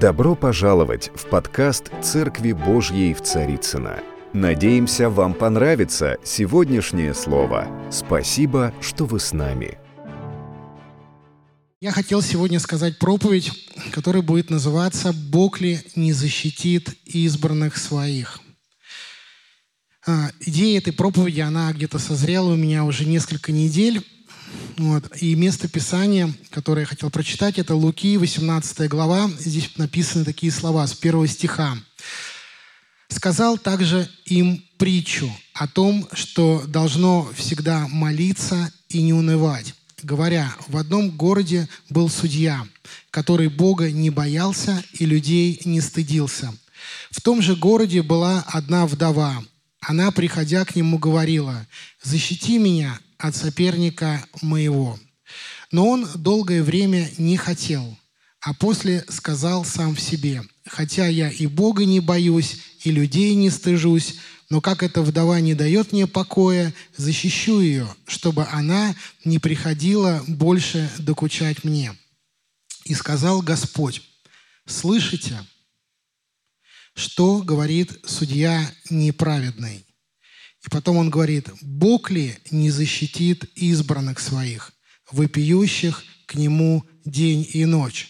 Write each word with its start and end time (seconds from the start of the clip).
Добро 0.00 0.34
пожаловать 0.34 1.10
в 1.14 1.24
подкаст 1.24 1.90
«Церкви 2.02 2.52
Божьей 2.52 3.14
в 3.14 3.22
Царицына. 3.22 4.02
Надеемся, 4.34 5.08
вам 5.08 5.32
понравится 5.32 6.18
сегодняшнее 6.22 7.14
слово. 7.14 7.66
Спасибо, 7.90 8.74
что 8.82 9.06
вы 9.06 9.18
с 9.20 9.32
нами. 9.32 9.78
Я 11.80 11.92
хотел 11.92 12.20
сегодня 12.20 12.60
сказать 12.60 12.98
проповедь, 12.98 13.50
которая 13.92 14.22
будет 14.22 14.50
называться 14.50 15.14
«Бог 15.14 15.62
ли 15.62 15.80
не 15.94 16.12
защитит 16.12 16.90
избранных 17.06 17.78
своих?». 17.78 18.40
А, 20.06 20.30
идея 20.40 20.76
этой 20.76 20.92
проповеди, 20.92 21.40
она 21.40 21.72
где-то 21.72 21.98
созрела 21.98 22.52
у 22.52 22.56
меня 22.56 22.84
уже 22.84 23.06
несколько 23.06 23.50
недель. 23.50 24.04
Вот. 24.76 25.04
И 25.22 25.34
место 25.34 25.68
Писания, 25.68 26.32
которое 26.50 26.82
я 26.82 26.86
хотел 26.86 27.10
прочитать, 27.10 27.58
это 27.58 27.74
Луки, 27.74 28.16
18 28.18 28.88
глава. 28.88 29.30
Здесь 29.38 29.70
написаны 29.76 30.24
такие 30.24 30.52
слова 30.52 30.86
с 30.86 30.92
первого 30.92 31.26
стиха. 31.26 31.76
«Сказал 33.08 33.56
также 33.56 34.08
им 34.26 34.62
притчу 34.76 35.30
о 35.54 35.66
том, 35.66 36.06
что 36.12 36.62
должно 36.66 37.30
всегда 37.34 37.86
молиться 37.88 38.72
и 38.88 39.00
не 39.00 39.12
унывать, 39.12 39.74
говоря, 40.02 40.54
в 40.68 40.76
одном 40.76 41.10
городе 41.10 41.68
был 41.88 42.08
судья, 42.08 42.66
который 43.10 43.48
Бога 43.48 43.90
не 43.90 44.10
боялся 44.10 44.82
и 44.92 45.06
людей 45.06 45.60
не 45.64 45.80
стыдился. 45.80 46.52
В 47.10 47.20
том 47.20 47.40
же 47.40 47.56
городе 47.56 48.02
была 48.02 48.44
одна 48.46 48.86
вдова. 48.86 49.42
Она, 49.80 50.10
приходя 50.10 50.64
к 50.64 50.76
нему, 50.76 50.98
говорила, 50.98 51.66
«Защити 52.02 52.58
меня 52.58 52.98
от 53.18 53.36
соперника 53.36 54.24
моего». 54.42 54.98
Но 55.72 55.88
он 55.88 56.08
долгое 56.14 56.62
время 56.62 57.10
не 57.18 57.36
хотел, 57.36 57.98
а 58.40 58.54
после 58.54 59.04
сказал 59.08 59.64
сам 59.64 59.94
в 59.94 60.00
себе, 60.00 60.42
«Хотя 60.66 61.06
я 61.06 61.30
и 61.30 61.46
Бога 61.46 61.84
не 61.84 62.00
боюсь, 62.00 62.60
и 62.84 62.90
людей 62.90 63.34
не 63.34 63.50
стыжусь, 63.50 64.16
но 64.48 64.60
как 64.60 64.82
эта 64.82 65.02
вдова 65.02 65.40
не 65.40 65.54
дает 65.54 65.92
мне 65.92 66.06
покоя, 66.06 66.72
защищу 66.96 67.60
ее, 67.60 67.88
чтобы 68.06 68.46
она 68.52 68.94
не 69.24 69.38
приходила 69.38 70.24
больше 70.28 70.90
докучать 70.98 71.64
мне». 71.64 71.96
И 72.84 72.94
сказал 72.94 73.42
Господь, 73.42 74.02
«Слышите, 74.66 75.38
что 76.94 77.38
говорит 77.42 77.98
судья 78.04 78.72
неправедный? 78.90 79.85
И 80.66 80.68
потом 80.68 80.96
он 80.96 81.10
говорит, 81.10 81.48
Бог 81.60 82.10
ли 82.10 82.36
не 82.50 82.70
защитит 82.70 83.44
избранных 83.54 84.18
своих, 84.18 84.72
вопиющих 85.12 86.02
к 86.26 86.34
Нему 86.34 86.84
день 87.04 87.48
и 87.52 87.64
ночь? 87.64 88.08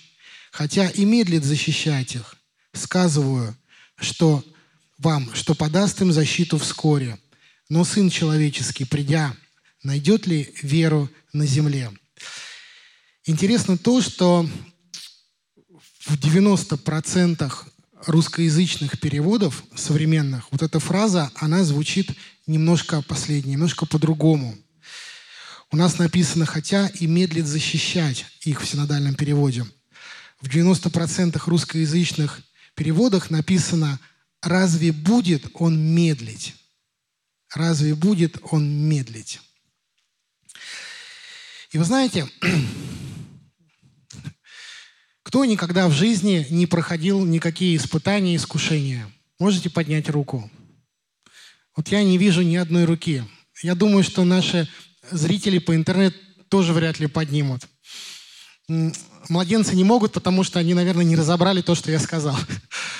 Хотя 0.50 0.88
и 0.88 1.04
медлит 1.04 1.44
защищать 1.44 2.14
их. 2.14 2.36
Сказываю, 2.72 3.54
что 3.96 4.42
вам, 4.96 5.34
что 5.34 5.54
подаст 5.54 6.00
им 6.00 6.12
защиту 6.12 6.56
вскоре. 6.56 7.18
Но 7.68 7.84
Сын 7.84 8.08
Человеческий, 8.08 8.86
придя, 8.86 9.36
найдет 9.82 10.26
ли 10.26 10.54
веру 10.62 11.10
на 11.34 11.44
земле? 11.44 11.90
Интересно 13.26 13.76
то, 13.76 14.00
что 14.00 14.48
в 16.06 16.16
90% 16.16 17.52
русскоязычных 18.06 18.98
переводов 18.98 19.64
современных 19.74 20.50
вот 20.52 20.62
эта 20.62 20.80
фраза, 20.80 21.30
она 21.34 21.64
звучит 21.64 22.12
немножко 22.46 23.02
последнее, 23.02 23.54
немножко 23.54 23.86
по-другому. 23.86 24.56
У 25.70 25.76
нас 25.76 25.98
написано 25.98 26.46
«хотя 26.46 26.88
и 26.88 27.06
медлит 27.06 27.46
защищать» 27.46 28.26
их 28.42 28.62
в 28.62 28.66
синодальном 28.66 29.14
переводе. 29.14 29.66
В 30.40 30.48
90% 30.48 31.40
русскоязычных 31.46 32.42
переводах 32.74 33.30
написано 33.30 33.98
«разве 34.42 34.92
будет 34.92 35.48
он 35.54 35.78
медлить?» 35.78 36.54
Разве 37.54 37.94
будет 37.94 38.38
он 38.50 38.68
медлить? 38.68 39.40
И 41.70 41.78
вы 41.78 41.84
знаете, 41.84 42.28
кто 45.22 45.44
никогда 45.44 45.88
в 45.88 45.92
жизни 45.92 46.46
не 46.50 46.66
проходил 46.66 47.24
никакие 47.24 47.76
испытания 47.76 48.36
искушения? 48.36 49.10
Можете 49.38 49.70
поднять 49.70 50.08
руку? 50.08 50.50
Вот 51.76 51.88
я 51.88 52.02
не 52.02 52.16
вижу 52.16 52.40
ни 52.40 52.56
одной 52.56 52.84
руки. 52.84 53.22
Я 53.62 53.74
думаю, 53.74 54.02
что 54.02 54.24
наши 54.24 54.66
зрители 55.10 55.58
по 55.58 55.74
интернету 55.74 56.16
тоже 56.48 56.72
вряд 56.72 56.98
ли 56.98 57.06
поднимут. 57.06 57.62
Младенцы 59.28 59.76
не 59.76 59.84
могут, 59.84 60.12
потому 60.12 60.42
что 60.42 60.58
они, 60.58 60.72
наверное, 60.72 61.04
не 61.04 61.16
разобрали 61.16 61.60
то, 61.60 61.74
что 61.74 61.90
я 61.90 62.00
сказал. 62.00 62.36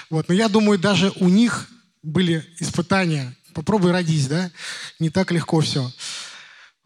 Вот. 0.09 0.28
Но 0.28 0.34
я 0.34 0.48
думаю, 0.48 0.78
даже 0.78 1.12
у 1.16 1.28
них 1.28 1.69
были 2.00 2.47
испытания. 2.60 3.36
Попробуй 3.54 3.91
родись, 3.91 4.28
да? 4.28 4.53
Не 5.00 5.10
так 5.10 5.32
легко 5.32 5.60
все. 5.60 5.91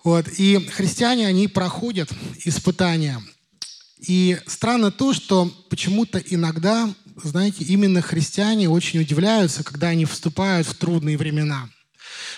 Вот. 0.03 0.27
И 0.39 0.57
христиане, 0.73 1.27
они 1.27 1.47
проходят 1.47 2.11
испытания. 2.47 3.21
И 3.99 4.41
странно 4.47 4.91
то, 4.91 5.13
что 5.13 5.53
почему-то 5.69 6.19
иногда, 6.19 6.89
знаете, 7.23 7.63
именно 7.65 8.01
христиане 8.01 8.71
очень 8.71 9.01
удивляются, 9.01 9.65
когда 9.65 9.89
они 9.89 10.07
вступают 10.07 10.67
в 10.67 10.75
трудные 10.75 11.19
времена– 11.19 11.69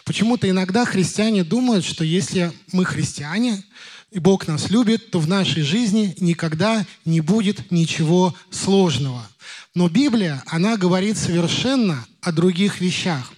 Почему-то 0.04 0.48
иногда 0.48 0.84
христиане 0.84 1.44
думают, 1.44 1.84
что 1.84 2.04
если 2.04 2.52
мы 2.72 2.84
христиане, 2.84 3.62
и 4.10 4.18
Бог 4.18 4.46
нас 4.46 4.68
любит, 4.68 5.10
то 5.10 5.20
в 5.20 5.28
нашей 5.28 5.62
жизни 5.62 6.14
никогда 6.20 6.84
не 7.04 7.20
будет 7.20 7.70
ничего 7.70 8.34
сложного. 8.50 9.26
Но 9.74 9.88
Библия, 9.88 10.42
она 10.46 10.76
говорит 10.76 11.16
совершенно 11.16 12.04
о 12.20 12.30
других 12.30 12.80
вещах. 12.80 13.32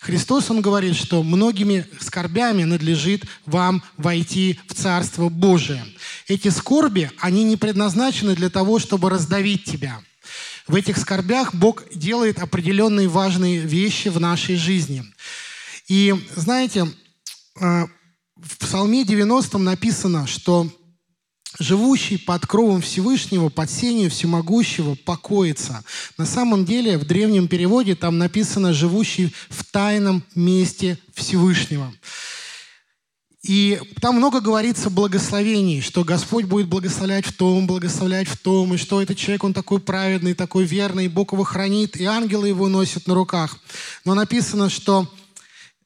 Христос, 0.00 0.50
Он 0.50 0.60
говорит, 0.60 0.96
что 0.96 1.22
многими 1.22 1.86
скорбями 1.98 2.64
надлежит 2.64 3.24
вам 3.46 3.82
войти 3.96 4.58
в 4.66 4.74
Царство 4.74 5.28
Божие. 5.28 5.84
Эти 6.26 6.48
скорби, 6.48 7.10
они 7.20 7.44
не 7.44 7.56
предназначены 7.56 8.34
для 8.34 8.50
того, 8.50 8.78
чтобы 8.78 9.08
раздавить 9.08 9.64
тебя. 9.64 10.00
В 10.66 10.74
этих 10.74 10.98
скорбях 10.98 11.54
Бог 11.54 11.84
делает 11.94 12.38
определенные 12.38 13.08
важные 13.08 13.60
вещи 13.60 14.08
в 14.08 14.20
нашей 14.20 14.56
жизни. 14.56 15.04
И 15.88 16.14
знаете, 16.36 16.86
э, 17.60 17.86
в 18.36 18.58
Псалме 18.58 19.04
90 19.04 19.56
написано, 19.58 20.26
что 20.26 20.70
живущий 21.58 22.18
под 22.18 22.46
кровом 22.46 22.82
Всевышнего, 22.82 23.48
под 23.48 23.70
сенью 23.70 24.10
всемогущего 24.10 24.94
покоится. 24.94 25.82
На 26.18 26.26
самом 26.26 26.66
деле 26.66 26.98
в 26.98 27.06
древнем 27.06 27.48
переводе 27.48 27.94
там 27.94 28.18
написано 28.18 28.74
«живущий 28.74 29.32
в 29.48 29.64
тайном 29.64 30.22
месте 30.34 30.98
Всевышнего». 31.14 31.92
И 33.42 33.80
там 34.02 34.16
много 34.16 34.40
говорится 34.40 34.90
благословений, 34.90 35.80
что 35.80 36.04
Господь 36.04 36.44
будет 36.44 36.66
благословлять 36.66 37.24
в 37.24 37.32
том, 37.32 37.66
благословлять 37.66 38.28
в 38.28 38.36
том, 38.36 38.74
и 38.74 38.76
что 38.76 39.00
этот 39.00 39.16
человек, 39.16 39.44
он 39.44 39.54
такой 39.54 39.80
праведный, 39.80 40.34
такой 40.34 40.64
верный, 40.64 41.06
и 41.06 41.08
Бог 41.08 41.32
его 41.32 41.44
хранит, 41.44 41.96
и 41.96 42.04
ангелы 42.04 42.48
его 42.48 42.68
носят 42.68 43.06
на 43.06 43.14
руках. 43.14 43.58
Но 44.04 44.14
написано, 44.14 44.68
что 44.68 45.08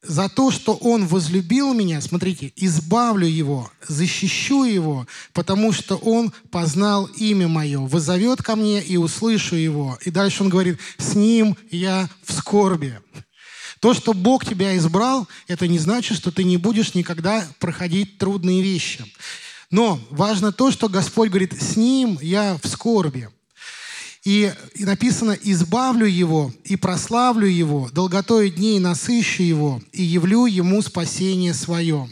за 0.03 0.29
то, 0.29 0.51
что 0.51 0.75
Он 0.75 1.07
возлюбил 1.07 1.73
меня, 1.75 2.01
смотрите, 2.01 2.53
избавлю 2.57 3.27
Его, 3.27 3.71
защищу 3.87 4.65
Его, 4.65 5.07
потому 5.33 5.73
что 5.73 5.97
Он 5.97 6.33
познал 6.51 7.07
имя 7.07 7.49
Мое, 7.49 7.79
вызовет 7.79 8.43
ко 8.43 8.57
мне 8.57 8.83
и 8.83 8.97
услышу 8.97 9.55
Его. 9.55 9.99
И 10.05 10.11
дальше 10.11 10.43
Он 10.43 10.49
говорит, 10.49 10.79
с 10.99 11.15
Ним 11.15 11.57
я 11.71 12.09
в 12.25 12.33
скорби. 12.33 12.99
То, 13.81 13.95
что 13.95 14.13
Бог 14.13 14.45
тебя 14.45 14.77
избрал, 14.77 15.29
это 15.49 15.67
не 15.67 15.79
значит, 15.79 16.17
что 16.17 16.31
ты 16.31 16.45
не 16.45 16.57
будешь 16.57 16.95
никогда 16.95 17.47
проходить 17.59 18.19
трудные 18.19 18.63
вещи. 18.63 19.05
Но 19.71 20.01
важно 20.11 20.53
то, 20.53 20.71
что 20.71 20.89
Господь 20.89 21.31
говорит, 21.31 21.61
с 21.61 21.77
Ним 21.77 22.19
я 22.21 22.59
в 22.63 22.69
скорби. 22.69 23.29
И, 24.25 24.53
написано, 24.77 25.33
избавлю 25.33 26.07
его 26.07 26.53
и 26.63 26.77
прославлю 26.77 27.49
его, 27.49 27.91
долготой 27.93 28.51
дней 28.51 28.79
насыщу 28.79 29.43
его 29.43 29.83
и 29.91 30.03
явлю 30.03 30.47
ему 30.47 30.81
спасение 30.81 31.55
свое. 31.55 32.09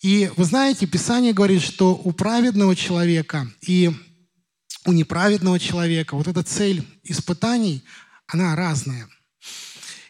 И 0.00 0.30
вы 0.36 0.44
знаете, 0.44 0.86
Писание 0.86 1.32
говорит, 1.32 1.62
что 1.62 1.94
у 1.96 2.12
праведного 2.12 2.76
человека 2.76 3.50
и 3.62 3.90
у 4.84 4.92
неправедного 4.92 5.58
человека 5.58 6.14
вот 6.14 6.28
эта 6.28 6.44
цель 6.44 6.86
испытаний, 7.02 7.82
она 8.28 8.54
разная. 8.54 9.08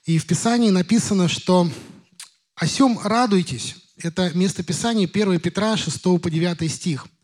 И 0.04 0.18
в 0.18 0.26
Писании 0.26 0.70
написано, 0.70 1.28
что 1.28 1.70
«О 2.54 2.66
сем 2.66 2.98
радуйтесь». 3.02 3.76
Это 3.96 4.30
место 4.34 4.62
Писания 4.62 5.08
1 5.10 5.40
Петра 5.40 5.76
6 5.76 6.02
по 6.20 6.30
9 6.30 6.70
стих– 6.70 7.06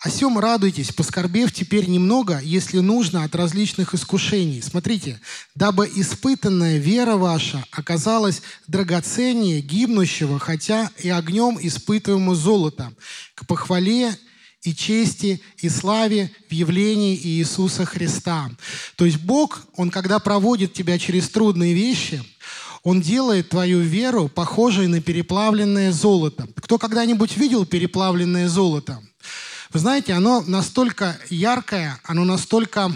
о 0.00 0.10
сем 0.10 0.38
радуйтесь, 0.38 0.92
поскорбев 0.92 1.52
теперь 1.52 1.88
немного, 1.88 2.40
если 2.40 2.78
нужно, 2.78 3.24
от 3.24 3.34
различных 3.34 3.94
искушений. 3.94 4.62
Смотрите, 4.62 5.20
дабы 5.56 5.90
испытанная 5.92 6.78
вера 6.78 7.16
ваша 7.16 7.64
оказалась 7.72 8.42
драгоценнее 8.68 9.60
гибнущего, 9.60 10.38
хотя 10.38 10.88
и 10.98 11.08
огнем 11.08 11.58
испытываемого 11.60 12.36
золота, 12.36 12.92
к 13.34 13.44
похвале 13.46 14.16
и 14.62 14.72
чести, 14.72 15.40
и 15.56 15.68
славе 15.68 16.30
в 16.48 16.52
явлении 16.52 17.16
Иисуса 17.16 17.84
Христа. 17.84 18.50
То 18.94 19.04
есть 19.04 19.18
Бог, 19.18 19.66
Он 19.74 19.90
когда 19.90 20.20
проводит 20.20 20.74
тебя 20.74 20.96
через 21.00 21.28
трудные 21.28 21.74
вещи, 21.74 22.22
Он 22.84 23.00
делает 23.00 23.48
твою 23.48 23.80
веру 23.80 24.28
похожей 24.28 24.86
на 24.86 25.00
переплавленное 25.00 25.90
золото. 25.90 26.46
Кто 26.54 26.78
когда-нибудь 26.78 27.36
видел 27.36 27.66
переплавленное 27.66 28.48
золото? 28.48 29.02
Вы 29.72 29.80
знаете, 29.80 30.14
оно 30.14 30.42
настолько 30.46 31.18
яркое, 31.28 32.00
оно 32.04 32.24
настолько 32.24 32.90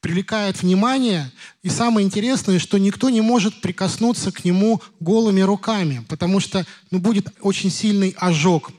привлекает 0.00 0.60
внимание. 0.60 1.30
И 1.62 1.68
самое 1.68 2.06
интересное, 2.06 2.58
что 2.58 2.78
никто 2.78 3.10
не 3.10 3.20
может 3.20 3.60
прикоснуться 3.60 4.32
к 4.32 4.44
нему 4.44 4.82
голыми 4.98 5.40
руками, 5.42 6.04
потому 6.08 6.40
что 6.40 6.66
ну, 6.90 6.98
будет 6.98 7.28
очень 7.40 7.70
сильный 7.70 8.16
ожог. 8.18 8.72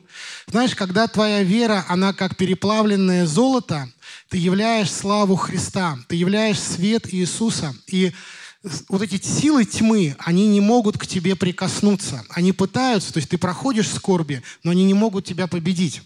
Знаешь, 0.47 0.75
когда 0.75 1.07
твоя 1.07 1.43
вера, 1.43 1.85
она 1.87 2.13
как 2.13 2.35
переплавленное 2.35 3.25
золото, 3.25 3.89
ты 4.29 4.37
являешь 4.37 4.91
славу 4.91 5.35
Христа, 5.35 5.97
ты 6.07 6.15
являешь 6.15 6.59
свет 6.59 7.13
Иисуса. 7.13 7.73
И 7.87 8.11
вот 8.89 9.01
эти 9.01 9.23
силы 9.25 9.65
тьмы, 9.65 10.15
они 10.19 10.47
не 10.47 10.59
могут 10.59 10.97
к 10.97 11.07
тебе 11.07 11.35
прикоснуться. 11.35 12.23
Они 12.29 12.51
пытаются, 12.51 13.13
то 13.13 13.17
есть 13.17 13.29
ты 13.29 13.37
проходишь 13.37 13.89
скорби, 13.89 14.43
но 14.63 14.71
они 14.71 14.83
не 14.83 14.93
могут 14.93 15.25
тебя 15.25 15.47
победить. 15.47 16.01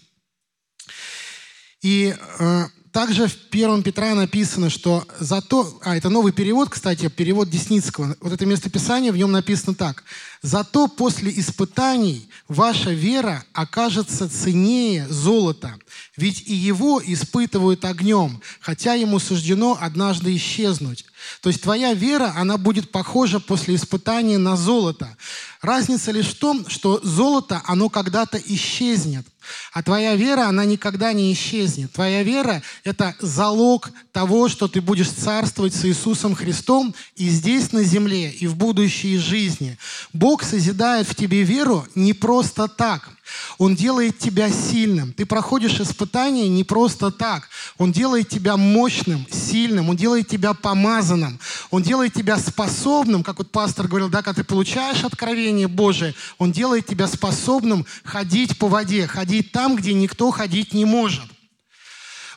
И 1.82 2.14
э, 2.38 2.64
также 2.96 3.28
в 3.28 3.36
1 3.50 3.82
Петра 3.82 4.14
написано, 4.14 4.70
что 4.70 5.06
за 5.20 5.42
то... 5.42 5.78
А, 5.82 5.98
это 5.98 6.08
новый 6.08 6.32
перевод, 6.32 6.70
кстати, 6.70 7.08
перевод 7.08 7.50
Десницкого. 7.50 8.16
Вот 8.22 8.32
это 8.32 8.46
местописание, 8.46 9.12
в 9.12 9.18
нем 9.18 9.32
написано 9.32 9.74
так. 9.74 10.02
«Зато 10.40 10.88
после 10.88 11.30
испытаний 11.38 12.26
ваша 12.48 12.92
вера 12.92 13.44
окажется 13.52 14.30
ценнее 14.30 15.06
золота, 15.10 15.74
ведь 16.16 16.44
и 16.46 16.54
его 16.54 17.02
испытывают 17.04 17.84
огнем, 17.84 18.40
хотя 18.60 18.94
ему 18.94 19.18
суждено 19.18 19.76
однажды 19.78 20.34
исчезнуть. 20.34 21.04
То 21.42 21.50
есть 21.50 21.60
твоя 21.60 21.92
вера, 21.92 22.32
она 22.34 22.56
будет 22.56 22.90
похожа 22.90 23.40
после 23.40 23.74
испытания 23.74 24.38
на 24.38 24.56
золото. 24.56 25.14
Разница 25.60 26.12
лишь 26.12 26.28
в 26.28 26.38
том, 26.38 26.66
что 26.68 27.00
золото, 27.02 27.60
оно 27.66 27.90
когда-то 27.90 28.38
исчезнет. 28.38 29.26
А 29.72 29.82
твоя 29.82 30.16
вера, 30.16 30.46
она 30.46 30.64
никогда 30.64 31.12
не 31.12 31.32
исчезнет. 31.32 31.92
Твоя 31.92 32.22
вера– 32.22 32.62
это 32.84 33.14
залог 33.20 33.90
того, 34.12 34.48
что 34.48 34.68
ты 34.68 34.80
будешь 34.80 35.10
царствовать 35.10 35.74
с 35.74 35.84
Иисусом 35.84 36.34
Христом 36.34 36.94
и 37.16 37.28
здесь 37.28 37.72
на 37.72 37.82
земле, 37.82 38.30
и 38.30 38.46
в 38.46 38.56
будущей 38.56 39.18
жизни. 39.18 39.78
Бог 40.12 40.42
созидает 40.42 41.08
в 41.08 41.14
тебе 41.14 41.42
веру 41.42 41.86
не 41.94 42.12
просто 42.12 42.68
так. 42.68 43.15
Он 43.58 43.74
делает 43.74 44.18
тебя 44.18 44.50
сильным. 44.50 45.12
Ты 45.12 45.26
проходишь 45.26 45.80
испытания 45.80 46.48
не 46.48 46.64
просто 46.64 47.10
так. 47.10 47.48
Он 47.78 47.92
делает 47.92 48.28
тебя 48.28 48.56
мощным, 48.56 49.26
сильным. 49.30 49.88
Он 49.88 49.96
делает 49.96 50.28
тебя 50.28 50.54
помазанным. 50.54 51.40
Он 51.70 51.82
делает 51.82 52.12
тебя 52.14 52.38
способным, 52.38 53.22
как 53.22 53.38
вот 53.38 53.50
пастор 53.50 53.88
говорил, 53.88 54.08
да, 54.08 54.22
когда 54.22 54.42
ты 54.42 54.44
получаешь 54.44 55.04
откровение 55.04 55.68
Божие, 55.68 56.14
он 56.38 56.52
делает 56.52 56.86
тебя 56.86 57.06
способным 57.06 57.86
ходить 58.04 58.58
по 58.58 58.68
воде, 58.68 59.06
ходить 59.06 59.52
там, 59.52 59.76
где 59.76 59.94
никто 59.94 60.30
ходить 60.30 60.72
не 60.72 60.84
может. 60.84 61.24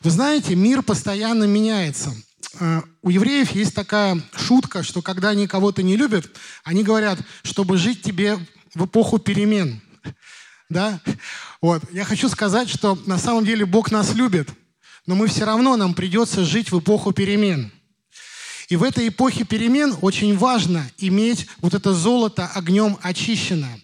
Вы 0.02 0.12
знаете, 0.12 0.56
мир 0.56 0.82
постоянно 0.82 1.44
меняется. 1.44 2.16
Э, 2.60 2.82
у 3.02 3.10
евреев 3.10 3.52
есть 3.52 3.76
такая 3.76 4.22
шутка, 4.36 4.82
что 4.84 5.02
когда 5.02 5.30
они 5.30 5.46
кого-то 5.46 5.84
не 5.84 5.98
любят, 5.98 6.32
они 6.64 6.84
говорят, 6.84 7.20
чтобы 7.44 7.78
жить 7.78 8.02
тебе 8.02 8.38
в 8.74 8.86
эпоху 8.86 9.20
перемен 9.20 9.82
да? 10.70 11.00
Вот. 11.62 11.84
Я 11.92 12.06
хочу 12.06 12.30
сказать, 12.30 12.70
что 12.70 12.98
на 13.06 13.18
самом 13.18 13.46
деле 13.46 13.66
Бог 13.66 13.92
нас 13.92 14.14
любит, 14.14 14.50
но 15.06 15.16
мы 15.16 15.28
все 15.28 15.44
равно, 15.46 15.76
нам 15.76 15.94
придется 15.94 16.46
жить 16.46 16.72
в 16.72 16.80
эпоху 16.80 17.12
перемен. 17.12 17.72
И 18.70 18.76
в 18.76 18.84
этой 18.84 19.08
эпохе 19.08 19.46
перемен 19.46 19.96
очень 20.02 20.38
важно 20.38 20.86
иметь 21.00 21.48
вот 21.58 21.74
это 21.74 21.94
золото 21.94 22.48
огнем 22.54 22.98
очищенное. 23.02 23.80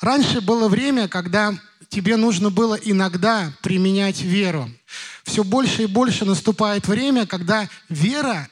Раньше 0.00 0.40
было 0.40 0.68
время, 0.68 1.08
когда 1.08 1.54
тебе 1.88 2.16
нужно 2.16 2.50
было 2.50 2.74
иногда 2.74 3.52
применять 3.62 4.22
веру. 4.22 4.70
Все 5.24 5.44
больше 5.44 5.82
и 5.82 5.86
больше 5.86 6.24
наступает 6.24 6.86
время, 6.88 7.26
когда 7.26 7.68
вера 7.88 8.48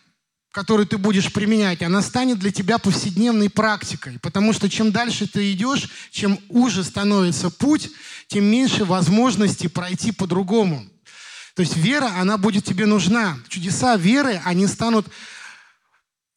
которую 0.53 0.87
ты 0.87 0.99
будешь 0.99 1.33
применять, 1.33 1.83
она 1.83 2.03
станет 2.03 2.39
для 2.39 2.51
тебя 2.51 2.79
повседневной 2.79 3.51
практикой. 3.51 4.19
Потому 4.21 4.53
что 4.53 4.69
чем 4.69 4.91
дальше 4.91 5.27
ты 5.29 5.53
идешь, 5.53 5.89
чем 6.11 6.39
уже 6.49 6.83
становится 6.83 7.51
путь, 7.51 7.91
тем 8.27 8.45
меньше 8.45 8.85
возможностей 8.85 9.69
пройти 9.69 10.13
по-другому. 10.13 10.85
То 11.55 11.63
есть 11.63 11.77
вера, 11.77 12.11
она 12.19 12.37
будет 12.39 12.65
тебе 12.65 12.87
нужна. 12.87 13.39
Чудеса 13.49 13.97
веры, 13.97 14.41
они 14.45 14.67
станут 14.67 15.07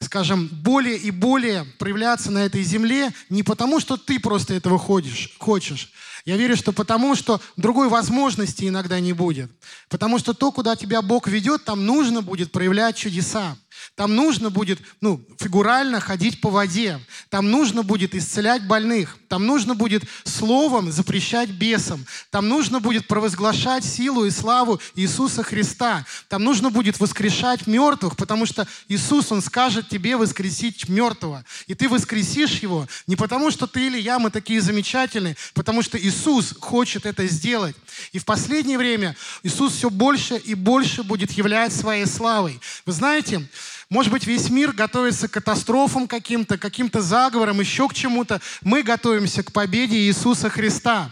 скажем, 0.03 0.49
более 0.51 0.97
и 0.97 1.11
более 1.11 1.63
проявляться 1.79 2.29
на 2.29 2.39
этой 2.39 2.61
земле 2.61 3.13
не 3.29 3.41
потому, 3.41 3.79
что 3.79 3.95
ты 3.95 4.19
просто 4.19 4.53
этого 4.53 4.77
ходишь, 4.77 5.33
хочешь. 5.39 5.93
Я 6.25 6.37
верю, 6.37 6.55
что 6.55 6.71
потому, 6.71 7.15
что 7.15 7.41
другой 7.57 7.89
возможности 7.89 8.67
иногда 8.67 8.99
не 8.99 9.13
будет. 9.13 9.51
Потому 9.89 10.19
что 10.19 10.33
то, 10.33 10.51
куда 10.51 10.75
тебя 10.75 11.01
Бог 11.01 11.27
ведет, 11.27 11.65
там 11.65 11.85
нужно 11.85 12.21
будет 12.21 12.51
проявлять 12.51 12.95
чудеса. 12.95 13.57
Там 13.95 14.15
нужно 14.15 14.49
будет, 14.49 14.79
ну, 15.01 15.23
фигурально 15.39 15.99
ходить 15.99 16.41
по 16.41 16.49
воде. 16.49 16.99
Там 17.29 17.51
нужно 17.51 17.83
будет 17.83 18.15
исцелять 18.15 18.67
больных. 18.67 19.17
Там 19.27 19.45
нужно 19.45 19.75
будет 19.75 20.03
словом 20.23 20.91
запрещать 20.91 21.49
бесам. 21.49 22.05
Там 22.29 22.49
нужно 22.49 22.79
будет 22.79 23.07
провозглашать 23.07 23.85
силу 23.85 24.25
и 24.25 24.31
славу 24.31 24.79
Иисуса 24.95 25.43
Христа. 25.43 26.05
Там 26.27 26.43
нужно 26.43 26.69
будет 26.69 26.99
воскрешать 26.99 27.67
мертвых, 27.67 28.15
потому 28.15 28.45
что 28.45 28.67
Иисус, 28.87 29.31
Он 29.31 29.41
скажет 29.41 29.89
тебе 29.89 30.17
воскресить 30.17 30.89
мертвого. 30.89 31.45
И 31.67 31.75
ты 31.75 31.87
воскресишь 31.87 32.59
его 32.59 32.87
не 33.07 33.15
потому, 33.15 33.51
что 33.51 33.67
ты 33.67 33.87
или 33.87 33.99
я, 33.99 34.19
мы 34.19 34.31
такие 34.31 34.61
замечательные, 34.61 35.35
потому 35.53 35.81
что 35.81 35.97
Иисус 35.97 36.53
хочет 36.59 37.05
это 37.05 37.27
сделать. 37.27 37.75
И 38.11 38.19
в 38.19 38.25
последнее 38.25 38.77
время 38.77 39.15
Иисус 39.43 39.73
все 39.73 39.89
больше 39.89 40.37
и 40.37 40.53
больше 40.53 41.03
будет 41.03 41.31
являть 41.31 41.73
своей 41.73 42.05
славой. 42.05 42.59
Вы 42.85 42.93
знаете, 42.93 43.47
может 43.93 44.11
быть, 44.11 44.25
весь 44.25 44.49
мир 44.49 44.71
готовится 44.71 45.27
к 45.27 45.33
катастрофам 45.33 46.07
каким-то, 46.07 46.57
каким-то 46.57 46.99
заговорам, 46.99 47.59
еще 47.59 47.87
к 47.87 47.93
чему-то. 47.93 48.41
Мы 48.61 48.81
готовимся 48.81 49.43
к 49.43 49.51
победе 49.51 49.97
Иисуса 49.99 50.49
Христа. 50.49 51.11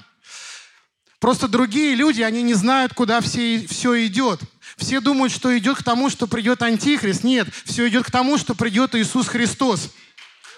Просто 1.19 1.47
другие 1.47 1.93
люди, 1.93 2.23
они 2.23 2.41
не 2.41 2.55
знают, 2.55 2.95
куда 2.95 3.21
все, 3.21 3.67
все 3.69 4.07
идет. 4.07 4.39
Все 4.77 4.99
думают, 4.99 5.31
что 5.31 5.55
идет 5.55 5.77
к 5.77 5.83
тому, 5.83 6.09
что 6.09 6.25
придет 6.25 6.63
Антихрист. 6.63 7.23
Нет, 7.23 7.47
все 7.65 7.87
идет 7.87 8.03
к 8.07 8.09
тому, 8.09 8.39
что 8.39 8.55
придет 8.55 8.95
Иисус 8.95 9.27
Христос. 9.27 9.91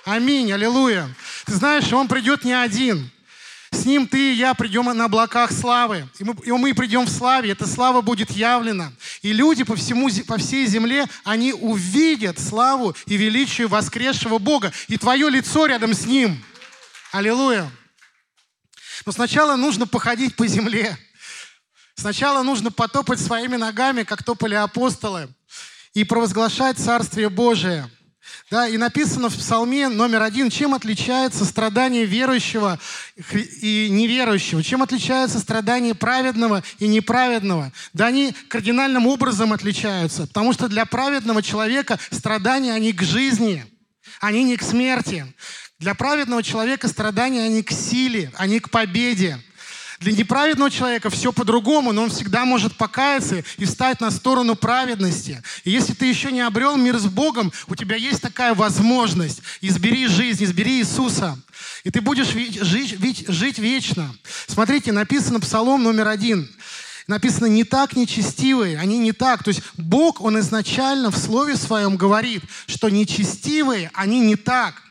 Аминь, 0.06 0.50
аллилуйя. 0.50 1.14
Ты 1.46 1.56
знаешь, 1.56 1.92
Он 1.92 2.08
придет 2.08 2.46
не 2.46 2.54
один. 2.54 3.12
С 3.74 3.86
Ним 3.86 4.08
ты 4.08 4.32
и 4.32 4.36
я 4.36 4.54
придем 4.54 4.86
на 4.86 5.06
облаках 5.06 5.52
славы. 5.52 6.08
И 6.20 6.24
мы, 6.24 6.36
и 6.46 6.52
мы 6.52 6.74
придем 6.74 7.06
в 7.06 7.10
славе. 7.10 7.52
Эта 7.52 7.66
слава 7.68 8.02
будет 8.02 8.30
явлена. 8.32 8.94
И 9.24 9.34
люди 9.34 9.64
по, 9.64 9.76
всему, 9.76 10.10
по 10.28 10.38
всей 10.38 10.68
земле, 10.68 11.06
они 11.24 11.54
увидят 11.54 12.40
славу 12.40 12.96
и 13.08 13.18
величие 13.18 13.68
воскресшего 13.68 14.38
Бога. 14.38 14.72
И 14.88 14.98
твое 14.98 15.30
лицо 15.30 15.66
рядом 15.66 15.94
с 15.94 16.06
Ним. 16.06 16.44
Аллилуйя. 17.12 17.70
Но 19.06 19.12
сначала 19.12 19.56
нужно 19.56 19.88
походить 19.88 20.36
по 20.36 20.46
земле. 20.46 20.96
Сначала 21.96 22.44
нужно 22.44 22.72
потопать 22.72 23.20
своими 23.20 23.56
ногами, 23.56 24.04
как 24.04 24.24
топали 24.24 24.56
апостолы, 24.56 25.30
и 25.94 26.04
провозглашать 26.04 26.78
Царствие 26.78 27.30
Божие– 27.30 27.90
да, 28.50 28.68
и 28.68 28.78
написано 28.78 29.30
в 29.30 29.36
Псалме 29.36 29.90
номер 29.90 30.22
один, 30.22 30.50
чем 30.50 30.74
отличается 30.74 31.46
страдание 31.46 32.06
верующего 32.06 32.80
и 33.62 33.90
неверующего, 33.90 34.64
чем 34.64 34.82
отличается 34.82 35.40
страдание 35.40 35.96
праведного 35.96 36.64
и 36.80 36.88
неправедного. 36.88 37.72
Да, 37.94 38.08
они 38.08 38.36
кардинальным 38.50 39.08
образом 39.08 39.54
отличаются, 39.54 40.28
потому 40.28 40.54
что 40.54 40.68
для 40.68 40.86
праведного 40.86 41.42
человека 41.42 42.00
страдания, 42.12 42.74
они 42.74 42.94
к 42.94 43.02
жизни, 43.02 43.66
они 44.20 44.44
не 44.44 44.58
к 44.58 44.64
смерти. 44.64 45.26
Для 45.80 45.96
праведного 45.96 46.44
человека 46.44 46.88
страдания, 46.88 47.44
они 47.44 47.62
к 47.62 47.72
силе, 47.72 48.32
они 48.36 48.60
к 48.60 48.70
победе. 48.70 49.40
Для 50.04 50.12
неправедного 50.12 50.70
человека 50.70 51.10
все 51.10 51.32
по-другому, 51.32 51.94
но 51.94 52.04
он 52.04 52.10
всегда 52.10 52.44
может 52.44 52.76
покаяться 52.76 53.42
и 53.58 53.64
встать 53.64 54.02
на 54.02 54.12
сторону 54.12 54.56
праведности. 54.56 55.42
И 55.64 55.72
если 55.72 55.94
ты 55.94 56.08
еще 56.08 56.30
не 56.30 56.42
обрел 56.42 56.76
мир 56.76 56.98
с 56.98 57.06
Богом, 57.06 57.54
у 57.68 57.76
тебя 57.76 57.96
есть 57.96 58.22
такая 58.22 58.54
возможность. 58.54 59.42
Избери 59.62 60.08
жизнь, 60.08 60.44
избери 60.44 60.80
Иисуса. 60.80 61.40
И 61.86 61.90
ты 61.90 62.02
будешь 62.02 62.28
жить, 62.28 63.30
жить 63.30 63.60
вечно. 63.60 64.14
Смотрите, 64.48 64.92
написано 64.92 65.40
Псалом 65.40 65.84
номер 65.84 66.10
один. 66.10 66.50
Написано 67.08 67.46
«не 67.46 67.64
так 67.64 67.96
нечестивые», 67.96 68.80
они 68.80 68.98
не 68.98 69.14
так. 69.14 69.44
То 69.44 69.50
есть 69.50 69.62
Бог, 69.78 70.20
Он 70.20 70.38
изначально 70.40 71.12
в 71.12 71.18
Слове 71.18 71.56
Своем 71.56 71.96
говорит, 71.96 72.44
что 72.68 72.90
нечестивые, 72.90 73.90
они 73.94 74.20
не 74.20 74.36
так. 74.36 74.83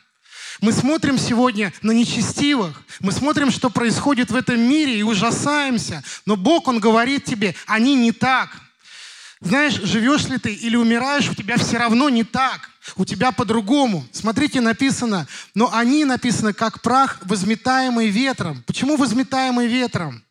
Мы 0.63 0.73
смотрим 0.73 1.19
сегодня 1.19 1.73
на 1.83 1.91
нечестивых, 1.91 2.83
мы 3.01 3.11
смотрим, 3.11 3.51
что 3.51 3.69
происходит 3.69 4.31
в 4.31 4.37
этом 4.37 4.61
мире 4.61 4.97
и 4.97 5.03
ужасаемся. 5.03 6.05
Но 6.25 6.37
Бог, 6.37 6.69
Он 6.69 6.79
говорит 6.79 7.25
тебе, 7.25 7.57
они 7.67 7.97
не 7.97 8.13
так. 8.13 8.49
Знаешь, 9.41 9.75
живешь 9.75 10.29
ли 10.29 10.39
ты 10.39 10.55
или 10.55 10.77
умираешь, 10.77 11.29
у 11.29 11.35
тебя 11.35 11.59
все 11.59 11.79
равно 11.79 12.09
не 12.09 12.23
так. 12.23 12.71
У 12.95 13.05
тебя 13.05 13.33
по-другому. 13.33 14.07
Смотрите, 14.13 14.61
написано, 14.61 15.27
но 15.57 15.69
они 15.75 16.05
написаны 16.05 16.53
как 16.53 16.81
прах, 16.81 17.19
возметаемый 17.23 18.09
ветром. 18.09 18.63
Почему 18.65 18.97
возметаемый 18.97 19.67
ветром? 19.67 20.23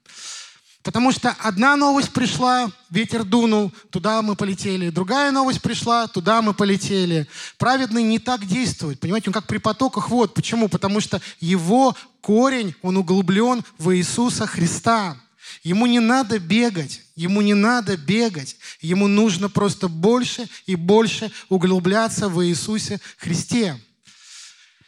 Потому 0.84 1.12
что 1.12 1.36
одна 1.40 1.76
новость 1.76 2.12
пришла, 2.12 2.72
ветер 2.90 3.24
дунул, 3.24 3.72
туда 3.92 4.22
мы 4.24 4.36
полетели. 4.36 4.90
Другая 4.90 5.32
новость 5.32 5.62
пришла, 5.62 6.08
туда 6.08 6.42
мы 6.42 6.56
полетели. 6.56 7.28
Праведный 7.60 8.02
не 8.02 8.18
так 8.18 8.46
действует. 8.46 9.00
Понимаете, 9.00 9.30
он 9.30 9.34
как 9.34 9.46
при 9.46 9.60
потоках 9.60 10.10
вод. 10.10 10.34
Почему? 10.34 10.70
Потому 10.70 11.00
что 11.00 11.22
его 11.40 11.96
корень, 12.22 12.74
он 12.82 12.98
углублен 12.98 13.64
в 13.78 13.96
Иисуса 13.96 14.48
Христа. 14.48 15.18
Ему 15.62 15.86
не 15.86 16.00
надо 16.00 16.40
бегать, 16.40 17.02
ему 17.16 17.42
не 17.42 17.54
надо 17.54 17.96
бегать. 17.96 18.56
Ему 18.80 19.08
нужно 19.08 19.50
просто 19.50 19.88
больше 19.88 20.48
и 20.66 20.76
больше 20.76 21.32
углубляться 21.50 22.28
в 22.28 22.44
Иисусе 22.44 23.00
Христе. 23.18 23.80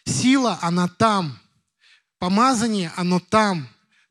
Сила, 0.05 0.57
она 0.62 0.88
там. 0.88 1.39
Помазание, 2.17 2.91
оно 2.95 3.19
там. 3.19 3.67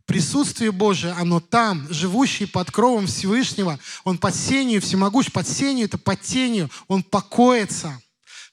Присутствие 0.06 0.72
Божие, 0.72 1.12
оно 1.12 1.40
там, 1.40 1.86
живущий 1.90 2.46
под 2.46 2.70
кровом 2.70 3.06
Всевышнего. 3.06 3.78
Он 4.04 4.18
под 4.18 4.34
сенью, 4.34 4.80
всемогущ, 4.80 5.30
под 5.30 5.48
сенью, 5.48 5.86
это 5.86 5.98
под 5.98 6.20
тенью. 6.20 6.70
Он 6.88 7.02
покоится. 7.02 8.00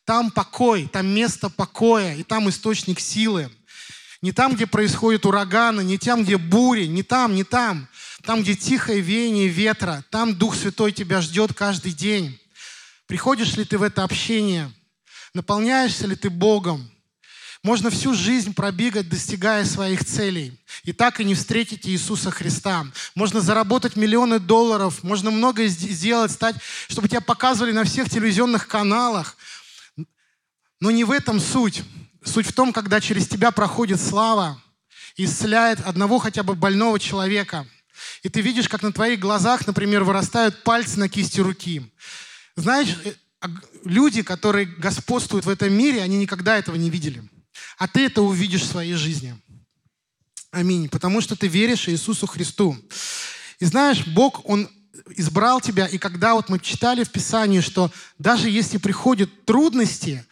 Там 0.06 0.32
покой, 0.32 0.90
там 0.92 1.08
место 1.08 1.50
покоя, 1.50 2.16
и 2.16 2.24
там 2.24 2.50
источник 2.50 3.00
силы. 3.00 3.52
Не 4.22 4.32
там, 4.32 4.56
где 4.56 4.68
происходят 4.68 5.26
ураганы, 5.26 5.82
не 5.82 5.98
там, 5.98 6.24
где 6.24 6.38
бури, 6.38 6.86
не 6.86 7.04
там, 7.04 7.36
не 7.36 7.44
там. 7.44 7.88
Там, 8.24 8.42
где 8.42 8.56
тихое 8.56 9.00
веяние 9.00 9.48
ветра, 9.48 10.04
там 10.10 10.36
Дух 10.36 10.56
Святой 10.56 10.92
тебя 10.92 11.22
ждет 11.22 11.54
каждый 11.54 11.94
день. 11.94 12.40
Приходишь 13.08 13.56
ли 13.56 13.64
ты 13.64 13.78
в 13.78 13.84
это 13.84 14.04
общение? 14.04 14.72
Наполняешься 15.34 16.06
ли 16.06 16.16
ты 16.16 16.30
Богом? 16.30 16.92
Можно 17.64 17.90
всю 17.90 18.14
жизнь 18.14 18.54
пробегать, 18.54 19.10
достигая 19.10 19.66
своих 19.66 20.06
целей, 20.06 20.58
и 20.84 20.94
так 20.94 21.20
и 21.20 21.26
не 21.26 21.36
встретить 21.36 21.88
Иисуса 21.88 22.32
Христа. 22.32 22.86
Можно 23.16 23.42
заработать 23.42 23.98
миллионы 23.98 24.40
долларов, 24.40 25.04
можно 25.04 25.30
многое 25.30 25.68
сделать, 25.68 26.32
стать, 26.32 26.56
чтобы 26.88 27.10
тебя 27.10 27.22
показывали 27.22 27.74
на 27.74 27.84
всех 27.84 28.10
телевизионных 28.10 28.68
каналах. 28.68 29.36
Но 30.80 30.90
не 30.92 31.04
в 31.04 31.12
этом 31.12 31.40
суть. 31.40 31.84
Суть 32.24 32.48
в 32.48 32.54
том, 32.54 32.72
когда 32.72 33.02
через 33.02 33.28
тебя 33.28 33.52
проходит 33.52 34.00
слава 34.00 34.62
исцеляет 35.24 35.82
одного 35.82 36.20
хотя 36.20 36.44
бы 36.44 36.56
больного 36.56 37.00
человека. 37.00 37.68
И 38.24 38.30
ты 38.30 38.42
видишь, 38.42 38.70
как 38.70 38.82
на 38.82 38.94
твоих 38.94 39.20
глазах, 39.20 39.68
например, 39.68 40.04
вырастают 40.04 40.64
пальцы 40.64 40.98
на 41.00 41.10
кисти 41.10 41.42
руки. 41.42 41.92
Знаешь, 42.56 42.96
э, 43.04 43.14
люди, 43.84 44.22
которые 44.22 44.66
господствуют 44.66 45.46
в 45.46 45.50
этом 45.50 45.74
мире, 45.74 46.02
они 46.02 46.18
никогда 46.18 46.58
этого 46.58 46.76
не 46.76 46.90
видели. 46.90 47.22
А 47.80 47.88
ты 47.88 48.06
это 48.06 48.22
увидишь 48.22 48.62
в 48.62 48.72
своей 48.72 48.94
жизни. 48.94 49.36
Аминь. 50.52 50.88
Потому 50.90 51.22
что 51.22 51.36
ты 51.36 51.48
веришь 51.48 51.90
Иисусу 51.90 52.28
Христу. 52.28 52.78
И 53.60 53.66
знаешь, 53.66 54.06
Бог, 54.06 54.48
Он 54.48 54.70
избрал 55.16 55.62
тебя, 55.62 55.88
и 55.88 55.98
когда 55.98 56.36
вот 56.36 56.50
мы 56.50 56.60
читали 56.60 57.04
в 57.04 57.10
Писании, 57.10 57.62
что 57.62 57.92
даже 58.20 58.50
если 58.50 58.78
приходят 58.78 59.46
трудности, 59.46 60.24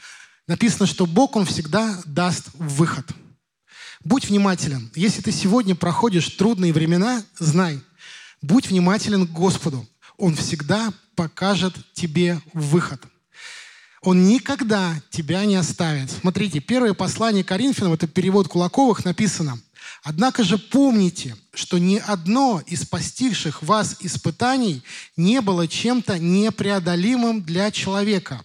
Написано, 0.47 0.87
что 0.87 1.05
Бог, 1.05 1.35
Он 1.35 1.45
всегда 1.45 2.01
даст 2.05 2.49
выход. 2.53 3.05
Будь 4.03 4.29
внимателен. 4.29 4.89
Если 4.95 5.21
ты 5.21 5.31
сегодня 5.31 5.75
проходишь 5.75 6.29
трудные 6.29 6.71
времена, 6.71 7.23
знай, 7.37 7.81
будь 8.41 8.69
внимателен 8.69 9.27
к 9.27 9.31
Господу. 9.31 9.85
Он 10.15 10.35
всегда 10.35 10.93
покажет 11.15 11.75
тебе 11.93 12.41
выход. 12.53 13.01
Он 14.01 14.27
никогда 14.27 14.93
тебя 15.09 15.45
не 15.45 15.55
оставит. 15.55 16.11
Смотрите, 16.11 16.59
первое 16.59 16.93
послание 16.93 17.43
Коринфянам, 17.43 17.93
это 17.93 18.07
перевод 18.07 18.47
Кулаковых, 18.47 19.05
написано. 19.05 19.59
«Однако 20.03 20.43
же 20.43 20.57
помните, 20.57 21.35
что 21.53 21.77
ни 21.77 21.97
одно 21.97 22.61
из 22.65 22.85
постигших 22.85 23.63
вас 23.63 23.97
испытаний 24.01 24.83
не 25.15 25.41
было 25.41 25.67
чем-то 25.67 26.19
непреодолимым 26.19 27.41
для 27.41 27.71
человека. 27.71 28.41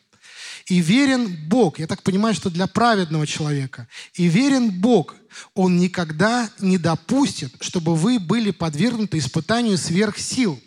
И 0.67 0.81
верен 0.81 1.37
Бог, 1.49 1.79
я 1.79 1.87
так 1.87 2.03
понимаю, 2.03 2.35
что 2.35 2.49
для 2.49 2.67
праведного 2.67 3.27
человека, 3.27 3.89
и 4.15 4.27
верен 4.29 4.71
Бог, 4.71 5.17
Он 5.55 5.77
никогда 5.77 6.49
не 6.61 6.79
допустит, 6.79 7.55
чтобы 7.61 7.97
вы 7.97 8.19
были 8.19 8.53
подвергнуты 8.53 9.19
испытанию 9.19 9.77
сверх 9.77 10.19
сил. 10.19 10.61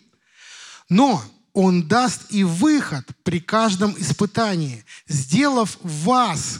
Но 0.90 1.24
Он 1.56 1.88
даст 1.88 2.24
и 2.32 2.44
выход 2.44 3.10
при 3.24 3.40
каждом 3.40 3.96
испытании, 3.98 4.84
сделав 5.08 5.78
вас, 5.82 6.60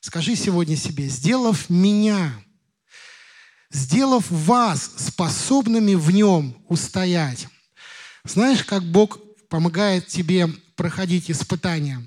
скажи 0.00 0.34
сегодня 0.34 0.76
себе, 0.76 1.08
сделав 1.08 1.68
меня, 1.68 2.32
сделав 3.70 4.30
вас 4.30 4.92
способными 4.96 5.94
в 5.94 6.10
нем 6.10 6.56
устоять. 6.70 7.46
Знаешь, 8.24 8.64
как 8.64 8.82
Бог 8.82 9.18
помогает 9.50 10.06
тебе 10.06 10.48
проходить 10.74 11.30
испытания. 11.30 12.02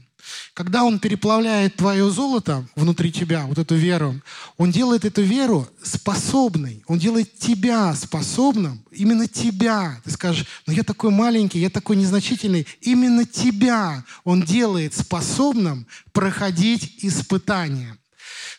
Когда 0.53 0.83
Он 0.83 0.99
переплавляет 0.99 1.75
твое 1.75 2.09
золото 2.09 2.67
внутри 2.75 3.11
тебя, 3.11 3.45
вот 3.45 3.57
эту 3.57 3.75
веру, 3.75 4.19
Он 4.57 4.71
делает 4.71 5.05
эту 5.05 5.21
веру 5.21 5.67
способной. 5.83 6.83
Он 6.87 6.97
делает 6.99 7.37
тебя 7.37 7.93
способным, 7.95 8.83
именно 8.91 9.27
тебя. 9.27 10.01
Ты 10.03 10.11
скажешь, 10.11 10.45
ну 10.65 10.73
я 10.73 10.83
такой 10.83 11.11
маленький, 11.11 11.59
я 11.59 11.69
такой 11.69 11.95
незначительный. 11.95 12.67
Именно 12.81 13.25
тебя 13.25 14.03
Он 14.23 14.41
делает 14.43 14.95
способным 14.95 15.85
проходить 16.11 16.95
испытания. 17.03 17.97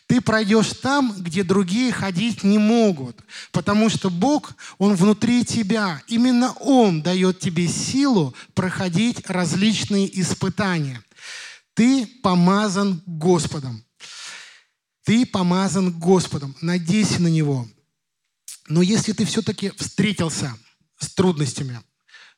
Ты 0.09 0.21
пройдешь 0.21 0.71
там, 0.81 1.13
где 1.19 1.43
другие 1.43 1.91
ходить 1.91 2.43
не 2.43 2.57
могут, 2.57 3.15
потому 3.51 3.89
что 3.89 4.09
Бог, 4.09 4.55
Он 4.79 4.95
внутри 4.95 5.45
тебя. 5.45 6.01
Именно 6.07 6.53
Он 6.53 7.03
дает 7.03 7.39
тебе 7.39 7.67
силу 7.67 8.33
проходить 8.55 9.29
различные 9.29 10.09
испытания. 10.19 11.03
Ты 11.79 12.05
помазан 12.05 13.01
Господом. 13.05 13.85
Ты 15.05 15.25
помазан 15.25 15.97
Господом. 15.97 16.53
Надейся 16.59 17.21
на 17.21 17.29
Него. 17.29 17.69
Но 18.67 18.81
если 18.81 19.13
ты 19.13 19.23
все-таки 19.23 19.69
встретился 19.77 20.53
с 20.99 21.13
трудностями, 21.13 21.81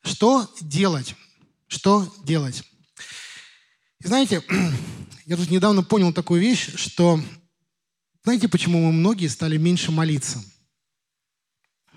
что 0.03 0.47
делать? 0.61 1.15
Что 1.67 2.07
делать? 2.23 2.61
И 4.03 4.07
знаете, 4.07 4.43
я 5.25 5.35
тут 5.37 5.49
недавно 5.49 5.81
понял 5.81 6.13
такую 6.13 6.39
вещь, 6.39 6.75
что 6.75 7.19
знаете, 8.21 8.47
почему 8.47 8.79
мы 8.85 8.91
многие 8.91 9.25
стали 9.25 9.57
меньше 9.57 9.91
молиться? 9.91 10.39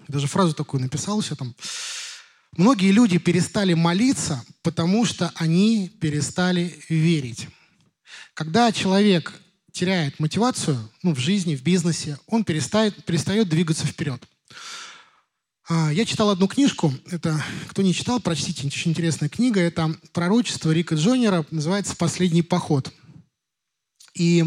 Даже 0.09 0.29
фразу 0.29 0.55
такую 0.55 0.81
написал 0.81 1.21
все 1.21 1.37
там. 1.37 1.55
Многие 2.57 2.93
люди 2.93 3.19
перестали 3.19 3.75
молиться, 3.75 4.45
потому 4.63 5.05
что 5.05 5.33
они 5.35 5.89
перестали 6.01 6.79
верить. 6.89 7.49
Когда 8.35 8.71
человек 8.71 9.33
теряет 9.73 10.21
мотивацию 10.21 10.79
ну, 11.03 11.15
в 11.15 11.19
жизни, 11.19 11.57
в 11.57 11.63
бизнесе, 11.63 12.17
он 12.27 12.45
перестает, 12.45 13.05
перестает 13.05 13.49
двигаться 13.49 13.87
вперед. 13.87 14.23
А, 15.69 15.93
я 15.93 16.05
читал 16.05 16.31
одну 16.31 16.47
книжку, 16.47 16.95
это, 17.11 17.43
кто 17.69 17.83
не 17.83 17.93
читал, 17.93 18.21
прочтите, 18.21 18.67
очень 18.67 18.93
интересная 18.93 19.29
книга, 19.29 19.61
это 19.61 19.97
пророчество 20.13 20.71
Рика 20.71 20.95
Джонера, 20.95 21.45
называется 21.51 21.97
«Последний 21.97 22.43
поход». 22.43 22.93
И 24.15 24.45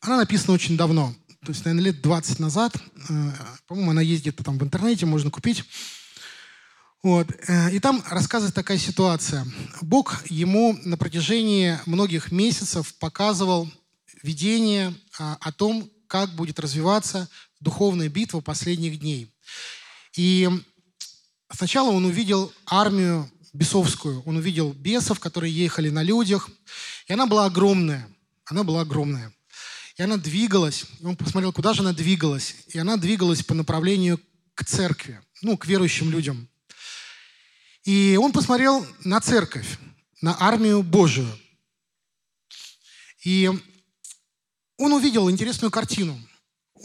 она 0.00 0.18
написана 0.18 0.52
очень 0.52 0.76
давно, 0.76 1.14
то 1.44 1.52
есть, 1.52 1.64
наверное, 1.64 1.92
лет 1.92 2.02
20 2.02 2.40
назад. 2.40 2.76
Э, 3.08 3.30
по-моему, 3.66 3.92
она 3.92 4.04
где-то 4.04 4.44
там 4.44 4.58
в 4.58 4.62
интернете, 4.62 5.06
можно 5.06 5.30
купить. 5.30 5.64
Вот. 7.02 7.28
Э, 7.46 7.70
и 7.70 7.78
там 7.78 8.02
рассказывает 8.08 8.54
такая 8.54 8.78
ситуация. 8.78 9.46
Бог 9.80 10.28
ему 10.28 10.78
на 10.84 10.96
протяжении 10.96 11.78
многих 11.86 12.32
месяцев 12.32 12.94
показывал 12.94 13.70
видение 14.22 14.94
а, 15.18 15.36
о 15.40 15.52
том, 15.52 15.88
как 16.08 16.34
будет 16.34 16.58
развиваться 16.58 17.28
духовная 17.60 18.08
битва 18.08 18.40
последних 18.40 18.98
дней. 18.98 19.32
И 20.16 20.48
сначала 21.52 21.90
он 21.90 22.04
увидел 22.04 22.52
армию 22.66 23.30
бесовскую, 23.52 24.22
он 24.22 24.36
увидел 24.36 24.72
бесов, 24.72 25.20
которые 25.20 25.54
ехали 25.54 25.90
на 25.90 26.02
людях, 26.02 26.50
и 27.06 27.12
она 27.12 27.26
была 27.26 27.46
огромная, 27.46 28.08
она 28.44 28.64
была 28.64 28.80
огромная. 28.80 29.32
И 29.96 30.02
она 30.02 30.16
двигалась, 30.16 30.84
он 31.02 31.16
посмотрел, 31.16 31.52
куда 31.52 31.74
же 31.74 31.82
она 31.82 31.92
двигалась. 31.92 32.54
И 32.68 32.78
она 32.78 32.96
двигалась 32.96 33.42
по 33.42 33.54
направлению 33.54 34.20
к 34.54 34.64
церкви, 34.64 35.20
ну, 35.42 35.56
к 35.56 35.66
верующим 35.66 36.10
людям. 36.10 36.48
И 37.88 38.18
он 38.20 38.32
посмотрел 38.32 38.86
на 39.04 39.18
церковь, 39.18 39.78
на 40.20 40.36
армию 40.38 40.82
Божию. 40.82 41.26
И 43.24 43.50
он 44.76 44.92
увидел 44.92 45.30
интересную 45.30 45.70
картину. 45.70 46.20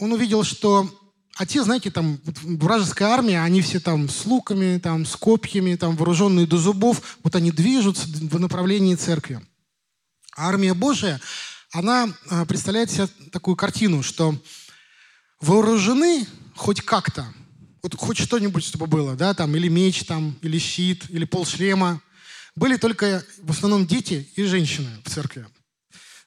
Он 0.00 0.14
увидел, 0.14 0.44
что 0.44 0.88
а 1.36 1.44
те, 1.44 1.62
знаете, 1.62 1.90
там 1.90 2.18
вражеская 2.24 3.10
армия, 3.10 3.42
они 3.42 3.60
все 3.60 3.80
там 3.80 4.08
с 4.08 4.24
луками, 4.24 4.78
там 4.78 5.04
с 5.04 5.14
копьями, 5.14 5.74
там 5.74 5.94
вооруженные 5.94 6.46
до 6.46 6.56
зубов, 6.56 7.18
вот 7.22 7.36
они 7.36 7.50
движутся 7.50 8.06
в 8.08 8.40
направлении 8.40 8.94
церкви. 8.94 9.46
А 10.34 10.48
армия 10.48 10.72
Божия, 10.72 11.20
она 11.70 12.08
а, 12.30 12.46
представляет 12.46 12.90
себе 12.90 13.08
такую 13.30 13.56
картину, 13.56 14.02
что 14.02 14.34
вооружены 15.42 16.26
хоть 16.56 16.80
как-то, 16.80 17.26
вот 17.84 17.94
хоть 17.96 18.16
что-нибудь, 18.16 18.64
чтобы 18.64 18.86
было, 18.86 19.14
да, 19.14 19.34
там, 19.34 19.54
или 19.54 19.68
меч, 19.68 20.04
там, 20.04 20.38
или 20.40 20.58
щит, 20.58 21.04
или 21.10 21.26
полшлема, 21.26 22.00
были 22.56 22.78
только 22.78 23.22
в 23.42 23.50
основном 23.50 23.86
дети 23.86 24.26
и 24.36 24.44
женщины 24.44 24.88
в 25.04 25.10
церкви. 25.10 25.46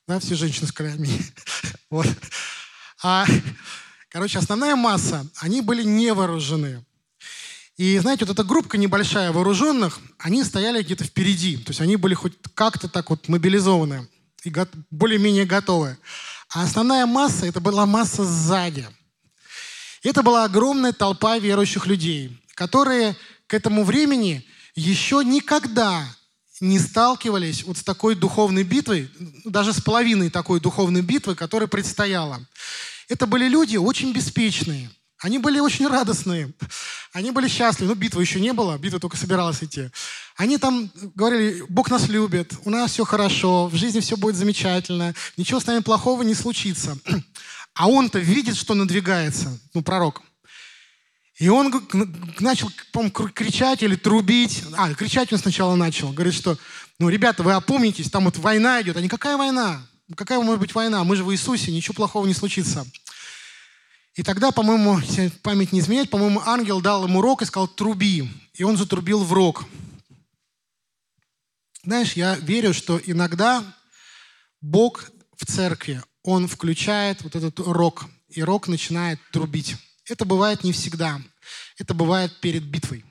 Да, 0.07 0.19
все 0.19 0.35
женщины 0.35 0.67
с 0.67 0.71
колями. 0.71 1.09
вот. 1.89 2.07
А, 3.01 3.25
короче, 4.09 4.37
основная 4.37 4.75
масса, 4.75 5.27
они 5.37 5.61
были 5.61 5.81
не 5.81 6.13
вооружены. 6.13 6.85
И 7.75 7.97
знаете, 7.97 8.25
вот 8.25 8.33
эта 8.33 8.43
группа 8.43 8.75
небольшая 8.75 9.31
вооруженных, 9.31 9.99
они 10.19 10.43
стояли 10.43 10.83
где-то 10.83 11.05
впереди. 11.05 11.57
То 11.57 11.71
есть 11.71 11.81
они 11.81 11.95
были 11.95 12.13
хоть 12.13 12.33
как-то 12.53 12.87
так 12.87 13.09
вот 13.09 13.27
мобилизованы 13.29 14.07
и 14.43 14.53
более-менее 14.91 15.45
готовы. 15.45 15.97
А 16.53 16.61
основная 16.61 17.07
масса, 17.07 17.47
это 17.47 17.59
была 17.59 17.87
масса 17.87 18.23
сзади. 18.23 18.87
Это 20.03 20.23
была 20.23 20.43
огромная 20.43 20.93
толпа 20.93 21.37
верующих 21.37 21.87
людей, 21.87 22.37
которые 22.53 23.15
к 23.47 23.53
этому 23.53 23.83
времени 23.83 24.45
еще 24.75 25.23
никогда 25.23 26.05
не 26.59 26.79
сталкивались 26.79 27.63
вот 27.63 27.77
с 27.77 27.83
такой 27.83 28.15
духовной 28.15 28.63
битвой, 28.63 29.09
даже 29.45 29.73
с 29.73 29.81
половиной 29.81 30.29
такой 30.29 30.59
духовной 30.59 31.01
битвы, 31.01 31.35
которая 31.35 31.67
предстояла. 31.67 32.39
Это 33.09 33.25
были 33.27 33.47
люди 33.47 33.77
очень 33.77 34.11
беспечные, 34.11 34.89
они 35.19 35.39
были 35.39 35.59
очень 35.59 35.87
радостные, 35.87 36.51
они 37.11 37.31
были 37.31 37.47
счастливы. 37.47 37.93
Ну, 37.93 37.99
битвы 37.99 38.21
еще 38.21 38.39
не 38.39 38.53
было, 38.53 38.77
битва 38.77 38.99
только 38.99 39.17
собиралась 39.17 39.63
идти. 39.63 39.89
Они 40.35 40.57
там 40.57 40.91
говорили, 41.15 41.63
Бог 41.69 41.89
нас 41.89 42.07
любит, 42.07 42.53
у 42.65 42.69
нас 42.69 42.91
все 42.91 43.03
хорошо, 43.03 43.67
в 43.67 43.75
жизни 43.75 43.99
все 43.99 44.15
будет 44.15 44.35
замечательно, 44.35 45.15
ничего 45.35 45.59
с 45.59 45.65
нами 45.65 45.79
плохого 45.79 46.21
не 46.21 46.35
случится. 46.35 46.97
А 47.77 47.87
он-то 47.87 48.17
видит, 48.17 48.57
что 48.57 48.73
надвигается, 48.73 49.57
ну, 49.75 49.83
пророк. 49.83 50.23
И 51.37 51.47
он 51.47 51.71
начал, 52.39 52.71
по 52.91 53.07
кричать 53.09 53.83
или 53.83 53.95
трубить. 53.95 54.63
А, 54.75 54.93
кричать 54.95 55.31
он 55.31 55.37
сначала 55.37 55.75
начал. 55.75 56.11
Говорит, 56.11 56.33
что, 56.33 56.57
ну, 56.97 57.07
ребята, 57.09 57.43
вы 57.43 57.53
опомнитесь, 57.53 58.09
там 58.09 58.25
вот 58.25 58.37
война 58.37 58.81
идет. 58.81 58.97
А 58.97 59.01
никакая 59.01 59.37
война? 59.37 59.85
Какая 60.15 60.39
может 60.39 60.59
быть 60.59 60.73
война? 60.73 61.03
Мы 61.03 61.15
же 61.15 61.23
в 61.23 61.31
Иисусе, 61.31 61.71
ничего 61.71 61.93
плохого 61.93 62.25
не 62.25 62.33
случится. 62.33 62.87
И 64.15 64.23
тогда, 64.23 64.51
по-моему, 64.51 64.99
память 65.43 65.71
не 65.71 65.79
изменяет, 65.79 66.09
по-моему, 66.09 66.41
ангел 66.43 66.81
дал 66.81 67.05
ему 67.05 67.21
рог 67.21 67.43
и 67.43 67.45
сказал 67.45 67.67
«труби». 67.67 68.27
И 68.55 68.63
он 68.63 68.75
затрубил 68.75 69.23
в 69.23 69.31
рог. 69.31 69.65
Знаешь, 71.83 72.13
я 72.13 72.33
верю, 72.35 72.73
что 72.73 72.99
иногда 73.05 73.63
Бог 74.61 75.11
в 75.35 75.45
церкви, 75.45 76.01
Он 76.27 76.45
включает 76.49 77.21
вот 77.21 77.37
этот 77.37 77.57
рог, 77.59 78.05
и 78.27 78.43
рог 78.43 78.67
начинает 78.67 79.17
трубить. 79.31 79.77
Это 80.03 80.25
бывает 80.25 80.61
не 80.65 80.73
всегда. 80.73 81.21
Это 81.77 81.93
бывает 81.93 82.41
перед 82.41 82.63
битвой. 82.63 83.05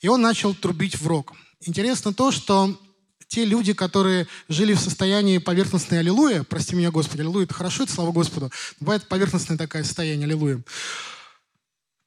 И 0.00 0.08
он 0.08 0.22
начал 0.22 0.54
трубить 0.54 0.98
в 0.98 1.06
рог. 1.06 1.34
Интересно 1.60 2.14
то, 2.14 2.32
что 2.32 2.80
те 3.28 3.44
люди, 3.44 3.74
которые 3.74 4.26
жили 4.48 4.72
в 4.72 4.80
состоянии 4.80 5.36
поверхностной 5.36 5.98
аллилуйя, 5.98 6.42
прости 6.42 6.74
меня, 6.74 6.90
Господи, 6.90 7.20
аллилуйя, 7.20 7.44
это 7.44 7.52
хорошо, 7.52 7.82
это 7.82 7.92
слава 7.92 8.10
Господу, 8.10 8.50
бывает 8.80 9.06
поверхностное 9.06 9.58
такое 9.58 9.84
состояние, 9.84 10.24
аллилуйя, 10.24 10.62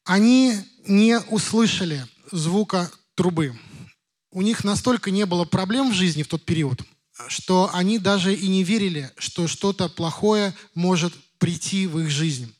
они 0.04 0.56
не 0.88 1.20
услышали 1.30 2.08
звука 2.32 2.92
трубы. 3.13 3.56
У 4.32 4.42
них 4.42 4.63
настолько 4.63 5.12
не 5.12 5.28
было 5.28 5.46
проблем 5.46 5.92
в 5.92 5.94
жизни 5.94 6.24
в 6.24 6.28
тот 6.28 6.44
период, 6.44 6.82
что 7.27 7.70
они 7.74 8.00
даже 8.00 8.34
и 8.34 8.48
не 8.48 8.63
верили, 8.63 9.12
что 9.18 9.48
что-то 9.48 9.89
плохое 9.89 10.53
может 10.74 11.13
прийти 11.38 11.88
в 11.88 12.00
их 12.00 12.10
жизнь. 12.10 12.54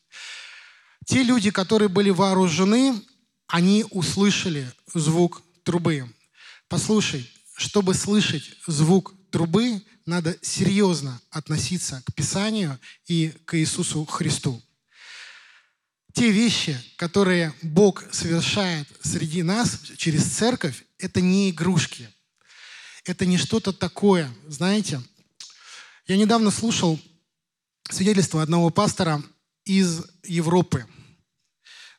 Те 1.05 1.23
люди, 1.23 1.51
которые 1.51 1.89
были 1.89 2.09
вооружены, 2.09 3.01
они 3.47 3.85
услышали 3.91 4.71
звук 4.93 5.41
трубы. 5.63 6.09
Послушай, 6.67 7.29
чтобы 7.55 7.93
слышать 7.93 8.51
звук 8.67 9.13
трубы, 9.31 9.81
надо 10.05 10.38
серьезно 10.41 11.21
относиться 11.29 12.03
к 12.05 12.13
Писанию 12.13 12.79
и 13.07 13.33
к 13.45 13.57
Иисусу 13.57 14.05
Христу. 14.05 14.61
Те 16.13 16.29
вещи, 16.29 16.77
которые 16.95 17.53
Бог 17.61 18.03
совершает 18.11 18.88
среди 19.01 19.41
нас 19.41 19.79
через 19.97 20.25
церковь, 20.25 20.83
это 20.99 21.21
не 21.21 21.49
игрушки. 21.49 22.07
Это 23.05 23.25
не 23.25 23.37
что-то 23.37 23.73
такое. 23.73 24.33
Знаете, 24.47 25.01
я 26.07 26.15
недавно 26.15 26.51
слушал 26.51 26.99
свидетельство 27.89 28.41
одного 28.41 28.69
пастора 28.69 29.21
из 29.65 30.05
Европы. 30.23 30.85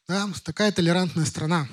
Да, 0.08 0.28
такая 0.44 0.72
толерантная 0.72 1.26
страна. 1.26 1.68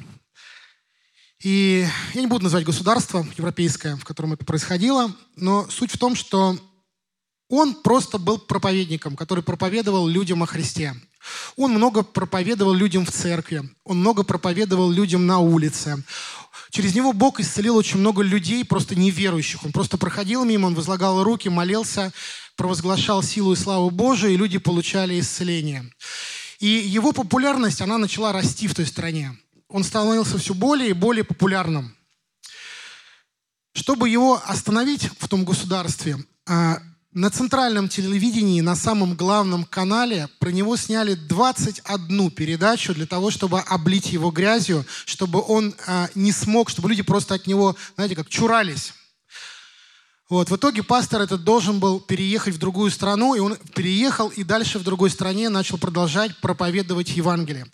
И 1.43 1.87
я 2.13 2.21
не 2.21 2.27
буду 2.27 2.43
называть 2.43 2.65
государство 2.65 3.25
европейское, 3.37 3.95
в 3.95 4.03
котором 4.03 4.33
это 4.33 4.45
происходило, 4.45 5.15
но 5.35 5.67
суть 5.69 5.91
в 5.91 5.97
том, 5.97 6.15
что 6.15 6.57
он 7.49 7.73
просто 7.73 8.17
был 8.17 8.37
проповедником, 8.37 9.15
который 9.15 9.43
проповедовал 9.43 10.07
людям 10.07 10.43
о 10.43 10.45
Христе. 10.45 10.93
Он 11.55 11.71
много 11.71 12.03
проповедовал 12.03 12.73
людям 12.73 13.05
в 13.05 13.11
церкви, 13.11 13.63
он 13.83 13.99
много 13.99 14.23
проповедовал 14.23 14.89
людям 14.89 15.25
на 15.25 15.39
улице. 15.39 16.03
Через 16.69 16.95
него 16.95 17.13
Бог 17.13 17.39
исцелил 17.39 17.75
очень 17.75 17.99
много 17.99 18.21
людей, 18.21 18.63
просто 18.65 18.95
неверующих. 18.95 19.63
Он 19.63 19.71
просто 19.71 19.97
проходил 19.97 20.43
мимо, 20.43 20.67
он 20.67 20.75
возлагал 20.75 21.23
руки, 21.23 21.49
молился, 21.49 22.11
провозглашал 22.55 23.23
силу 23.23 23.53
и 23.53 23.55
славу 23.55 23.89
Божию, 23.89 24.33
и 24.33 24.37
люди 24.37 24.57
получали 24.57 25.19
исцеление. 25.19 25.89
И 26.59 26.67
его 26.67 27.11
популярность, 27.11 27.81
она 27.81 27.97
начала 27.97 28.31
расти 28.31 28.67
в 28.67 28.75
той 28.75 28.85
стране. 28.85 29.37
Он 29.67 29.83
становился 29.83 30.37
все 30.37 30.53
более 30.53 30.89
и 30.89 30.93
более 30.93 31.23
популярным. 31.23 31.95
Чтобы 33.73 34.09
его 34.09 34.41
остановить 34.45 35.09
в 35.19 35.27
том 35.27 35.45
государстве, 35.45 36.17
а, 36.45 36.79
на 37.13 37.29
центральном 37.29 37.89
телевидении, 37.89 38.61
на 38.61 38.75
самом 38.75 39.15
главном 39.15 39.65
канале 39.65 40.29
про 40.39 40.49
него 40.49 40.77
сняли 40.77 41.15
21 41.15 42.31
передачу 42.31 42.93
для 42.93 43.05
того, 43.05 43.31
чтобы 43.31 43.59
облить 43.59 44.13
его 44.13 44.31
грязью, 44.31 44.85
чтобы 45.05 45.41
он 45.45 45.75
а, 45.87 46.09
не 46.15 46.31
смог, 46.31 46.69
чтобы 46.69 46.89
люди 46.89 47.03
просто 47.03 47.35
от 47.35 47.47
него, 47.47 47.75
знаете, 47.95 48.15
как 48.15 48.29
чурались. 48.29 48.93
Вот, 50.29 50.49
в 50.49 50.55
итоге 50.55 50.81
пастор 50.81 51.21
этот 51.21 51.43
должен 51.43 51.81
был 51.81 51.99
переехать 51.99 52.55
в 52.55 52.57
другую 52.57 52.89
страну, 52.89 53.35
и 53.35 53.39
он 53.39 53.57
переехал 53.75 54.29
и 54.29 54.45
дальше 54.45 54.79
в 54.79 54.83
другой 54.83 55.09
стране 55.09 55.49
начал 55.49 55.77
продолжать 55.77 56.37
проповедовать 56.37 57.09
Евангелие. 57.09 57.65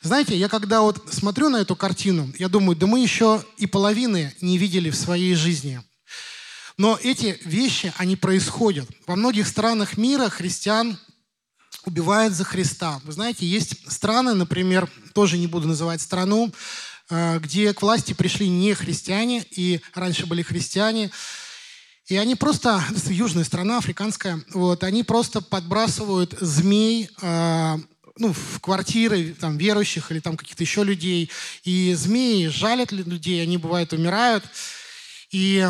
Знаете, 0.00 0.34
я 0.34 0.48
когда 0.48 0.80
вот 0.80 1.12
смотрю 1.12 1.50
на 1.50 1.58
эту 1.58 1.76
картину, 1.76 2.32
я 2.38 2.48
думаю, 2.48 2.74
да 2.74 2.86
мы 2.86 3.00
еще 3.00 3.44
и 3.58 3.66
половины 3.66 4.34
не 4.40 4.56
видели 4.56 4.88
в 4.88 4.96
своей 4.96 5.34
жизни. 5.34 5.82
Но 6.78 6.98
эти 7.02 7.38
вещи, 7.44 7.92
они 7.96 8.16
происходят. 8.16 8.88
Во 9.06 9.16
многих 9.16 9.46
странах 9.46 9.96
мира 9.96 10.28
христиан 10.28 10.98
убивают 11.84 12.34
за 12.34 12.44
Христа. 12.44 13.00
Вы 13.04 13.12
знаете, 13.12 13.46
есть 13.46 13.90
страны, 13.90 14.34
например, 14.34 14.90
тоже 15.14 15.38
не 15.38 15.46
буду 15.46 15.68
называть 15.68 16.00
страну, 16.00 16.52
э, 17.08 17.38
где 17.38 17.72
к 17.72 17.82
власти 17.82 18.12
пришли 18.12 18.48
не 18.48 18.74
христиане, 18.74 19.44
и 19.52 19.80
раньше 19.94 20.26
были 20.26 20.42
христиане, 20.42 21.10
и 22.08 22.16
они 22.16 22.34
просто, 22.34 22.84
южная 23.06 23.44
страна, 23.44 23.78
африканская, 23.78 24.44
вот, 24.52 24.84
они 24.84 25.02
просто 25.02 25.40
подбрасывают 25.40 26.36
змей 26.40 27.08
э, 27.20 27.78
ну, 28.18 28.32
в 28.32 28.60
квартиры 28.60 29.34
там, 29.38 29.58
верующих 29.58 30.10
или 30.10 30.20
там 30.20 30.36
каких-то 30.36 30.62
еще 30.62 30.84
людей. 30.84 31.30
И 31.64 31.94
змеи 31.94 32.46
жалят 32.46 32.92
людей, 32.92 33.42
они 33.42 33.58
бывают 33.58 33.92
умирают. 33.92 34.44
И 35.30 35.68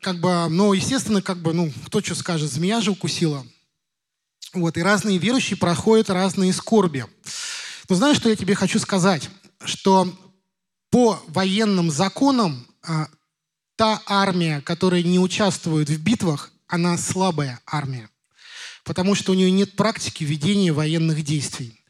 как 0.00 0.20
бы, 0.20 0.48
ну, 0.48 0.72
естественно, 0.72 1.22
как 1.22 1.38
бы, 1.38 1.52
ну, 1.52 1.72
кто 1.86 2.00
что 2.00 2.14
скажет, 2.14 2.50
змея 2.50 2.80
же 2.80 2.90
укусила. 2.90 3.46
Вот, 4.52 4.76
и 4.76 4.82
разные 4.82 5.18
верующие 5.18 5.56
проходят 5.56 6.10
разные 6.10 6.52
скорби. 6.52 7.06
Но 7.88 7.96
знаешь, 7.96 8.16
что 8.16 8.28
я 8.28 8.36
тебе 8.36 8.54
хочу 8.54 8.78
сказать? 8.78 9.28
Что 9.64 10.08
по 10.90 11.20
военным 11.26 11.90
законам 11.90 12.66
а, 12.82 13.08
та 13.76 14.00
армия, 14.06 14.60
которая 14.60 15.02
не 15.02 15.18
участвует 15.18 15.88
в 15.88 16.02
битвах, 16.02 16.52
она 16.68 16.96
слабая 16.96 17.60
армия, 17.66 18.08
потому 18.84 19.14
что 19.14 19.32
у 19.32 19.34
нее 19.34 19.50
нет 19.50 19.76
практики 19.76 20.24
ведения 20.24 20.72
военных 20.72 21.24
действий. 21.24 21.83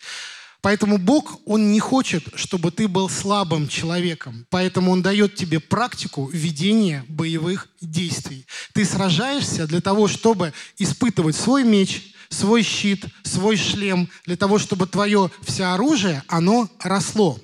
Поэтому 0.64 0.96
Бог, 0.96 1.40
Он 1.44 1.72
не 1.72 1.78
хочет, 1.78 2.24
чтобы 2.36 2.70
ты 2.70 2.88
был 2.88 3.10
слабым 3.10 3.68
человеком. 3.68 4.46
Поэтому 4.48 4.92
Он 4.92 5.02
дает 5.02 5.34
тебе 5.34 5.60
практику 5.60 6.30
ведения 6.32 7.04
боевых 7.06 7.68
действий. 7.82 8.46
Ты 8.72 8.86
сражаешься 8.86 9.66
для 9.66 9.82
того, 9.82 10.08
чтобы 10.08 10.54
испытывать 10.78 11.36
свой 11.36 11.64
меч, 11.64 12.14
свой 12.30 12.62
щит, 12.62 13.04
свой 13.24 13.58
шлем, 13.58 14.08
для 14.24 14.38
того, 14.38 14.58
чтобы 14.58 14.86
твое 14.86 15.30
всеоружие, 15.42 16.22
оно 16.28 16.70
росло. 16.80 17.38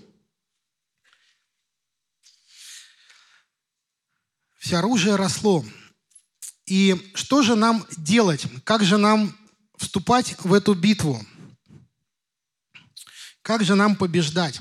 Всеоружие 4.59 5.17
росло. 5.17 5.63
И 6.65 7.13
что 7.13 7.43
же 7.43 7.55
нам 7.55 7.85
делать? 7.99 8.47
Как 8.65 8.83
же 8.83 8.97
нам 8.97 9.37
вступать 9.77 10.37
в 10.43 10.55
эту 10.55 10.73
битву? 10.73 11.23
Как 13.51 13.65
же 13.65 13.75
нам 13.75 13.97
побеждать? 13.97 14.61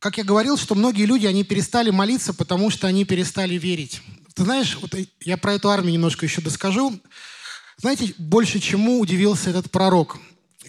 Как 0.00 0.18
я 0.18 0.24
говорил, 0.24 0.56
что 0.56 0.74
многие 0.74 1.04
люди, 1.04 1.24
они 1.24 1.44
перестали 1.44 1.90
молиться, 1.90 2.34
потому 2.34 2.68
что 2.70 2.88
они 2.88 3.04
перестали 3.04 3.54
верить. 3.54 4.02
Ты 4.34 4.42
знаешь, 4.42 4.76
вот 4.80 4.92
я 5.20 5.36
про 5.36 5.54
эту 5.54 5.70
армию 5.70 5.92
немножко 5.92 6.26
еще 6.26 6.40
доскажу. 6.40 7.00
Знаете, 7.76 8.12
больше 8.18 8.58
чему 8.58 8.98
удивился 8.98 9.50
этот 9.50 9.70
пророк? 9.70 10.18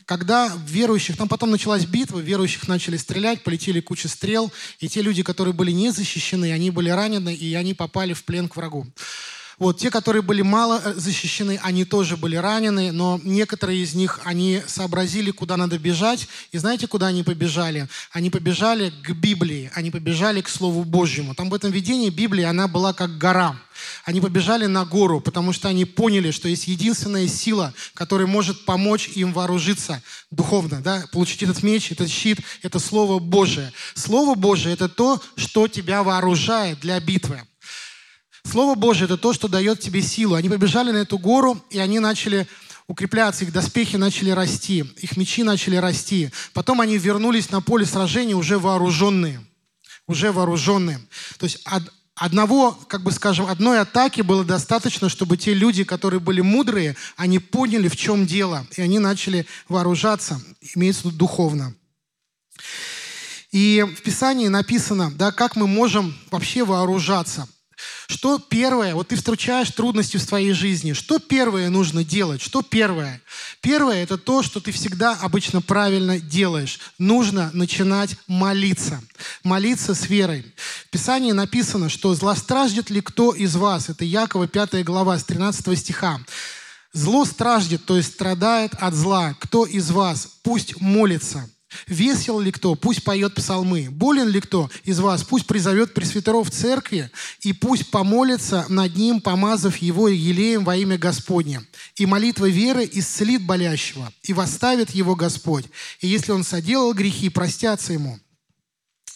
Когда 0.06 0.54
верующих, 0.68 1.18
там 1.18 1.28
потом 1.28 1.50
началась 1.50 1.86
битва, 1.86 2.20
верующих 2.20 2.68
начали 2.68 2.98
стрелять, 2.98 3.44
полетели 3.44 3.82
куча 3.82 4.10
стрел, 4.10 4.52
и 4.80 4.88
те 4.88 5.02
люди, 5.02 5.24
которые 5.24 5.56
были 5.56 5.72
не 5.72 5.90
защищены, 5.90 6.52
они 6.52 6.70
были 6.70 6.92
ранены, 6.92 7.34
и 7.34 7.56
они 7.56 7.74
попали 7.74 8.14
в 8.14 8.26
плен 8.26 8.48
к 8.48 8.58
врагу. 8.58 8.86
Вот, 9.60 9.78
те, 9.78 9.90
которые 9.90 10.22
были 10.22 10.42
мало 10.42 10.82
э, 10.84 10.94
защищены, 10.96 11.60
они 11.64 11.86
тоже 11.86 12.18
были 12.18 12.36
ранены, 12.36 12.92
но 12.92 13.20
некоторые 13.24 13.82
из 13.82 13.94
них, 13.94 14.20
они 14.24 14.62
сообразили, 14.68 15.32
куда 15.32 15.58
надо 15.58 15.78
бежать. 15.78 16.28
И 16.52 16.58
знаете, 16.58 16.88
куда 16.88 17.08
они 17.08 17.24
побежали? 17.24 17.88
Они 18.12 18.30
побежали 18.30 18.92
к 19.04 19.12
Библии, 19.12 19.72
они 19.76 19.92
побежали 19.92 20.42
к 20.42 20.50
Слову 20.50 20.84
Божьему. 20.84 21.36
Там 21.36 21.50
в 21.50 21.54
этом 21.54 21.72
видении 21.72 22.10
Библия, 22.10 22.50
она 22.50 22.68
была 22.68 22.94
как 22.94 23.18
гора. 23.18 23.56
Они 24.04 24.22
побежали 24.22 24.66
на 24.66 24.86
гору, 24.86 25.22
потому 25.22 25.54
что 25.54 25.68
они 25.68 25.86
поняли, 25.86 26.32
что 26.32 26.48
есть 26.48 26.68
единственная 26.68 27.28
сила, 27.28 27.74
которая 27.94 28.28
может 28.28 28.66
помочь 28.66 29.10
им 29.16 29.34
вооружиться 29.34 30.02
духовно, 30.30 30.82
да, 30.82 31.06
получить 31.12 31.44
этот 31.44 31.64
меч, 31.64 31.92
этот 31.92 32.10
щит, 32.10 32.40
это 32.62 32.80
Слово 32.80 33.20
Божие. 33.20 33.72
Слово 33.96 34.36
Божие– 34.36 34.74
это 34.76 34.90
то, 34.90 35.22
что 35.36 35.68
тебя 35.68 36.04
вооружает 36.04 36.80
для 36.80 37.00
битвы. 37.00 37.42
Слово 38.44 38.76
Божье– 38.76 39.06
это 39.06 39.18
то, 39.18 39.34
что 39.34 39.48
дает 39.48 39.80
тебе 39.80 40.02
силу. 40.02 40.36
Они 40.36 40.50
побежали 40.50 40.92
на 40.92 40.98
эту 40.98 41.18
гору, 41.18 41.64
и 41.70 41.80
они 41.80 42.00
начали 42.00 42.48
укрепляться, 42.88 43.46
их 43.46 43.54
доспехи 43.54 43.96
начали 43.96 44.32
расти, 44.32 44.80
их 44.98 45.16
мечи 45.16 45.44
начали 45.44 45.78
расти. 45.78 46.32
Потом 46.54 46.82
они 46.82 46.98
вернулись 46.98 47.52
на 47.52 47.62
поле 47.62 47.86
сражения 47.86 48.36
уже 48.36 48.60
вооруженные. 48.60 49.46
Уже 50.08 50.32
вооруженные. 50.32 51.00
То 51.38 51.46
есть 51.46 51.64
одного, 52.16 52.72
как 52.72 53.04
бы 53.04 53.12
скажем, 53.12 53.46
одной 53.46 53.80
атаки 53.80 54.22
было 54.22 54.44
достаточно, 54.44 55.08
чтобы 55.08 55.38
те 55.38 55.54
люди, 55.54 55.84
которые 55.84 56.20
были 56.20 56.42
мудрые, 56.42 56.98
они 57.16 57.40
поняли, 57.40 57.88
в 57.88 57.96
чем 57.96 58.26
дело, 58.26 58.68
и 58.76 58.82
они 58.82 59.00
начали 59.00 59.46
вооружаться, 59.70 60.42
имеется 60.76 61.04
в 61.04 61.06
виду 61.06 61.18
духовно. 61.18 61.74
И 63.52 63.86
в 63.98 64.02
Писании 64.02 64.48
написано, 64.48 65.12
да, 65.12 65.32
как 65.32 65.56
мы 65.56 65.68
можем 65.68 66.18
вообще 66.32 66.66
вооружаться– 66.66 67.48
что 68.08 68.40
первое, 68.40 68.94
вот 68.94 69.08
ты 69.08 69.16
встречаешь 69.16 69.72
трудности 69.72 70.18
в 70.18 70.22
своей 70.22 70.54
жизни, 70.54 70.94
что 70.94 71.18
первое 71.18 71.70
нужно 71.70 72.04
делать? 72.04 72.42
Что 72.42 72.62
первое? 72.62 73.22
Первое– 73.62 74.04
это 74.04 74.18
то, 74.18 74.44
что 74.44 74.60
ты 74.60 74.72
всегда 74.72 75.14
обычно 75.14 75.62
правильно 75.62 76.20
делаешь. 76.20 76.80
Нужно 76.98 77.50
начинать 77.54 78.16
молиться. 78.28 79.02
Молиться 79.44 79.96
с 79.96 80.10
верой. 80.10 80.46
В 80.88 80.90
Писании 80.90 81.32
написано, 81.32 81.90
что 81.90 82.14
«злостраждет 82.14 82.90
ли 82.90 83.02
кто 83.02 83.34
из 83.34 83.56
вас?» 83.56 83.90
Это 83.90 84.04
Якова 84.04 84.48
5 84.48 84.84
глава 84.84 85.18
с 85.18 85.24
13 85.24 85.80
стиха. 85.80 86.20
«Зло 86.94 87.24
страждет, 87.24 87.86
то 87.86 87.96
есть 87.96 88.14
страдает 88.14 88.74
от 88.74 88.94
зла. 88.94 89.36
Кто 89.40 89.66
из 89.66 89.90
вас? 89.92 90.28
Пусть 90.44 90.82
молится». 90.82 91.50
Весел 91.88 92.40
ли 92.40 92.52
кто? 92.52 92.76
Пусть 92.76 93.04
поет 93.04 93.36
псалмы. 93.36 93.90
Болен 93.90 94.28
ли 94.28 94.42
кто 94.42 94.70
из 94.84 95.00
вас? 95.00 95.24
Пусть 95.24 95.48
призовет 95.48 95.94
пресвитеров 95.94 96.50
церкви 96.52 97.10
и 97.42 97.54
пусть 97.54 97.92
помолится 97.92 98.66
над 98.70 98.96
ним, 98.96 99.22
помазав 99.22 99.78
его 99.78 100.08
елеем 100.08 100.64
во 100.64 100.76
имя 100.76 100.98
Господне. 100.98 101.62
И 101.96 102.06
молитва 102.06 102.50
веры 102.50 102.90
исцелит 102.92 103.46
болящего, 103.46 104.12
и 104.24 104.34
восставит 104.34 104.92
его 104.92 105.16
Господь. 105.16 105.66
И 106.00 106.08
если 106.08 106.32
он 106.32 106.44
соделал 106.44 106.94
грехи, 106.94 107.30
простятся 107.30 107.94
ему. 107.94 108.20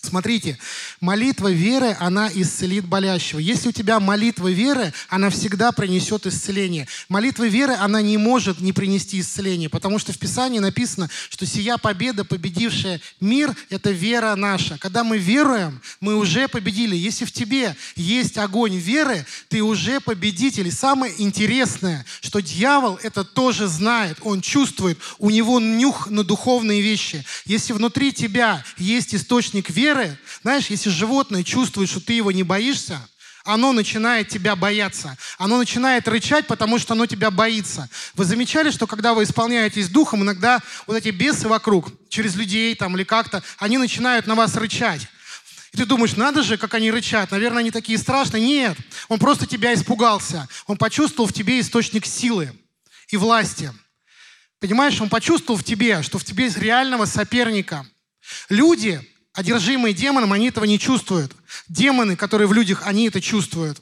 Смотрите, 0.06 0.58
молитва 1.02 1.52
веры, 1.52 1.96
она 2.00 2.30
исцелит 2.34 2.86
болящего. 2.86 3.40
Если 3.40 3.70
у 3.70 3.72
тебя 3.72 4.00
молитва 4.00 4.52
веры, 4.52 4.94
она 5.10 5.30
всегда 5.30 5.72
принесет 5.72 6.26
исцеление. 6.26 6.88
Молитва 7.10 7.48
веры, 7.48 7.74
она 7.74 8.02
не 8.02 8.18
может 8.18 8.62
не 8.62 8.74
принести 8.74 9.20
исцеление, 9.20 9.70
потому 9.70 10.00
что 10.00 10.14
в 10.14 10.18
Писании 10.18 10.60
написано, 10.60 11.10
что 11.30 11.46
сия 11.46 11.78
победа, 11.78 12.24
победившая 12.24 13.02
мир, 13.20 13.56
это 13.70 13.92
вера 13.92 14.36
наша. 14.36 14.78
Когда 14.78 15.04
мы 15.04 15.18
веруем, 15.18 15.82
мы 16.00 16.16
уже 16.16 16.48
победили. 16.48 16.96
Если 16.96 17.26
в 17.26 17.32
тебе 17.32 17.76
есть 17.96 18.38
огонь 18.38 18.76
веры, 18.76 19.26
ты 19.50 19.62
уже 19.62 20.00
победитель. 20.00 20.68
И 20.68 20.72
самое 20.72 21.14
интересное, 21.18 22.06
что 22.22 22.42
дьявол 22.42 23.00
это 23.04 23.24
тоже 23.24 23.68
знает, 23.68 24.18
он 24.22 24.42
чувствует, 24.42 25.00
у 25.20 25.30
него 25.30 25.60
нюх 25.60 26.10
на 26.10 26.24
духовные 26.24 26.82
вещи. 26.82 27.26
Если 27.46 27.74
внутри 27.74 28.12
тебя 28.12 28.64
есть 28.78 29.14
источник 29.14 29.70
веры, 29.70 30.18
знаешь, 30.42 30.68
если 30.68 30.85
животное 30.90 31.44
чувствует, 31.44 31.90
что 31.90 32.00
ты 32.00 32.14
его 32.14 32.32
не 32.32 32.44
боишься, 32.44 33.02
оно 33.46 33.74
начинает 33.74 34.28
тебя 34.28 34.56
бояться. 34.56 35.16
Оно 35.38 35.58
начинает 35.58 36.08
рычать, 36.08 36.48
потому 36.48 36.80
что 36.80 36.94
оно 36.94 37.06
тебя 37.06 37.30
боится. 37.30 37.88
Вы 38.16 38.26
замечали, 38.26 38.72
что 38.72 38.88
когда 38.88 39.14
вы 39.14 39.24
исполняетесь 39.24 39.88
духом, 39.88 40.24
иногда 40.24 40.62
вот 40.88 40.98
эти 40.98 41.10
бесы 41.10 41.48
вокруг, 41.48 41.92
через 42.10 42.36
людей 42.36 42.74
там 42.74 42.96
или 42.96 43.04
как-то, 43.04 43.44
они 43.60 43.78
начинают 43.78 44.26
на 44.26 44.34
вас 44.34 44.56
рычать. 44.56 45.08
И 45.74 45.78
ты 45.78 45.86
думаешь, 45.86 46.16
надо 46.16 46.42
же, 46.42 46.58
как 46.58 46.74
они 46.74 46.90
рычат. 46.90 47.30
Наверное, 47.32 47.60
они 47.60 47.70
такие 47.70 48.00
страшные. 48.00 48.44
Нет, 48.44 48.78
он 49.10 49.20
просто 49.20 49.46
тебя 49.46 49.74
испугался. 49.76 50.48
Он 50.66 50.78
почувствовал 50.78 51.28
в 51.28 51.34
тебе 51.34 51.60
источник 51.60 52.08
силы 52.08 52.52
и 53.10 53.18
власти. 53.18 53.72
Понимаешь, 54.60 55.00
он 55.02 55.10
почувствовал 55.10 55.60
в 55.60 55.64
тебе, 55.64 56.02
что 56.02 56.18
в 56.18 56.24
тебе 56.24 56.46
есть 56.46 56.58
реального 56.58 57.06
соперника. 57.06 57.86
Люди, 58.50 59.08
одержимые 59.36 59.94
демоном, 59.94 60.34
они 60.34 60.48
этого 60.48 60.66
не 60.66 60.80
чувствуют. 60.80 61.34
Демоны, 61.68 62.16
которые 62.16 62.48
в 62.48 62.54
людях, 62.54 62.84
они 62.86 63.08
это 63.08 63.22
чувствуют. 63.22 63.82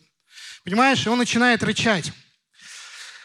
Понимаешь? 0.65 1.05
И 1.05 1.09
он 1.09 1.19
начинает 1.19 1.63
рычать. 1.63 2.11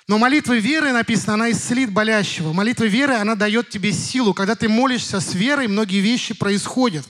Но 0.07 0.19
молитва 0.19 0.57
веры, 0.57 0.93
написано, 0.93 1.35
она 1.35 1.51
исцелит 1.51 1.93
болящего. 1.93 2.53
Молитва 2.53 2.85
веры, 2.85 3.15
она 3.15 3.35
дает 3.35 3.71
тебе 3.71 3.93
силу. 3.93 4.33
Когда 4.33 4.55
ты 4.55 4.69
молишься 4.69 5.21
с 5.21 5.35
верой, 5.35 5.67
многие 5.69 6.01
вещи 6.01 6.35
происходят. 6.35 7.07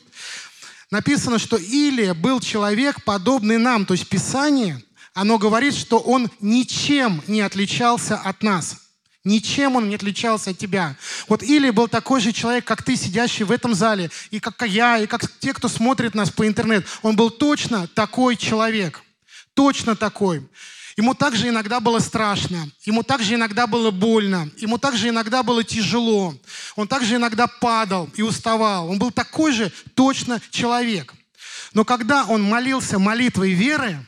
Написано, 0.90 1.38
что 1.38 1.56
Илия 1.56 2.14
был 2.14 2.40
человек, 2.40 3.04
подобный 3.04 3.58
нам. 3.58 3.86
То 3.86 3.94
есть 3.94 4.08
Писание, 4.08 4.82
оно 5.14 5.38
говорит, 5.38 5.74
что 5.74 5.98
он 5.98 6.30
ничем 6.40 7.22
не 7.26 7.40
отличался 7.40 8.16
от 8.16 8.42
нас. 8.42 8.87
Ничем 9.28 9.76
он 9.76 9.90
не 9.90 9.94
отличался 9.94 10.50
от 10.50 10.58
тебя. 10.58 10.96
Вот 11.28 11.42
Или 11.42 11.68
был 11.68 11.86
такой 11.86 12.22
же 12.22 12.32
человек, 12.32 12.64
как 12.64 12.82
ты, 12.82 12.96
сидящий 12.96 13.44
в 13.44 13.52
этом 13.52 13.74
зале, 13.74 14.10
и 14.30 14.40
как 14.40 14.62
я, 14.66 14.98
и 14.98 15.06
как 15.06 15.30
те, 15.38 15.52
кто 15.52 15.68
смотрит 15.68 16.14
нас 16.14 16.30
по 16.30 16.46
интернету. 16.46 16.86
Он 17.02 17.14
был 17.14 17.28
точно 17.28 17.86
такой 17.88 18.36
человек. 18.36 19.02
Точно 19.52 19.96
такой. 19.96 20.48
Ему 20.96 21.14
также 21.14 21.48
иногда 21.48 21.78
было 21.78 21.98
страшно, 21.98 22.70
ему 22.84 23.02
также 23.02 23.34
иногда 23.34 23.66
было 23.66 23.90
больно, 23.92 24.50
ему 24.56 24.78
также 24.78 25.10
иногда 25.10 25.44
было 25.44 25.62
тяжело, 25.62 26.34
он 26.74 26.88
также 26.88 27.16
иногда 27.16 27.46
падал 27.46 28.10
и 28.16 28.22
уставал. 28.22 28.90
Он 28.90 28.98
был 28.98 29.12
такой 29.12 29.52
же 29.52 29.70
точно 29.94 30.40
человек. 30.50 31.14
Но 31.72 31.84
когда 31.84 32.24
он 32.24 32.42
молился 32.42 32.98
молитвой 32.98 33.52
веры, 33.52 34.04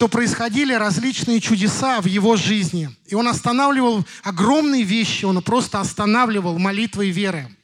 то 0.00 0.08
происходили 0.08 0.72
различные 0.72 1.42
чудеса 1.42 2.00
в 2.00 2.06
его 2.06 2.34
жизни. 2.34 2.88
И 3.08 3.14
он 3.14 3.28
останавливал 3.28 4.06
огромные 4.22 4.82
вещи, 4.82 5.26
он 5.26 5.42
просто 5.42 5.78
останавливал 5.78 6.58
молитвой 6.58 7.10
веры. 7.10 7.54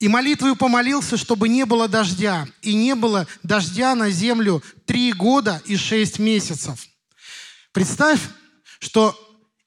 И 0.00 0.08
молитвою 0.08 0.56
помолился, 0.56 1.16
чтобы 1.16 1.48
не 1.48 1.64
было 1.66 1.86
дождя. 1.86 2.48
И 2.62 2.74
не 2.74 2.96
было 2.96 3.28
дождя 3.44 3.94
на 3.94 4.10
землю 4.10 4.60
три 4.84 5.12
года 5.12 5.62
и 5.66 5.76
шесть 5.76 6.18
месяцев. 6.18 6.84
Представь, 7.70 8.18
что 8.80 9.16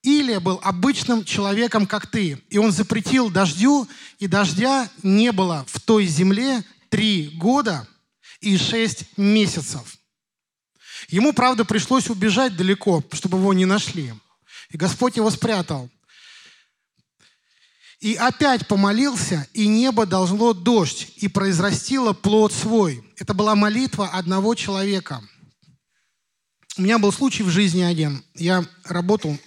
Илия 0.04 0.42
был 0.42 0.60
обычным 0.64 1.24
человеком, 1.24 1.88
как 1.88 2.08
ты. 2.08 2.44
И 2.50 2.58
он 2.58 2.74
запретил 2.74 3.30
дождю, 3.30 3.88
и 4.20 4.28
дождя 4.28 4.90
не 5.02 5.32
было 5.32 5.66
в 5.70 5.80
той 5.80 6.08
земле 6.08 6.62
три 6.90 7.30
года 7.38 7.88
и 8.42 8.58
шесть 8.58 9.18
месяцев. 9.18 9.98
Ему, 11.10 11.34
правда, 11.34 11.66
пришлось 11.66 12.10
убежать 12.10 12.56
далеко, 12.56 13.04
чтобы 13.12 13.38
его 13.38 13.54
не 13.54 13.66
нашли. 13.66 14.14
И 14.70 14.78
Господь 14.78 15.18
его 15.18 15.30
спрятал. 15.30 15.90
И 18.00 18.16
опять 18.16 18.68
помолился, 18.68 19.48
и 19.54 19.68
небо 19.68 20.06
должно 20.06 20.54
дождь, 20.54 21.12
и 21.18 21.28
произрастило 21.28 22.14
плод 22.14 22.54
свой. 22.54 23.04
Это 23.18 23.34
была 23.34 23.56
молитва 23.56 24.10
одного 24.10 24.54
человека. 24.56 25.24
У 26.78 26.82
меня 26.82 27.00
был 27.00 27.12
случай 27.14 27.42
в 27.42 27.50
жизни 27.50 27.82
один. 27.82 28.24
Я 28.36 28.66
работал 28.84 29.38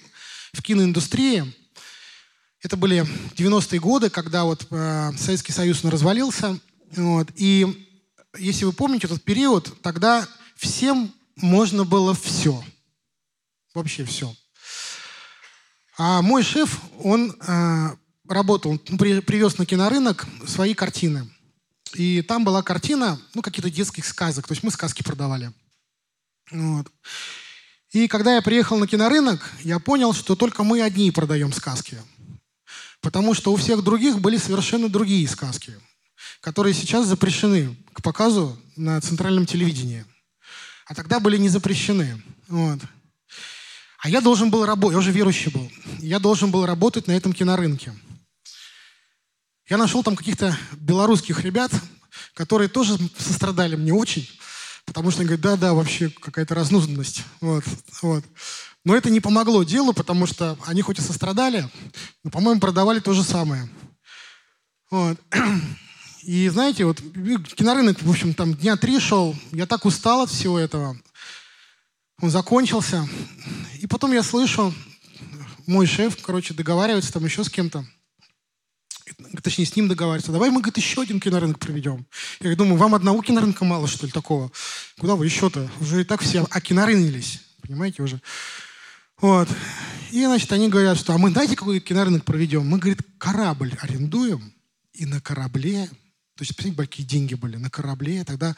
в 0.52 0.62
киноиндустрии. 0.62 1.54
Это 2.62 2.76
были 2.76 3.06
90-е 3.36 3.78
годы, 3.80 4.10
когда 4.10 4.44
вот 4.44 4.66
э, 4.70 5.12
Советский 5.18 5.52
Союз 5.52 5.84
развалился. 5.84 6.58
Вот, 6.96 7.28
и 7.36 7.86
если 8.38 8.64
вы 8.64 8.72
помните 8.72 9.06
этот 9.06 9.22
период, 9.22 9.80
тогда 9.82 10.26
всем 10.56 11.12
можно 11.42 11.84
было 11.84 12.14
все. 12.14 12.62
Вообще 13.74 14.04
все. 14.04 14.34
А 15.96 16.22
мой 16.22 16.42
шеф, 16.42 16.80
он 17.02 17.36
э, 17.40 17.96
работал, 18.28 18.78
при, 18.78 19.20
привез 19.20 19.58
на 19.58 19.66
кинорынок 19.66 20.26
свои 20.46 20.74
картины. 20.74 21.28
И 21.94 22.22
там 22.22 22.44
была 22.44 22.62
картина, 22.62 23.20
ну, 23.34 23.42
каких-то 23.42 23.70
детских 23.70 24.04
сказок. 24.04 24.46
То 24.46 24.52
есть 24.52 24.62
мы 24.62 24.70
сказки 24.70 25.02
продавали. 25.02 25.52
Вот. 26.50 26.86
И 27.92 28.06
когда 28.06 28.34
я 28.34 28.42
приехал 28.42 28.78
на 28.78 28.86
кинорынок, 28.86 29.50
я 29.62 29.78
понял, 29.78 30.12
что 30.12 30.36
только 30.36 30.62
мы 30.62 30.82
одни 30.82 31.10
продаем 31.10 31.52
сказки. 31.52 31.98
Потому 33.00 33.34
что 33.34 33.52
у 33.52 33.56
всех 33.56 33.82
других 33.82 34.20
были 34.20 34.36
совершенно 34.36 34.88
другие 34.88 35.26
сказки, 35.26 35.74
которые 36.40 36.74
сейчас 36.74 37.06
запрещены 37.06 37.76
к 37.92 38.02
показу 38.02 38.58
на 38.76 39.00
центральном 39.00 39.46
телевидении. 39.46 40.04
А 40.88 40.94
тогда 40.94 41.20
были 41.20 41.36
не 41.36 41.50
запрещены. 41.50 42.20
Вот. 42.48 42.78
А 44.00 44.08
я 44.08 44.22
должен 44.22 44.50
был 44.50 44.64
работать, 44.64 44.94
я 44.94 44.98
уже 44.98 45.12
верующий 45.12 45.50
был, 45.50 45.70
я 45.98 46.18
должен 46.18 46.50
был 46.50 46.64
работать 46.64 47.06
на 47.06 47.12
этом 47.12 47.32
кинорынке. 47.32 47.92
Я 49.68 49.76
нашел 49.76 50.02
там 50.02 50.16
каких-то 50.16 50.56
белорусских 50.72 51.40
ребят, 51.40 51.70
которые 52.32 52.68
тоже 52.68 52.96
сострадали 53.18 53.76
мне 53.76 53.92
очень, 53.92 54.26
потому 54.86 55.10
что 55.10 55.20
они 55.20 55.26
говорят, 55.26 55.42
да-да, 55.42 55.74
вообще 55.74 56.08
какая-то 56.08 56.54
разнузданность. 56.54 57.22
Вот, 57.42 57.64
вот. 58.00 58.24
Но 58.84 58.96
это 58.96 59.10
не 59.10 59.20
помогло 59.20 59.64
делу, 59.64 59.92
потому 59.92 60.26
что 60.26 60.56
они 60.64 60.80
хоть 60.80 61.00
и 61.00 61.02
сострадали, 61.02 61.68
но, 62.24 62.30
по-моему, 62.30 62.60
продавали 62.60 63.00
то 63.00 63.12
же 63.12 63.22
самое. 63.22 63.68
Вот. 64.90 65.20
И 66.28 66.46
знаете, 66.50 66.84
вот 66.84 67.00
кинорынок, 67.56 68.02
в 68.02 68.10
общем, 68.10 68.34
там 68.34 68.52
дня 68.52 68.76
три 68.76 69.00
шел, 69.00 69.34
я 69.50 69.64
так 69.64 69.86
устал 69.86 70.20
от 70.20 70.30
всего 70.30 70.58
этого. 70.58 70.94
Он 72.20 72.28
закончился. 72.28 73.08
И 73.80 73.86
потом 73.86 74.12
я 74.12 74.22
слышу, 74.22 74.74
мой 75.66 75.86
шеф, 75.86 76.18
короче, 76.20 76.52
договаривается 76.52 77.14
там 77.14 77.24
еще 77.24 77.44
с 77.44 77.48
кем-то. 77.48 77.82
Точнее, 79.42 79.64
с 79.64 79.74
ним 79.74 79.88
договаривается. 79.88 80.30
Давай 80.30 80.50
мы, 80.50 80.60
говорит, 80.60 80.76
еще 80.76 81.00
один 81.00 81.18
кинорынок 81.18 81.58
проведем. 81.58 82.06
Я 82.40 82.54
думаю, 82.56 82.76
вам 82.76 82.94
одного 82.94 83.22
кинорынка 83.22 83.64
мало, 83.64 83.88
что 83.88 84.04
ли, 84.04 84.12
такого? 84.12 84.52
Куда 84.98 85.16
вы 85.16 85.24
еще-то? 85.24 85.70
Уже 85.80 86.02
и 86.02 86.04
так 86.04 86.20
все 86.20 86.46
окинорынились. 86.50 87.40
Понимаете 87.62 88.02
уже? 88.02 88.20
Вот. 89.18 89.48
И, 90.10 90.22
значит, 90.26 90.52
они 90.52 90.68
говорят, 90.68 90.98
что 90.98 91.14
а 91.14 91.18
мы 91.18 91.30
знаете, 91.30 91.56
какой 91.56 91.80
кинорынок 91.80 92.26
проведем? 92.26 92.66
Мы, 92.66 92.76
говорит, 92.76 93.00
корабль 93.16 93.74
арендуем, 93.80 94.52
и 94.92 95.06
на 95.06 95.22
корабле, 95.22 95.88
то 96.38 96.42
есть, 96.42 96.54
посмотрите, 96.54 96.76
какие 96.76 97.04
деньги 97.04 97.34
были, 97.34 97.56
на 97.56 97.68
корабле, 97.68 98.22
тогда 98.22 98.54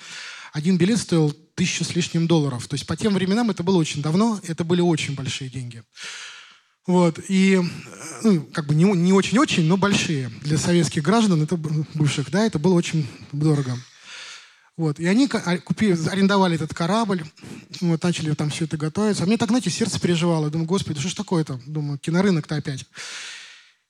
один 0.53 0.77
билет 0.77 0.99
стоил 0.99 1.33
тысячу 1.55 1.83
с 1.83 1.95
лишним 1.95 2.27
долларов. 2.27 2.69
То 2.69 2.75
есть 2.75 2.87
по 2.87 2.95
тем 2.95 3.15
временам 3.15 3.49
это 3.49 3.63
было 3.63 3.79
очень 3.79 4.03
давно, 4.03 4.39
это 4.47 4.65
были 4.65 4.83
очень 4.83 5.15
большие 5.15 5.49
деньги. 5.49 5.83
Вот, 6.87 7.19
и, 7.29 7.59
ну, 8.23 8.43
как 8.53 8.67
бы 8.67 8.75
не, 8.75 8.85
не 8.85 9.15
очень-очень, 9.15 9.65
но 9.65 9.79
большие. 9.79 10.31
Для 10.43 10.59
советских 10.59 11.03
граждан, 11.03 11.43
это 11.43 11.57
бывших, 11.57 12.31
да, 12.31 12.45
это 12.45 12.59
было 12.59 12.75
очень 12.75 13.09
дорого. 13.33 13.79
Вот, 14.77 15.01
и 15.01 15.07
они 15.07 15.27
а, 15.33 15.57
купили, 15.57 15.97
арендовали 16.09 16.57
этот 16.57 16.75
корабль, 16.75 17.25
вот, 17.81 18.03
начали 18.03 18.35
там 18.35 18.51
все 18.51 18.67
это 18.67 18.77
готовиться. 18.77 19.23
А 19.23 19.27
мне 19.27 19.39
так, 19.39 19.49
знаете, 19.49 19.71
сердце 19.71 19.99
переживало. 19.99 20.51
Думаю, 20.51 20.67
господи, 20.67 21.01
что 21.01 21.09
ж 21.09 21.15
такое-то? 21.15 21.59
Думаю, 21.65 21.99
кинорынок-то 21.99 22.57
опять. 22.57 22.85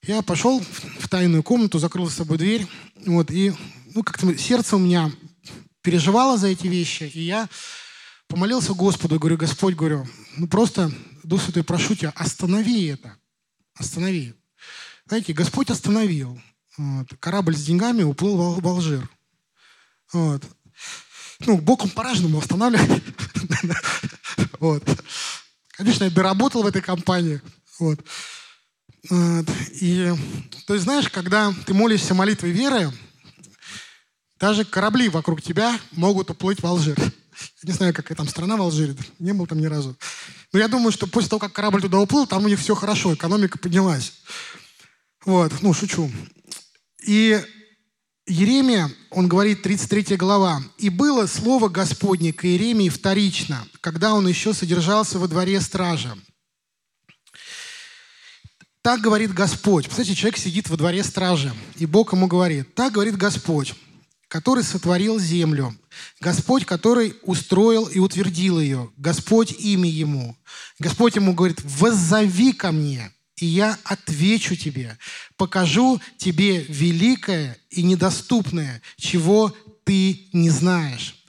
Я 0.02 0.22
пошел 0.22 0.60
в 0.98 1.08
тайную 1.08 1.42
комнату, 1.42 1.78
закрыл 1.78 2.06
за 2.06 2.16
собой 2.16 2.38
дверь, 2.38 2.66
вот, 3.04 3.30
и, 3.30 3.52
ну, 3.94 4.02
как-то 4.02 4.36
сердце 4.38 4.76
у 4.76 4.78
меня 4.78 5.12
переживала 5.82 6.38
за 6.38 6.48
эти 6.48 6.66
вещи, 6.68 7.04
и 7.04 7.20
я 7.20 7.48
помолился 8.26 8.72
Господу, 8.72 9.18
говорю, 9.18 9.36
Господь, 9.36 9.74
говорю, 9.74 10.06
ну 10.36 10.48
просто, 10.48 10.90
Дух 11.22 11.42
Святой, 11.42 11.64
прошу 11.64 11.94
тебя, 11.94 12.12
останови 12.14 12.86
это, 12.86 13.16
останови. 13.74 14.34
Знаете, 15.06 15.32
Господь 15.32 15.70
остановил. 15.70 16.40
Вот. 16.78 17.08
Корабль 17.18 17.56
с 17.56 17.64
деньгами 17.64 18.02
уплыл 18.02 18.60
в 18.60 18.66
Алжир. 18.66 19.08
Вот. 20.12 20.44
Ну, 21.40 21.58
Бог 21.58 21.84
он 21.84 21.90
по-разному 21.90 22.38
останавливает. 22.38 23.02
вот. 24.60 24.84
Конечно, 25.72 26.04
я 26.04 26.10
доработал 26.10 26.62
в 26.62 26.66
этой 26.66 26.80
компании. 26.80 27.42
Вот. 27.78 28.00
И, 29.02 30.14
то 30.66 30.74
есть, 30.74 30.84
знаешь, 30.84 31.08
когда 31.08 31.54
ты 31.66 31.72
молишься 31.72 32.14
молитвой 32.14 32.50
веры, 32.50 32.92
даже 34.38 34.64
корабли 34.64 35.08
вокруг 35.08 35.42
тебя 35.42 35.78
могут 35.92 36.30
уплыть 36.30 36.62
в 36.62 36.66
Алжир. 36.66 36.98
Я 36.98 37.66
не 37.66 37.72
знаю, 37.72 37.94
какая 37.94 38.14
там 38.14 38.28
страна 38.28 38.56
в 38.56 38.62
Алжире, 38.62 38.96
не 39.18 39.32
был 39.32 39.46
там 39.46 39.58
ни 39.58 39.66
разу. 39.66 39.96
Но 40.52 40.58
я 40.58 40.68
думаю, 40.68 40.92
что 40.92 41.06
после 41.06 41.30
того, 41.30 41.40
как 41.40 41.52
корабль 41.52 41.80
туда 41.80 41.98
уплыл, 41.98 42.26
там 42.26 42.44
у 42.44 42.48
них 42.48 42.58
все 42.58 42.74
хорошо, 42.74 43.14
экономика 43.14 43.58
поднялась. 43.58 44.12
Вот, 45.24 45.52
ну, 45.60 45.72
шучу. 45.72 46.10
И 47.06 47.42
Еремия, 48.26 48.90
он 49.10 49.28
говорит, 49.28 49.62
33 49.62 50.16
глава, 50.16 50.62
«И 50.78 50.88
было 50.88 51.26
слово 51.26 51.68
Господне 51.68 52.32
к 52.32 52.44
Иеремии 52.44 52.88
вторично, 52.88 53.66
когда 53.80 54.14
он 54.14 54.26
еще 54.28 54.54
содержался 54.54 55.18
во 55.18 55.28
дворе 55.28 55.60
стража. 55.60 56.16
Так 58.82 59.00
говорит 59.00 59.32
Господь». 59.32 59.84
Представляете, 59.84 60.20
человек 60.20 60.38
сидит 60.38 60.68
во 60.68 60.76
дворе 60.76 61.04
стражи, 61.04 61.52
и 61.76 61.86
Бог 61.86 62.12
ему 62.12 62.26
говорит, 62.26 62.74
«Так 62.74 62.92
говорит 62.92 63.16
Господь, 63.16 63.74
который 64.28 64.62
сотворил 64.62 65.18
землю, 65.18 65.76
Господь, 66.20 66.64
который 66.64 67.14
устроил 67.22 67.86
и 67.86 67.98
утвердил 67.98 68.60
ее, 68.60 68.90
Господь 68.96 69.52
имя 69.58 69.88
ему. 69.90 70.36
Господь 70.78 71.16
ему 71.16 71.34
говорит, 71.34 71.60
воззови 71.62 72.52
ко 72.52 72.70
мне, 72.70 73.10
и 73.36 73.46
я 73.46 73.76
отвечу 73.84 74.54
тебе, 74.54 74.96
покажу 75.36 76.00
тебе 76.16 76.62
великое 76.62 77.58
и 77.70 77.82
недоступное, 77.82 78.82
чего 78.96 79.54
ты 79.84 80.28
не 80.32 80.50
знаешь. 80.50 81.19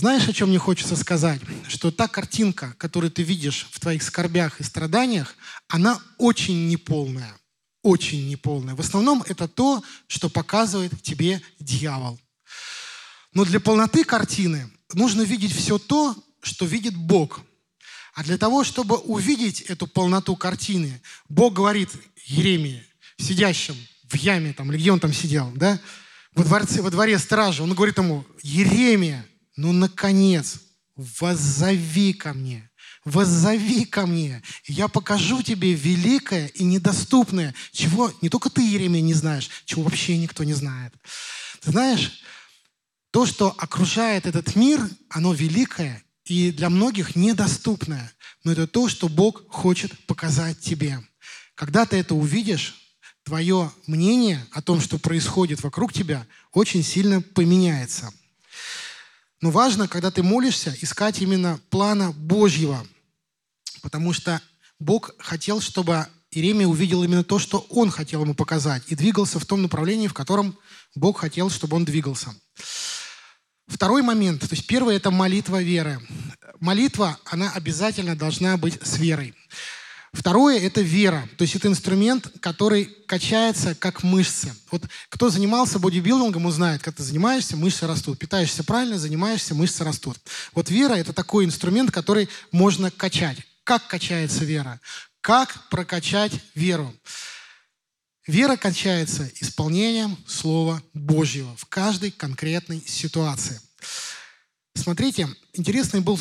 Знаешь, 0.00 0.26
о 0.26 0.32
чем 0.32 0.48
мне 0.48 0.58
хочется 0.58 0.96
сказать? 0.96 1.42
Что 1.68 1.90
та 1.90 2.08
картинка, 2.08 2.74
которую 2.78 3.10
ты 3.10 3.22
видишь 3.22 3.66
в 3.70 3.78
твоих 3.80 4.02
скорбях 4.02 4.58
и 4.58 4.62
страданиях, 4.62 5.34
она 5.68 6.00
очень 6.16 6.68
неполная 6.68 7.36
очень 7.82 8.28
неполное. 8.28 8.74
В 8.74 8.80
основном 8.80 9.22
это 9.26 9.48
то, 9.48 9.82
что 10.06 10.28
показывает 10.28 11.02
тебе 11.02 11.40
дьявол. 11.58 12.20
Но 13.32 13.44
для 13.44 13.58
полноты 13.58 14.04
картины 14.04 14.70
нужно 14.92 15.22
видеть 15.22 15.52
все 15.52 15.78
то, 15.78 16.14
что 16.42 16.66
видит 16.66 16.94
Бог. 16.94 17.40
А 18.14 18.22
для 18.22 18.36
того, 18.36 18.64
чтобы 18.64 18.96
увидеть 18.96 19.62
эту 19.62 19.86
полноту 19.86 20.36
картины, 20.36 21.00
Бог 21.30 21.54
говорит 21.54 21.90
Еремии, 22.26 22.84
сидящим 23.18 23.76
в 24.04 24.14
яме, 24.14 24.52
там, 24.52 24.70
или 24.70 24.78
где 24.78 24.92
он 24.92 25.00
там 25.00 25.14
сидел, 25.14 25.50
да, 25.54 25.80
во, 26.34 26.44
дворце, 26.44 26.82
во 26.82 26.90
дворе 26.90 27.18
стражи, 27.18 27.62
он 27.62 27.74
говорит 27.74 27.96
ему, 27.96 28.26
Еремия, 28.42 29.26
ну, 29.60 29.72
наконец, 29.72 30.60
воззови 30.96 32.14
ко 32.14 32.32
мне 32.32 32.70
воззови 33.04 33.86
ко 33.86 34.06
мне, 34.06 34.42
и 34.64 34.74
я 34.74 34.86
покажу 34.86 35.42
тебе 35.42 35.72
великое 35.72 36.48
и 36.48 36.64
недоступное, 36.64 37.54
чего 37.72 38.12
не 38.20 38.28
только 38.28 38.50
ты, 38.50 38.62
Еремия, 38.62 39.00
не 39.00 39.14
знаешь, 39.14 39.48
чего 39.64 39.84
вообще 39.84 40.18
никто 40.18 40.44
не 40.44 40.52
знает. 40.52 40.92
Ты 41.62 41.70
знаешь, 41.70 42.22
то, 43.10 43.24
что 43.24 43.54
окружает 43.56 44.26
этот 44.26 44.54
мир, 44.54 44.86
оно 45.08 45.32
великое 45.32 46.04
и 46.26 46.52
для 46.52 46.68
многих 46.68 47.16
недоступное, 47.16 48.12
но 48.44 48.52
это 48.52 48.66
то, 48.66 48.86
что 48.88 49.08
Бог 49.08 49.50
хочет 49.50 49.98
показать 50.06 50.60
тебе. 50.60 51.02
Когда 51.54 51.86
ты 51.86 51.96
это 51.96 52.14
увидишь, 52.14 52.76
твое 53.22 53.72
мнение 53.86 54.46
о 54.52 54.60
том, 54.60 54.80
что 54.80 54.98
происходит 54.98 55.62
вокруг 55.62 55.92
тебя, 55.92 56.26
очень 56.52 56.82
сильно 56.82 57.22
поменяется– 57.22 58.12
но 59.40 59.50
важно, 59.50 59.88
когда 59.88 60.10
ты 60.10 60.22
молишься, 60.22 60.76
искать 60.80 61.20
именно 61.20 61.60
плана 61.70 62.12
Божьего. 62.12 62.86
Потому 63.82 64.12
что 64.12 64.40
Бог 64.78 65.12
хотел, 65.18 65.60
чтобы 65.60 66.06
Иеремия 66.30 66.66
увидел 66.66 67.02
именно 67.02 67.24
то, 67.24 67.38
что 67.38 67.66
он 67.70 67.90
хотел 67.90 68.22
ему 68.22 68.34
показать, 68.34 68.82
и 68.88 68.94
двигался 68.94 69.40
в 69.40 69.46
том 69.46 69.62
направлении, 69.62 70.08
в 70.08 70.14
котором 70.14 70.56
Бог 70.94 71.18
хотел, 71.18 71.50
чтобы 71.50 71.76
он 71.76 71.84
двигался. 71.84 72.34
Второй 73.66 74.02
момент, 74.02 74.40
то 74.40 74.48
есть 74.50 74.66
первый– 74.66 74.96
это 74.96 75.10
молитва 75.10 75.62
веры. 75.62 76.00
Молитва, 76.58 77.18
она 77.24 77.50
обязательно 77.52 78.16
должна 78.16 78.56
быть 78.56 78.78
с 78.82 78.98
верой. 78.98 79.34
Второе– 80.12 80.58
это 80.60 80.80
вера. 80.80 81.28
То 81.38 81.42
есть 81.42 81.54
это 81.54 81.68
инструмент, 81.68 82.32
который 82.40 82.86
качается 83.06 83.76
как 83.76 84.02
мышцы. 84.02 84.52
Вот 84.70 84.82
кто 85.08 85.30
занимался 85.30 85.78
бодибилдингом, 85.78 86.46
узнает, 86.46 86.82
когда 86.82 86.96
ты 86.96 87.02
занимаешься, 87.04 87.56
мышцы 87.56 87.86
растут. 87.86 88.18
Питаешься 88.18 88.64
правильно, 88.64 88.98
занимаешься, 88.98 89.54
мышцы 89.54 89.84
растут. 89.84 90.18
Вот 90.52 90.68
вера– 90.68 90.94
это 90.96 91.12
такой 91.12 91.44
инструмент, 91.44 91.92
который 91.92 92.28
можно 92.50 92.90
качать. 92.90 93.38
Как 93.62 93.86
качается 93.86 94.44
вера? 94.44 94.80
Как 95.20 95.68
прокачать 95.68 96.32
веру? 96.56 96.92
Вера 98.26 98.56
качается 98.56 99.30
исполнением 99.40 100.18
Слова 100.26 100.82
Божьего 100.92 101.54
в 101.56 101.66
каждой 101.66 102.10
конкретной 102.10 102.82
ситуации. 102.84 103.60
Смотрите, 104.74 105.28
интересный 105.52 106.00
был 106.00 106.18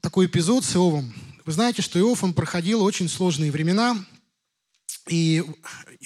такой 0.00 0.26
эпизод 0.26 0.64
с 0.64 0.74
Иовом. 0.74 1.14
Вы 1.48 1.52
знаете, 1.52 1.80
что 1.80 1.98
Иов, 1.98 2.22
он 2.22 2.34
проходил 2.34 2.82
очень 2.82 3.08
сложные 3.08 3.50
времена, 3.50 3.96
и 5.06 5.42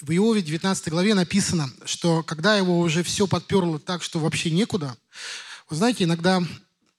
в 0.00 0.12
Иове 0.12 0.40
19 0.40 0.88
главе 0.88 1.14
написано, 1.14 1.68
что 1.84 2.22
когда 2.22 2.56
его 2.56 2.78
уже 2.78 3.02
все 3.02 3.26
подперло 3.26 3.80
так, 3.80 4.04
что 4.04 4.20
вообще 4.20 4.52
некуда, 4.52 4.96
вы 5.68 5.74
знаете, 5.74 6.04
иногда 6.04 6.44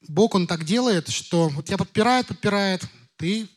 Бог, 0.10 0.36
Он 0.36 0.46
так 0.46 0.66
делает, 0.66 1.08
что 1.08 1.48
вот 1.48 1.68
тебя 1.68 1.78
подпирает, 1.78 2.28
подпирает, 2.28 2.84
ты 3.16 3.48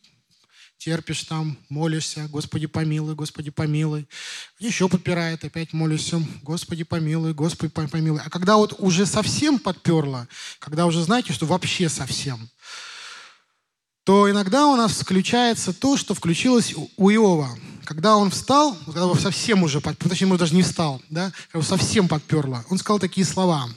терпишь 0.78 1.24
там, 1.24 1.58
молишься, 1.68 2.28
Господи 2.28 2.68
помилуй, 2.68 3.16
Господи 3.16 3.50
помилуй. 3.50 4.06
Еще 4.60 4.88
подпирает, 4.88 5.44
опять 5.44 5.72
молишься, 5.72 6.22
Господи 6.42 6.84
помилуй, 6.84 7.34
Господи 7.34 7.72
помилуй. 7.72 8.20
А 8.24 8.30
когда 8.30 8.56
вот 8.56 8.76
уже 8.78 9.04
совсем 9.04 9.58
подперло, 9.58 10.28
когда 10.60 10.86
уже 10.86 11.02
знаете, 11.02 11.32
что 11.32 11.44
вообще 11.44 11.88
совсем, 11.88 12.48
то 14.06 14.30
иногда 14.30 14.68
у 14.68 14.76
нас 14.76 14.92
включается 14.92 15.72
то, 15.72 15.96
что 15.96 16.14
включилось 16.14 16.72
у 16.96 17.10
Иова. 17.10 17.50
Когда 17.84 18.16
он 18.16 18.30
встал, 18.30 18.76
когда 18.84 19.00
его 19.00 19.16
совсем 19.16 19.64
уже, 19.64 19.80
точнее, 19.80 20.28
может, 20.28 20.40
даже 20.40 20.54
не 20.54 20.62
встал, 20.62 21.02
да, 21.10 21.32
его 21.52 21.64
совсем 21.64 22.06
подперло, 22.06 22.64
он 22.70 22.78
сказал 22.78 23.00
такие 23.00 23.26
слова. 23.26 23.68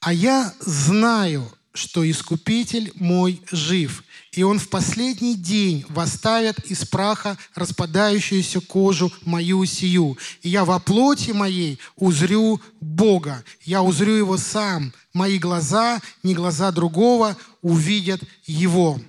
«А 0.00 0.12
я 0.12 0.52
знаю, 0.58 1.48
что 1.72 2.08
Искупитель 2.08 2.90
мой 2.96 3.40
жив, 3.52 4.02
и 4.32 4.42
он 4.42 4.58
в 4.58 4.68
последний 4.68 5.36
день 5.36 5.84
восставит 5.88 6.58
из 6.68 6.84
праха 6.84 7.38
распадающуюся 7.54 8.60
кожу 8.60 9.12
мою 9.22 9.64
сию. 9.66 10.18
И 10.42 10.48
я 10.48 10.64
во 10.64 10.80
плоти 10.80 11.30
моей 11.30 11.78
узрю 11.94 12.60
Бога. 12.80 13.44
Я 13.64 13.82
узрю 13.82 14.14
Его 14.14 14.36
сам. 14.36 14.92
Мои 15.12 15.38
глаза, 15.38 16.00
не 16.24 16.34
глаза 16.34 16.72
другого, 16.72 17.36
увидят 17.62 18.20
Его. 18.46 19.00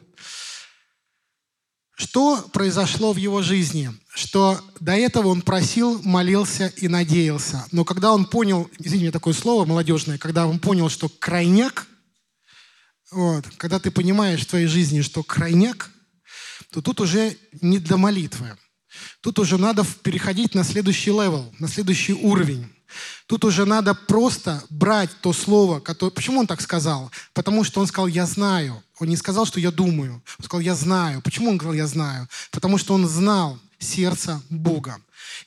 Что 1.95 2.41
произошло 2.51 3.13
в 3.13 3.17
его 3.17 3.41
жизни? 3.41 3.89
Что 4.13 4.59
до 4.81 4.93
этого 4.93 5.29
он 5.29 5.41
просил, 5.41 6.01
молился 6.03 6.67
и 6.77 6.89
надеялся. 6.89 7.65
Но 7.71 7.85
когда 7.85 8.13
он 8.13 8.25
понял, 8.25 8.69
извините 8.79 9.05
мне 9.05 9.11
такое 9.11 9.33
слово 9.33 9.65
молодежное, 9.65 10.17
когда 10.17 10.45
он 10.45 10.59
понял, 10.59 10.89
что 10.89 11.07
крайняк, 11.07 11.87
вот, 13.11 13.45
когда 13.57 13.79
ты 13.79 13.91
понимаешь 13.91 14.41
в 14.41 14.47
твоей 14.47 14.67
жизни, 14.67 15.01
что 15.01 15.23
крайняк, 15.23 15.89
то 16.71 16.81
тут 16.81 16.99
уже 16.99 17.37
не 17.61 17.79
для 17.79 17.95
молитвы. 17.95 18.57
Тут 19.21 19.39
уже 19.39 19.57
надо 19.57 19.85
переходить 20.03 20.53
на 20.53 20.65
следующий 20.65 21.11
level, 21.11 21.53
на 21.59 21.69
следующий 21.69 22.13
уровень. 22.13 22.74
Тут 23.27 23.45
уже 23.45 23.65
надо 23.65 23.93
просто 23.93 24.63
брать 24.69 25.09
то 25.21 25.33
слово, 25.33 25.79
которое... 25.79 26.11
Почему 26.11 26.39
он 26.39 26.47
так 26.47 26.61
сказал? 26.61 27.11
Потому 27.33 27.63
что 27.63 27.81
он 27.81 27.87
сказал 27.87 28.07
«я 28.07 28.25
знаю». 28.25 28.83
Он 28.99 29.09
не 29.09 29.17
сказал, 29.17 29.45
что 29.45 29.59
я 29.59 29.71
думаю. 29.71 30.21
Он 30.39 30.45
сказал 30.45 30.61
«я 30.61 30.75
знаю». 30.75 31.21
Почему 31.21 31.49
он 31.49 31.57
сказал 31.57 31.73
«я 31.73 31.87
знаю»? 31.87 32.27
Потому 32.51 32.77
что 32.77 32.93
он 32.93 33.07
знал 33.07 33.59
сердце 33.79 34.41
Бога. 34.49 34.97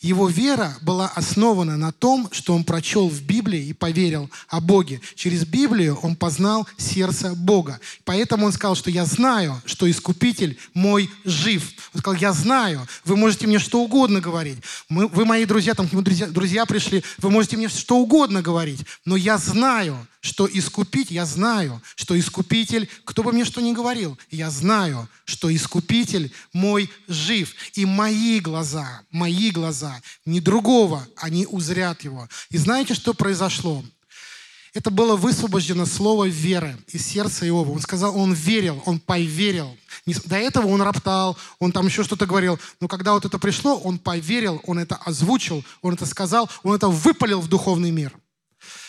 Его 0.01 0.29
вера 0.29 0.77
была 0.83 1.09
основана 1.09 1.77
на 1.77 1.92
том, 1.92 2.29
что 2.33 2.55
он 2.55 2.64
прочел 2.64 3.09
в 3.09 3.22
Библии 3.22 3.66
и 3.66 3.72
поверил 3.72 4.31
о 4.48 4.61
Боге. 4.61 5.01
Через 5.14 5.44
Библию 5.44 5.98
он 6.03 6.16
познал 6.16 6.66
сердце 6.77 7.35
Бога. 7.35 7.81
Поэтому 8.05 8.46
он 8.46 8.53
сказал, 8.53 8.74
что 8.74 8.90
я 8.90 9.05
знаю, 9.05 9.61
что 9.64 9.90
Искупитель 9.90 10.59
мой 10.74 11.11
жив. 11.24 11.62
Он 11.94 12.01
сказал, 12.01 12.20
я 12.20 12.33
знаю, 12.33 12.87
вы 13.05 13.16
можете 13.16 13.46
мне 13.46 13.59
что 13.59 13.83
угодно 13.83 14.20
говорить. 14.20 14.59
Мы, 14.88 15.09
вы 15.09 15.24
мои 15.24 15.44
друзья, 15.44 15.74
там 15.74 15.88
к 15.88 15.92
нему 15.92 16.03
друзья, 16.03 16.27
друзья 16.27 16.66
пришли, 16.66 17.03
вы 17.18 17.31
можете 17.31 17.57
мне 17.57 17.68
что 17.68 17.98
угодно 17.98 18.42
говорить. 18.42 18.81
Но 19.05 19.16
я 19.16 19.38
знаю, 19.38 20.07
что 20.20 20.48
искупить, 20.50 21.11
я 21.11 21.24
знаю, 21.24 21.81
что 21.94 22.18
искупитель, 22.18 22.88
кто 23.04 23.22
бы 23.22 23.33
мне 23.33 23.44
что 23.44 23.61
ни 23.61 23.72
говорил, 23.72 24.18
я 24.31 24.50
знаю, 24.50 25.09
что 25.24 25.54
искупитель 25.54 26.33
мой 26.52 26.90
жив. 27.07 27.54
И 27.74 27.85
мои 27.85 28.40
глаза, 28.40 29.02
мои 29.11 29.50
глаза, 29.50 30.00
не 30.24 30.40
другого, 30.40 31.07
они 31.16 31.46
узрят 31.46 32.02
его. 32.02 32.28
И 32.50 32.59
знаете, 32.59 32.94
что 32.94 33.14
произошло? 33.14 33.85
Это 34.74 34.90
было 34.90 35.16
высвобождено 35.16 35.87
слово 35.87 36.28
веры 36.28 36.76
из 36.88 37.07
сердца 37.07 37.46
Иова. 37.46 37.70
Он 37.70 37.81
сказал, 37.81 38.16
он 38.16 38.33
верил, 38.33 38.83
он 38.87 39.00
поверил. 39.00 39.76
До 40.24 40.37
этого 40.37 40.66
он 40.66 40.83
роптал, 40.83 41.37
он 41.59 41.72
там 41.72 41.87
еще 41.87 42.04
что-то 42.04 42.26
говорил. 42.26 42.59
Но 42.81 42.88
когда 42.88 43.14
вот 43.14 43.24
это 43.24 43.38
пришло, 43.38 43.78
он 43.78 43.98
поверил, 43.98 44.61
он 44.64 44.78
это 44.78 44.96
озвучил, 44.96 45.64
он 45.81 45.94
это 45.94 46.07
сказал, 46.07 46.50
он 46.62 46.74
это 46.74 46.88
выпалил 46.88 47.40
в 47.40 47.48
духовный 47.48 47.90
мир– 47.90 48.12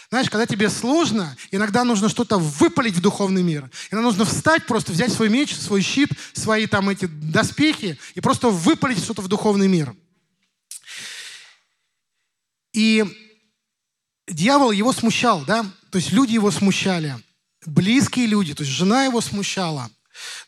знаешь, 0.09 0.29
когда 0.29 0.45
тебе 0.45 0.69
сложно, 0.69 1.35
иногда 1.51 1.83
нужно 1.83 2.09
что-то 2.09 2.37
выпалить 2.37 2.95
в 2.95 3.01
духовный 3.01 3.43
мир. 3.43 3.69
Иногда 3.91 4.07
нужно 4.07 4.25
встать, 4.25 4.65
просто 4.65 4.91
взять 4.91 5.11
свой 5.11 5.29
меч, 5.29 5.55
свой 5.55 5.81
щит, 5.81 6.09
свои 6.33 6.65
там 6.65 6.89
эти 6.89 7.05
доспехи 7.05 7.99
и 8.15 8.21
просто 8.21 8.49
выпалить 8.49 9.03
что-то 9.03 9.21
в 9.21 9.27
духовный 9.27 9.67
мир. 9.67 9.95
И 12.73 13.05
дьявол 14.27 14.71
его 14.71 14.93
смущал, 14.93 15.45
да? 15.45 15.63
То 15.91 15.97
есть 15.97 16.11
люди 16.11 16.33
его 16.33 16.49
смущали. 16.49 17.15
Близкие 17.65 18.25
люди, 18.25 18.55
то 18.55 18.63
есть 18.63 18.73
жена 18.75 19.03
его 19.03 19.21
смущала– 19.21 19.89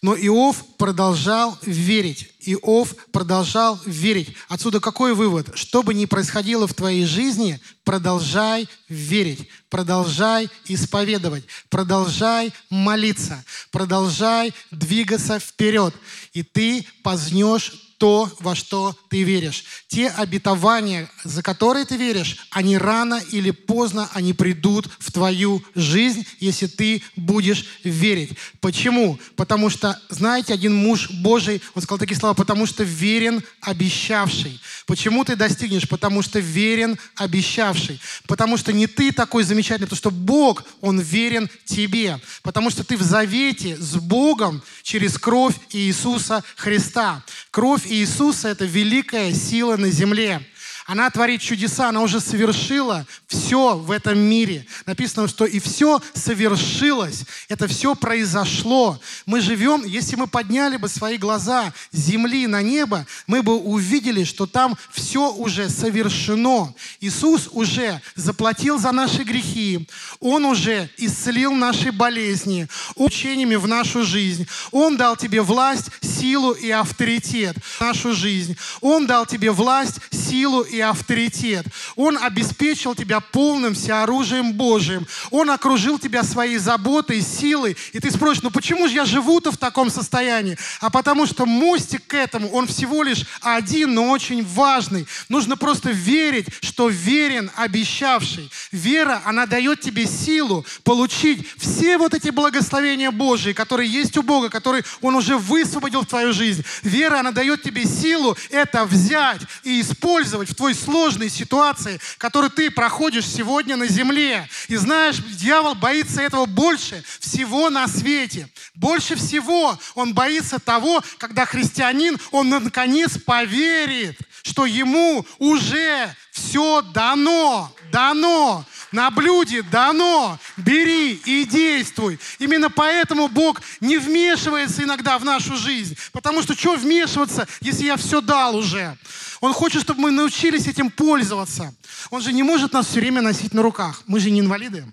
но 0.02 0.16
Иов 0.16 0.66
продолжал 0.78 1.58
верить. 1.62 2.31
Иов 2.46 2.96
продолжал 3.12 3.80
верить. 3.86 4.36
Отсюда 4.48 4.80
какой 4.80 5.14
вывод? 5.14 5.52
Что 5.56 5.84
бы 5.84 5.94
ни 5.94 6.06
происходило 6.06 6.68
в 6.68 6.74
твоей 6.74 7.06
жизни, 7.06 7.60
продолжай 7.84 8.68
верить, 8.90 9.48
продолжай 9.70 10.50
исповедовать, 10.66 11.46
продолжай 11.70 12.52
молиться, 12.70 13.44
продолжай 13.72 14.54
двигаться 14.72 15.40
вперед. 15.40 15.94
И 16.34 16.44
ты 16.44 16.86
познешь 17.04 17.91
то, 18.02 18.32
во 18.40 18.56
что 18.56 18.98
ты 19.10 19.22
веришь. 19.22 19.64
Те 19.88 20.08
обетования, 20.08 21.08
за 21.24 21.44
которые 21.44 21.86
ты 21.86 21.98
веришь, 21.98 22.48
они 22.50 22.76
рано 22.76 23.22
или 23.30 23.52
поздно, 23.52 24.10
они 24.14 24.34
придут 24.34 24.90
в 24.98 25.12
твою 25.12 25.64
жизнь, 25.76 26.26
если 26.40 26.66
ты 26.66 27.04
будешь 27.16 27.64
верить. 27.84 28.32
Почему? 28.60 29.20
Потому 29.36 29.70
что, 29.70 30.02
знаете, 30.10 30.52
один 30.52 30.74
муж 30.74 31.12
Божий, 31.12 31.62
он 31.76 31.84
сказал 31.84 32.00
такие 32.00 32.18
слова, 32.18 32.34
потому 32.34 32.66
что 32.66 32.82
верен 32.84 33.44
обещавший. 33.62 34.60
Почему 34.88 35.24
ты 35.24 35.36
достигнешь? 35.36 35.88
Потому 35.88 36.24
что 36.24 36.40
верен 36.40 36.98
обещавший. 37.14 38.02
Потому 38.26 38.58
что 38.58 38.74
не 38.74 38.88
ты 38.88 39.12
такой 39.12 39.44
замечательный, 39.44 39.86
потому 39.86 39.98
что 39.98 40.10
Бог, 40.10 40.64
Он 40.82 41.00
верен 41.00 41.52
тебе. 41.66 42.20
Потому 42.42 42.72
что 42.72 42.84
ты 42.84 42.98
в 42.98 43.04
завете 43.04 43.78
с 43.78 43.94
Богом 43.98 44.64
через 44.82 45.20
кровь 45.20 45.54
Иисуса 45.70 46.44
Христа. 46.56 47.24
Кровь 47.52 47.91
Иисуса– 47.92 48.48
это 48.50 48.64
великая 48.64 49.34
сила 49.34 49.76
на 49.76 49.90
земле. 49.90 50.42
Она 50.86 51.10
творит 51.10 51.42
чудеса, 51.42 51.90
она 51.90 52.02
уже 52.02 52.20
совершила 52.20 53.06
все 53.28 53.76
в 53.76 53.92
этом 53.92 54.18
мире. 54.18 54.66
Написано, 54.86 55.28
что 55.28 55.46
и 55.46 55.60
все 55.60 56.02
совершилось, 56.14 57.24
это 57.50 57.68
все 57.68 57.96
произошло. 57.96 59.00
Мы 59.26 59.42
живем, 59.42 59.86
если 59.86 60.16
мы 60.16 60.28
подняли 60.28 60.78
бы 60.78 60.90
свои 60.90 61.18
глаза 61.18 61.72
с 61.92 61.98
земли 61.98 62.48
на 62.48 62.62
небо, 62.62 63.06
мы 63.28 63.44
бы 63.44 63.56
увидели, 63.56 64.24
что 64.24 64.48
там 64.48 64.78
все 64.92 65.32
уже 65.32 65.70
совершено. 65.70 66.74
Иисус 67.00 67.50
уже 67.52 68.02
заплатил 68.16 68.80
за 68.80 68.92
наши 68.92 69.24
грехи, 69.24 69.88
Он 70.20 70.46
уже 70.46 70.90
исцелил 70.98 71.54
наши 71.54 71.92
болезни, 71.92 72.68
учениями 72.96 73.56
в 73.56 73.68
нашу 73.68 74.04
жизнь. 74.04 74.48
Он 74.72 74.98
дал 74.98 75.16
тебе 75.16 75.42
власть, 75.42 75.90
силу 76.02 76.52
и 76.52 76.70
авторитет 76.72 77.56
в 77.58 77.82
нашу 77.82 78.14
жизнь. 78.14 78.58
Он 78.82 79.06
дал 79.06 79.26
тебе 79.26 79.52
власть, 79.52 80.00
силу 80.12 80.62
и 80.72 80.80
авторитет. 80.80 81.66
Он 81.96 82.18
обеспечил 82.18 82.96
тебя 82.96 83.20
полным 83.20 83.74
всеоружием 83.74 84.54
Божиим. 84.54 85.06
Он 85.30 85.50
окружил 85.50 86.00
тебя 86.00 86.24
своей 86.24 86.58
заботой, 86.58 87.22
силой. 87.22 87.76
И 87.94 88.00
ты 88.00 88.10
спросишь, 88.10 88.44
ну 88.44 88.52
почему 88.52 88.88
же 88.88 88.96
я 88.96 89.06
живу-то 89.06 89.52
в 89.52 89.58
таком 89.58 89.90
состоянии? 89.90 90.58
А 90.80 90.90
потому 90.90 91.26
что 91.26 91.46
мостик 91.46 92.08
к 92.08 92.14
этому, 92.14 92.50
он 92.52 92.68
всего 92.68 93.04
лишь 93.04 93.26
один, 93.42 93.94
но 93.94 94.10
очень 94.10 94.46
важный. 94.46 95.06
Нужно 95.30 95.58
просто 95.58 95.92
верить, 95.92 96.48
что 96.62 96.88
верен 96.88 97.52
обещавший. 97.56 98.50
Вера, 98.72 99.22
она 99.26 99.46
дает 99.46 99.82
тебе 99.82 100.06
силу 100.06 100.66
получить 100.84 101.46
все 101.58 101.98
вот 101.98 102.14
эти 102.14 102.30
благословения 102.30 103.12
Божьи, 103.12 103.54
которые 103.54 103.90
есть 103.90 104.18
у 104.18 104.24
Бога, 104.24 104.50
которые 104.50 104.84
Он 105.02 105.16
уже 105.16 105.38
высвободил 105.38 106.02
в 106.02 106.08
твою 106.08 106.34
жизнь. 106.34 106.64
Вера, 106.84 107.20
она 107.20 107.32
дает 107.32 107.62
тебе 107.62 107.86
силу 107.86 108.38
это 108.50 108.86
взять 108.86 109.42
и 109.64 109.82
использовать 109.82 110.50
в 110.50 110.56
твоей 110.62 110.76
сложной 110.76 111.30
ситуации, 111.30 112.00
которую 112.20 112.52
ты 112.52 112.70
проходишь 112.70 113.26
сегодня 113.26 113.78
на 113.78 113.88
земле. 113.88 114.48
И 114.68 114.76
знаешь, 114.76 115.18
дьявол 115.18 115.74
боится 115.74 116.22
этого 116.22 116.46
больше 116.46 117.04
всего 117.20 117.72
на 117.72 117.88
свете. 117.88 118.48
Больше 118.76 119.16
всего 119.16 119.76
он 119.96 120.14
боится 120.14 120.60
того, 120.60 121.04
когда 121.18 121.48
христианин, 121.48 122.20
он 122.30 122.50
наконец 122.50 123.18
поверит, 123.18 124.20
что 124.44 124.68
ему 124.68 125.26
уже 125.40 126.16
все 126.32 126.84
дано, 126.94 127.74
дано 127.92 128.64
на 128.92 129.10
блюде 129.12 129.62
дано. 129.64 130.38
Бери 130.58 131.14
и 131.14 131.46
действуй. 131.46 132.20
Именно 132.40 132.70
поэтому 132.70 133.28
Бог 133.28 133.62
не 133.80 133.98
вмешивается 133.98 134.84
иногда 134.84 135.18
в 135.18 135.26
нашу 135.26 135.56
жизнь. 135.56 135.98
Потому 136.12 136.42
что 136.42 136.56
что 136.56 136.76
вмешиваться, 136.76 137.48
если 137.62 137.86
я 137.86 137.98
все 137.98 138.22
дал 138.22 138.56
уже? 138.56 138.98
Он 139.40 139.54
хочет, 139.54 139.82
чтобы 139.82 140.02
мы 140.02 140.12
научились 140.12 140.68
этим 140.68 140.92
пользоваться. 140.92 141.74
Он 142.10 142.22
же 142.22 142.34
не 142.34 142.44
может 142.44 142.74
нас 142.74 142.88
все 142.88 143.00
время 143.00 143.22
носить 143.22 143.54
на 143.54 143.62
руках. 143.62 144.04
Мы 144.08 144.20
же 144.20 144.30
не 144.30 144.40
инвалиды. 144.40 144.86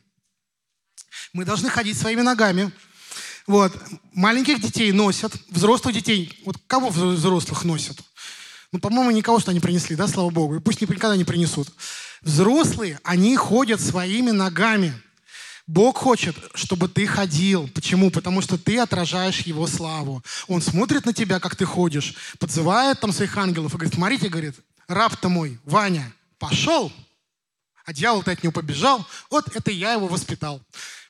Мы 1.33 1.45
должны 1.45 1.69
ходить 1.69 1.99
своими 1.99 2.23
ногами. 2.23 2.73
Вот. 3.47 3.73
Маленьких 4.13 4.61
детей 4.61 4.93
носят, 4.93 5.33
взрослых 5.49 5.95
детей. 5.95 6.41
Вот 6.45 6.57
кого 6.67 6.91
взрослых 6.91 7.65
носят? 7.65 7.99
Ну, 8.73 8.79
по-моему, 8.79 9.11
никого 9.11 9.41
что 9.41 9.51
они 9.51 9.61
принесли, 9.61 9.97
да, 9.97 10.07
слава 10.07 10.31
Богу. 10.31 10.57
И 10.57 10.61
пусть 10.61 10.81
никогда 10.81 11.17
не 11.17 11.25
принесут. 11.25 11.69
Взрослые, 12.29 13.01
они 13.05 13.35
ходят 13.37 13.81
своими 13.81 14.33
ногами. 14.33 14.93
Бог 15.66 15.97
хочет, 15.97 16.37
чтобы 16.55 16.87
ты 16.87 17.07
ходил. 17.07 17.68
Почему? 17.68 18.11
Потому 18.11 18.43
что 18.43 18.59
ты 18.59 18.79
отражаешь 18.79 19.41
Его 19.41 19.66
славу. 19.66 20.22
Он 20.47 20.61
смотрит 20.61 21.07
на 21.07 21.14
тебя, 21.14 21.41
как 21.41 21.57
ты 21.57 21.64
ходишь, 21.64 22.14
подзывает 22.39 23.01
там 23.01 23.12
своих 23.12 23.35
ангелов 23.39 23.72
и 23.72 23.79
говорит, 23.79 23.95
смотрите, 23.95 24.29
говорит, 24.29 24.57
раб-то 24.89 25.31
мой, 25.31 25.59
Ваня, 25.64 26.12
пошел, 26.39 26.93
а 27.87 27.95
дьявол-то 27.95 28.31
от 28.31 28.43
него 28.43 28.53
побежал, 28.53 29.07
вот 29.31 29.47
это 29.57 29.70
я 29.70 29.95
его 29.95 30.07
воспитал. 30.07 30.61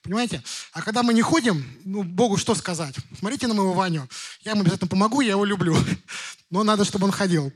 Понимаете? 0.04 0.40
А 0.72 0.82
когда 0.82 1.02
мы 1.02 1.14
не 1.14 1.22
ходим, 1.22 1.66
ну, 1.84 2.04
Богу 2.04 2.36
что 2.36 2.54
сказать? 2.54 2.94
Смотрите 3.18 3.48
на 3.48 3.54
моего 3.54 3.72
Ваню. 3.72 4.08
Я 4.42 4.52
ему 4.52 4.60
обязательно 4.60 4.86
помогу, 4.86 5.20
я 5.20 5.30
его 5.30 5.44
люблю. 5.44 5.76
Но 6.50 6.62
надо, 6.62 6.84
чтобы 6.84 7.06
он 7.06 7.10
ходил. 7.10 7.52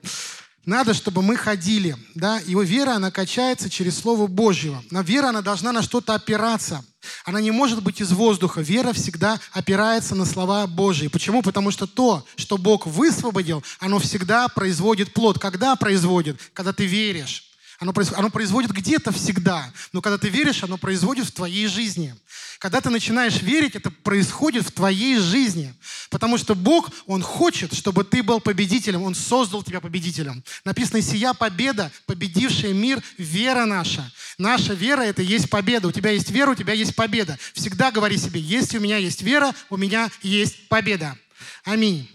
Надо, 0.64 0.94
чтобы 0.94 1.22
мы 1.22 1.36
ходили. 1.36 1.96
Да? 2.14 2.38
Его 2.46 2.62
вера, 2.62 2.92
она 2.92 3.10
качается 3.10 3.68
через 3.68 3.98
Слово 3.98 4.28
Божьего. 4.28 4.82
Но 4.90 5.00
вера, 5.02 5.28
она 5.28 5.42
должна 5.42 5.72
на 5.72 5.82
что-то 5.82 6.14
опираться. 6.14 6.84
Она 7.24 7.40
не 7.40 7.50
может 7.50 7.82
быть 7.82 8.00
из 8.00 8.12
воздуха. 8.12 8.60
Вера 8.60 8.92
всегда 8.92 9.40
опирается 9.50 10.14
на 10.14 10.24
слова 10.24 10.68
Божьи. 10.68 11.08
Почему? 11.08 11.42
Потому 11.42 11.72
что 11.72 11.88
то, 11.88 12.24
что 12.36 12.58
Бог 12.58 12.86
высвободил, 12.86 13.64
оно 13.80 13.98
всегда 13.98 14.46
производит 14.48 15.12
плод. 15.12 15.40
Когда 15.40 15.74
производит? 15.74 16.40
Когда 16.54 16.72
ты 16.72 16.86
веришь. 16.86 17.51
Оно, 17.82 17.92
оно 18.14 18.30
производит 18.30 18.70
где-то 18.70 19.10
всегда, 19.10 19.68
но 19.92 20.00
когда 20.00 20.16
ты 20.16 20.28
веришь, 20.28 20.62
оно 20.62 20.78
производит 20.78 21.26
в 21.26 21.32
твоей 21.32 21.66
жизни. 21.66 22.14
Когда 22.60 22.80
ты 22.80 22.90
начинаешь 22.90 23.42
верить, 23.42 23.74
это 23.74 23.90
происходит 23.90 24.64
в 24.64 24.70
твоей 24.70 25.18
жизни. 25.18 25.74
Потому 26.08 26.38
что 26.38 26.54
Бог, 26.54 26.90
Он 27.06 27.22
хочет, 27.22 27.74
чтобы 27.74 28.04
ты 28.04 28.22
был 28.22 28.38
победителем. 28.38 29.02
Он 29.02 29.16
создал 29.16 29.64
тебя 29.64 29.80
победителем. 29.80 30.44
Написано, 30.64 31.02
«Сия 31.02 31.32
победа, 31.32 31.90
победившая 32.06 32.72
мир, 32.72 33.02
вера 33.18 33.64
наша». 33.64 34.08
Наша 34.38 34.74
вера– 34.74 35.00
это 35.02 35.22
есть 35.22 35.50
победа. 35.50 35.88
У 35.88 35.92
тебя 35.92 36.10
есть 36.10 36.30
вера, 36.30 36.52
у 36.52 36.54
тебя 36.54 36.74
есть 36.74 36.94
победа. 36.94 37.36
Всегда 37.52 37.90
говори 37.90 38.16
себе, 38.16 38.40
если 38.40 38.78
у 38.78 38.80
меня 38.80 38.98
есть 38.98 39.22
вера, 39.22 39.52
у 39.70 39.76
меня 39.76 40.08
есть 40.22 40.68
победа. 40.68 41.18
Аминь. 41.64 42.08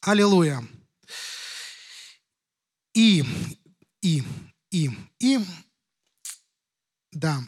Аллилуйя. 0.00 0.64
И 2.94 3.24
и, 4.02 4.22
и, 4.70 4.90
и. 5.20 5.40
Да. 7.12 7.42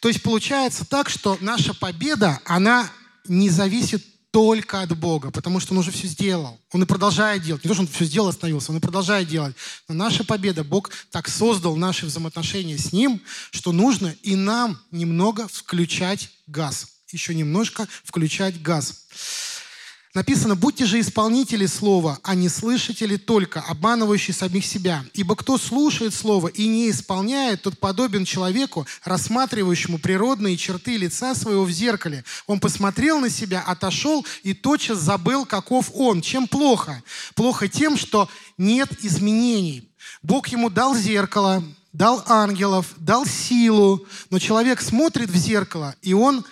То 0.00 0.08
есть 0.08 0.22
получается 0.22 0.84
так, 0.84 1.08
что 1.08 1.38
наша 1.40 1.74
победа, 1.74 2.40
она 2.44 2.90
не 3.26 3.48
зависит 3.48 4.04
только 4.30 4.82
от 4.82 4.98
Бога, 4.98 5.30
потому 5.30 5.60
что 5.60 5.72
Он 5.72 5.78
уже 5.78 5.92
все 5.92 6.08
сделал. 6.08 6.58
Он 6.72 6.82
и 6.82 6.86
продолжает 6.86 7.42
делать. 7.42 7.62
Не 7.62 7.68
то, 7.68 7.74
что 7.74 7.82
Он 7.82 7.88
все 7.88 8.04
сделал, 8.04 8.28
остановился, 8.28 8.72
Он 8.72 8.78
и 8.78 8.80
продолжает 8.80 9.28
делать. 9.28 9.54
Но 9.86 9.94
наша 9.94 10.24
победа, 10.24 10.64
Бог 10.64 10.90
так 11.12 11.28
создал 11.28 11.76
наши 11.76 12.06
взаимоотношения 12.06 12.76
с 12.76 12.92
Ним, 12.92 13.22
что 13.52 13.70
нужно 13.70 14.14
и 14.22 14.34
нам 14.34 14.80
немного 14.90 15.46
включать 15.46 16.30
газ. 16.48 16.88
Еще 17.12 17.32
немножко 17.32 17.86
включать 18.02 18.60
газ. 18.60 19.06
Написано, 20.14 20.54
будьте 20.54 20.86
же 20.86 21.00
исполнители 21.00 21.66
слова, 21.66 22.20
а 22.22 22.36
не 22.36 22.48
слышатели 22.48 23.16
только, 23.16 23.60
обманывающие 23.60 24.32
самих 24.32 24.64
себя. 24.64 25.04
Ибо 25.12 25.34
кто 25.34 25.58
слушает 25.58 26.14
слово 26.14 26.46
и 26.46 26.68
не 26.68 26.88
исполняет, 26.88 27.62
тот 27.62 27.80
подобен 27.80 28.24
человеку, 28.24 28.86
рассматривающему 29.04 29.98
природные 29.98 30.56
черты 30.56 30.96
лица 30.96 31.34
своего 31.34 31.64
в 31.64 31.70
зеркале. 31.72 32.22
Он 32.46 32.60
посмотрел 32.60 33.18
на 33.18 33.28
себя, 33.28 33.60
отошел 33.66 34.24
и 34.44 34.54
тотчас 34.54 34.98
забыл, 34.98 35.44
каков 35.44 35.90
он. 35.92 36.20
Чем 36.20 36.46
плохо? 36.46 37.02
Плохо 37.34 37.66
тем, 37.66 37.96
что 37.96 38.28
нет 38.56 39.04
изменений. 39.04 39.90
Бог 40.22 40.46
ему 40.46 40.70
дал 40.70 40.94
зеркало, 40.94 41.64
дал 41.92 42.22
ангелов, 42.26 42.94
дал 42.98 43.26
силу, 43.26 44.06
но 44.30 44.38
человек 44.38 44.80
смотрит 44.80 45.28
в 45.28 45.36
зеркало, 45.36 45.96
и 46.02 46.14
он 46.14 46.44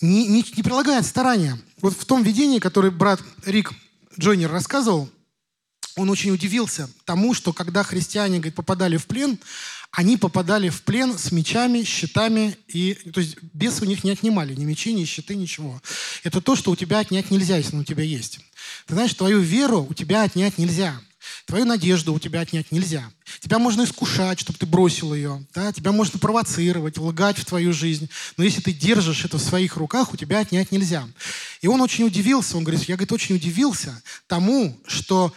не, 0.00 0.26
не, 0.26 0.42
не 0.56 0.62
прилагает 0.62 1.04
старания. 1.04 1.58
Вот 1.80 1.94
в 1.94 2.04
том 2.04 2.22
видении, 2.22 2.58
которое 2.58 2.90
брат 2.90 3.20
Рик 3.44 3.72
Джойнер 4.18 4.50
рассказывал, 4.50 5.08
он 5.96 6.10
очень 6.10 6.30
удивился 6.30 6.88
тому, 7.04 7.34
что 7.34 7.52
когда 7.52 7.82
христиане 7.82 8.38
говорит, 8.38 8.54
попадали 8.54 8.96
в 8.96 9.06
плен, 9.06 9.38
они 9.90 10.16
попадали 10.16 10.68
в 10.68 10.82
плен 10.82 11.18
с 11.18 11.32
мечами, 11.32 11.82
щитами, 11.82 12.56
и, 12.68 12.94
то 12.94 13.20
есть 13.20 13.36
бесы 13.52 13.84
у 13.84 13.88
них 13.88 14.04
не 14.04 14.10
отнимали, 14.10 14.54
ни 14.54 14.64
мечи, 14.64 14.92
ни 14.92 15.04
щиты, 15.04 15.34
ничего. 15.34 15.80
Это 16.24 16.40
то, 16.40 16.56
что 16.56 16.70
у 16.70 16.76
тебя 16.76 16.98
отнять 16.98 17.30
нельзя, 17.30 17.56
если 17.56 17.76
у 17.76 17.84
тебя 17.84 18.04
есть. 18.04 18.40
Ты 18.86 18.94
знаешь, 18.94 19.14
твою 19.14 19.40
веру 19.40 19.86
у 19.88 19.94
тебя 19.94 20.22
отнять 20.22 20.58
нельзя. 20.58 21.00
Твою 21.46 21.64
надежду 21.64 22.12
у 22.12 22.18
тебя 22.18 22.40
отнять 22.40 22.70
нельзя. 22.72 23.10
Тебя 23.40 23.58
можно 23.58 23.84
искушать, 23.84 24.40
чтобы 24.40 24.58
ты 24.58 24.66
бросил 24.66 25.14
ее. 25.14 25.46
Да? 25.54 25.72
Тебя 25.72 25.92
можно 25.92 26.18
провоцировать, 26.18 26.98
лгать 26.98 27.38
в 27.38 27.44
твою 27.44 27.72
жизнь. 27.72 28.08
Но 28.36 28.44
если 28.44 28.60
ты 28.60 28.72
держишь 28.72 29.24
это 29.24 29.38
в 29.38 29.42
своих 29.42 29.76
руках, 29.76 30.12
у 30.12 30.16
тебя 30.16 30.40
отнять 30.40 30.72
нельзя. 30.72 31.08
И 31.60 31.68
он 31.68 31.80
очень 31.80 32.04
удивился. 32.04 32.56
Он 32.56 32.64
говорит, 32.64 32.84
я 32.84 32.96
говорит, 32.96 33.12
очень 33.12 33.36
удивился 33.36 34.02
тому, 34.26 34.78
что 34.86 35.34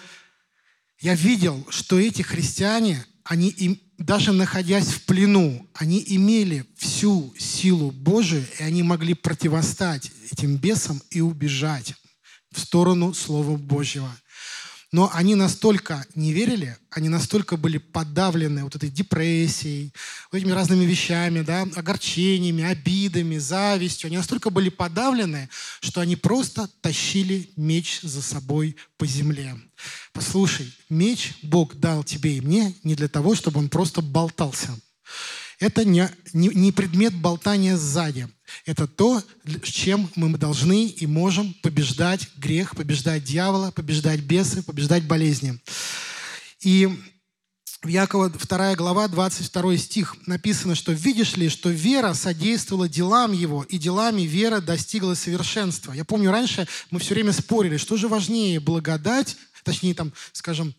я 1.00 1.16
видел, 1.16 1.66
что 1.70 2.00
эти 2.00 2.22
христиане, 2.22 3.04
они 3.24 3.50
им, 3.50 3.80
даже 3.98 4.34
находясь 4.34 4.88
в 4.88 5.06
плену, 5.06 5.68
они 5.74 6.04
имели 6.06 6.66
всю 6.78 7.34
силу 7.38 7.92
Божию, 7.92 8.46
и 8.60 8.64
они 8.64 8.84
могли 8.84 9.14
противостать 9.14 10.12
этим 10.32 10.58
бесам 10.58 11.02
и 11.10 11.22
убежать 11.22 11.96
в 12.52 12.60
сторону 12.60 13.14
Слова 13.14 13.58
Божьего. 13.58 14.16
Но 14.92 15.10
они 15.14 15.36
настолько 15.36 16.06
не 16.16 16.34
верили, 16.34 16.78
они 16.90 17.08
настолько 17.08 17.56
были 17.56 17.78
подавлены 17.78 18.66
вот 18.66 18.76
этой 18.76 18.90
депрессией, 18.90 19.94
вот 20.30 20.40
этими 20.40 20.52
разными 20.52 20.84
вещами, 20.84 21.42
да, 21.42 21.62
огорчениями, 21.76 22.66
обидами, 22.66 23.38
завистью. 23.38 24.08
Они 24.08 24.18
настолько 24.18 24.50
были 24.50 24.68
подавлены, 24.68 25.50
что 25.80 26.02
они 26.02 26.18
просто 26.18 26.70
тащили 26.82 27.50
меч 27.56 28.02
за 28.02 28.22
собой 28.22 28.76
по 28.98 29.06
земле. 29.06 29.58
Послушай, 30.12 30.74
меч 30.90 31.36
Бог 31.42 31.76
дал 31.76 32.04
тебе 32.04 32.38
и 32.38 32.42
мне 32.42 32.76
не 32.84 32.96
для 32.96 33.08
того, 33.08 33.34
чтобы 33.34 33.60
он 33.60 33.70
просто 33.70 34.02
болтался. 34.02 34.78
Это 35.62 35.86
не, 35.86 36.10
не, 36.34 36.50
не 36.50 36.72
предмет 36.72 37.14
болтания 37.14 37.78
сзади. 37.78 38.28
Это 38.66 38.88
то, 38.88 39.22
с 39.46 39.68
чем 39.68 40.10
мы 40.16 40.36
должны 40.40 40.88
и 40.88 41.06
можем 41.06 41.54
побеждать 41.62 42.30
грех, 42.36 42.76
побеждать 42.76 43.24
дьявола, 43.24 43.70
побеждать 43.70 44.22
бесы, 44.22 44.64
побеждать 44.64 45.04
болезни. 45.04 45.60
И 46.62 46.90
в 47.84 47.88
Якова 47.88 48.32
2 48.32 48.76
глава, 48.76 49.08
22 49.08 49.78
стих 49.78 50.16
написано, 50.26 50.74
что 50.74 50.94
«Видишь 50.94 51.38
ли, 51.38 51.48
что 51.48 51.70
вера 51.70 52.16
содействовала 52.16 52.90
делам 52.90 53.32
его, 53.32 53.62
и 53.62 53.78
делами 53.78 54.24
вера 54.24 54.62
достигла 54.62 55.14
совершенства». 55.14 55.94
Я 55.94 56.06
помню, 56.06 56.32
раньше 56.32 56.68
мы 56.90 57.00
все 57.00 57.14
время 57.14 57.34
спорили, 57.34 57.78
что 57.78 57.98
же 57.98 58.08
важнее, 58.08 58.60
благодать, 58.60 59.38
точнее, 59.64 59.94
там, 59.94 60.12
скажем, 60.32 60.74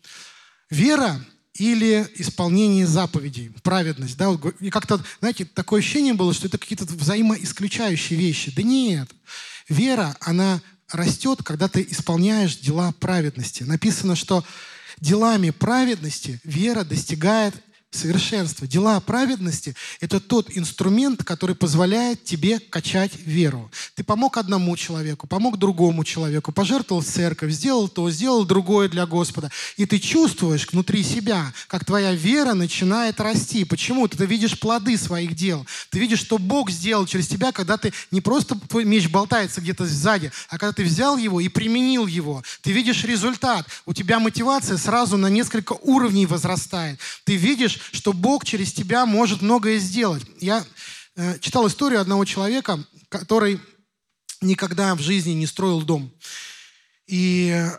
Вера 0.73 1.23
или 1.55 2.07
исполнение 2.15 2.87
заповедей, 2.87 3.51
праведность. 3.61 4.17
Да? 4.17 4.35
И 4.59 4.69
как-то, 4.69 5.03
знаете, 5.19 5.45
такое 5.45 5.81
ощущение 5.81 6.13
было, 6.13 6.33
что 6.33 6.47
это 6.47 6.57
какие-то 6.57 6.85
взаимоисключающие 6.85 8.17
вещи. 8.17 8.51
Да 8.55 8.63
нет. 8.63 9.09
Вера, 9.69 10.15
она 10.19 10.61
растет, 10.91 11.41
когда 11.43 11.67
ты 11.67 11.85
исполняешь 11.89 12.57
дела 12.57 12.91
праведности. 12.99 13.63
Написано, 13.63 14.15
что 14.15 14.43
делами 14.99 15.51
праведности 15.51 16.39
вера 16.43 16.83
достигает 16.83 17.55
совершенства. 17.95 18.67
Дела 18.67 18.99
праведности– 18.99 19.75
это 19.99 20.19
тот 20.19 20.47
инструмент, 20.55 21.23
который 21.23 21.55
позволяет 21.55 22.23
тебе 22.23 22.59
качать 22.59 23.11
веру. 23.25 23.69
Ты 23.95 24.03
помог 24.03 24.37
одному 24.37 24.75
человеку, 24.77 25.27
помог 25.27 25.57
другому 25.57 26.03
человеку, 26.03 26.51
пожертвовал 26.51 27.01
в 27.01 27.05
церковь, 27.05 27.51
сделал 27.51 27.87
то, 27.87 28.09
сделал 28.09 28.45
другое 28.45 28.89
для 28.89 29.05
Господа. 29.05 29.51
И 29.77 29.85
ты 29.85 29.99
чувствуешь 29.99 30.67
внутри 30.71 31.03
себя, 31.03 31.53
как 31.67 31.85
твоя 31.85 32.13
вера 32.13 32.53
начинает 32.53 33.19
расти. 33.19 33.65
Почему? 33.65 34.07
Ты 34.07 34.25
видишь 34.25 34.59
плоды 34.59 34.97
своих 34.97 35.35
дел. 35.35 35.65
Ты 35.89 35.99
видишь, 35.99 36.19
что 36.19 36.37
Бог 36.37 36.69
сделал 36.71 37.05
через 37.05 37.27
тебя, 37.27 37.51
когда 37.51 37.77
ты 37.77 37.93
не 38.11 38.21
просто 38.21 38.55
твой 38.55 38.85
меч 38.85 39.09
болтается 39.09 39.61
где-то 39.61 39.85
сзади, 39.85 40.31
а 40.49 40.57
когда 40.57 40.73
ты 40.73 40.83
взял 40.83 41.17
его 41.17 41.39
и 41.39 41.47
применил 41.47 42.07
его. 42.07 42.43
Ты 42.61 42.71
видишь 42.71 43.03
результат. 43.03 43.67
У 43.85 43.93
тебя 43.93 44.19
мотивация 44.19 44.77
сразу 44.77 45.17
на 45.17 45.27
несколько 45.27 45.73
уровней 45.73 46.25
возрастает. 46.25 46.99
Ты 47.25 47.35
видишь, 47.35 47.79
что 47.91 48.13
Бог 48.13 48.45
через 48.45 48.73
тебя 48.73 49.05
может 49.05 49.41
многое 49.41 49.77
сделать. 49.77 50.23
Я 50.39 50.65
э, 51.15 51.39
читал 51.39 51.67
историю 51.67 52.01
одного 52.01 52.25
человека, 52.25 52.83
который 53.09 53.59
никогда 54.41 54.95
в 54.95 54.99
жизни 54.99 55.31
не 55.31 55.47
строил 55.47 55.81
дом. 55.81 56.11
И 57.07 57.49
э, 57.49 57.69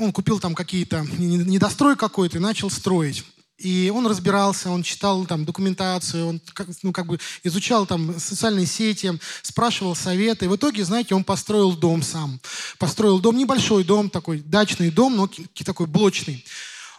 он 0.00 0.12
купил 0.12 0.40
там 0.40 0.54
какие-то, 0.54 1.06
недострой 1.18 1.96
какой-то 1.96 2.38
и 2.38 2.40
начал 2.40 2.70
строить. 2.70 3.24
И 3.58 3.92
он 3.94 4.06
разбирался, 4.08 4.70
он 4.70 4.82
читал 4.82 5.24
там 5.24 5.44
документацию, 5.44 6.26
он 6.26 6.40
ну, 6.82 6.92
как 6.92 7.06
бы 7.06 7.20
изучал 7.44 7.86
там 7.86 8.18
социальные 8.18 8.66
сети, 8.66 9.12
спрашивал 9.42 9.94
советы. 9.94 10.46
И 10.46 10.48
в 10.48 10.56
итоге, 10.56 10.84
знаете, 10.84 11.14
он 11.14 11.22
построил 11.22 11.76
дом 11.76 12.02
сам. 12.02 12.40
Построил 12.78 13.20
дом, 13.20 13.36
небольшой 13.36 13.84
дом, 13.84 14.10
такой 14.10 14.40
дачный 14.40 14.90
дом, 14.90 15.16
но 15.16 15.30
такой 15.64 15.86
блочный 15.86 16.44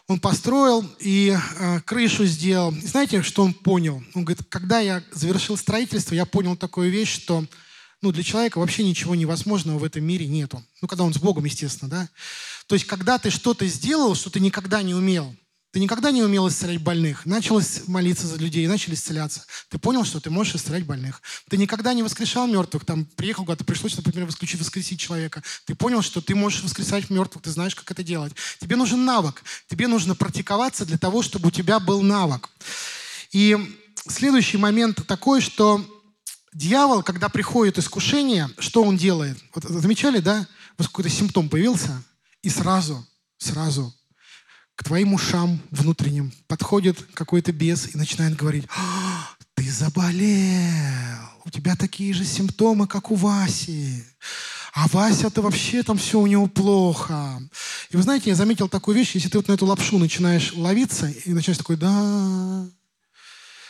он 0.08 0.20
построил 0.20 0.86
и 1.00 1.36
э, 1.36 1.80
крышу 1.82 2.26
сделал. 2.26 2.74
И 2.74 2.86
знаете, 2.86 3.22
что 3.22 3.44
он 3.44 3.54
понял? 3.54 4.04
Он 4.14 4.26
говорит, 4.26 4.46
когда 4.50 4.80
я 4.80 5.02
завершил 5.12 5.58
строительство, 5.58 6.14
я 6.14 6.26
понял 6.26 6.58
такую 6.58 6.92
вещь, 6.92 7.14
что 7.14 7.46
ну, 8.02 8.12
для 8.12 8.24
человека 8.24 8.60
вообще 8.60 8.84
ничего 8.84 9.16
невозможного 9.16 9.80
в 9.80 9.84
этом 9.84 10.04
мире 10.04 10.28
нету. 10.28 10.62
Ну, 10.82 10.90
когда 10.90 11.06
он 11.06 11.14
с 11.14 11.18
Богом, 11.18 11.46
естественно, 11.46 11.90
да. 11.90 12.10
То 12.68 12.76
есть, 12.76 12.86
когда 12.86 13.18
ты 13.18 13.30
что-то 13.30 13.66
сделал, 13.66 14.14
что 14.16 14.30
ты 14.30 14.42
никогда 14.42 14.82
не 14.82 14.94
умел, 14.94 15.34
ты 15.74 15.80
никогда 15.80 16.12
не 16.12 16.22
умел 16.22 16.48
исцелять 16.48 16.82
больных. 16.82 17.26
Начал 17.26 17.60
молиться 17.88 18.28
за 18.28 18.38
людей, 18.38 18.68
начали 18.68 18.94
исцеляться. 18.94 19.44
Ты 19.70 19.80
понял, 19.80 20.06
что 20.06 20.20
ты 20.20 20.30
можешь 20.30 20.54
исцелять 20.54 20.86
больных. 20.86 21.24
Ты 21.50 21.58
никогда 21.58 21.96
не 21.96 22.04
воскрешал 22.04 22.46
мертвых. 22.46 22.86
Там 22.86 23.06
приехал 23.06 23.44
куда-то, 23.44 23.64
пришлось, 23.64 23.98
например, 23.98 24.28
воскресить, 24.28 24.60
воскресить 24.60 25.00
человека. 25.00 25.42
Ты 25.66 25.74
понял, 25.74 26.04
что 26.04 26.22
ты 26.22 26.36
можешь 26.36 26.62
воскресать 26.62 27.10
мертвых, 27.10 27.44
ты 27.44 27.50
знаешь, 27.50 27.74
как 27.74 27.90
это 27.90 28.04
делать. 28.04 28.34
Тебе 28.60 28.76
нужен 28.76 29.04
навык. 29.04 29.44
Тебе 29.68 29.88
нужно 29.88 30.14
практиковаться 30.14 30.86
для 30.86 31.00
того, 31.00 31.24
чтобы 31.24 31.48
у 31.48 31.52
тебя 31.52 31.80
был 31.80 32.04
навык. 32.04 32.52
И 33.32 33.58
следующий 34.08 34.58
момент 34.58 35.08
такой, 35.08 35.42
что 35.42 35.84
дьявол, 36.54 37.02
когда 37.02 37.30
приходит 37.30 37.80
искушение, 37.80 38.48
что 38.60 38.84
он 38.84 38.96
делает? 38.96 39.40
Вот 39.56 39.64
замечали, 39.64 40.20
да? 40.20 40.48
Вот 40.78 40.86
какой-то 40.86 41.10
симптом 41.10 41.50
появился, 41.50 42.04
и 42.44 42.50
сразу, 42.50 43.04
сразу 43.40 43.92
к 44.76 44.84
твоим 44.84 45.14
ушам 45.14 45.62
внутренним 45.72 46.34
подходит 46.48 46.98
какой-то 47.14 47.52
бес 47.52 47.90
и 47.94 47.98
начинает 47.98 48.36
говорить, 48.36 48.66
«А, 48.76 49.30
ты 49.54 49.70
заболел, 49.70 51.20
у 51.46 51.50
тебя 51.50 51.76
такие 51.76 52.14
же 52.14 52.26
симптомы, 52.26 52.88
как 52.88 53.12
у 53.12 53.16
Васи. 53.16 54.04
А 54.74 54.88
Вася-то 54.88 55.44
вообще 55.44 55.84
там 55.84 55.98
все 55.98 56.20
у 56.20 56.26
него 56.26 56.48
плохо. 56.48 57.40
И 57.92 57.96
вы 57.96 58.02
знаете, 58.02 58.32
я 58.32 58.36
заметил 58.36 58.68
такую 58.68 58.98
вещь, 58.98 59.12
если 59.14 59.30
ты 59.30 59.38
вот 59.38 59.48
на 59.48 59.54
эту 59.54 59.68
лапшу 59.68 60.00
начинаешь 60.00 60.54
ловиться 60.56 61.08
и 61.08 61.34
начинаешь 61.34 61.60
такой, 61.60 61.78
да, 61.78 62.68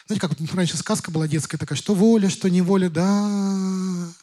знаете, 0.08 0.22
как 0.22 0.32
раньше 0.54 0.78
сказка 0.78 1.12
была 1.12 1.28
детская 1.28 1.58
такая, 1.58 1.78
что 1.78 1.93
воля, 1.93 2.30
что 2.30 2.49
неволя, 2.49 2.89
да 2.89 4.14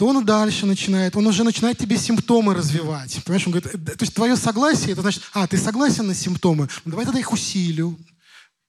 то 0.00 0.06
он 0.06 0.24
дальше 0.24 0.64
начинает, 0.64 1.14
он 1.14 1.26
уже 1.26 1.44
начинает 1.44 1.76
тебе 1.76 1.98
симптомы 1.98 2.54
развивать. 2.54 3.22
Понимаешь, 3.22 3.46
он 3.46 3.52
говорит, 3.52 3.70
то 3.70 4.02
есть 4.02 4.14
твое 4.14 4.34
согласие, 4.34 4.92
это 4.92 5.02
значит, 5.02 5.22
а, 5.34 5.46
ты 5.46 5.58
согласен 5.58 6.06
на 6.06 6.14
симптомы, 6.14 6.70
ну, 6.86 6.92
давай 6.92 7.04
тогда 7.04 7.20
их 7.20 7.30
усилю, 7.34 7.98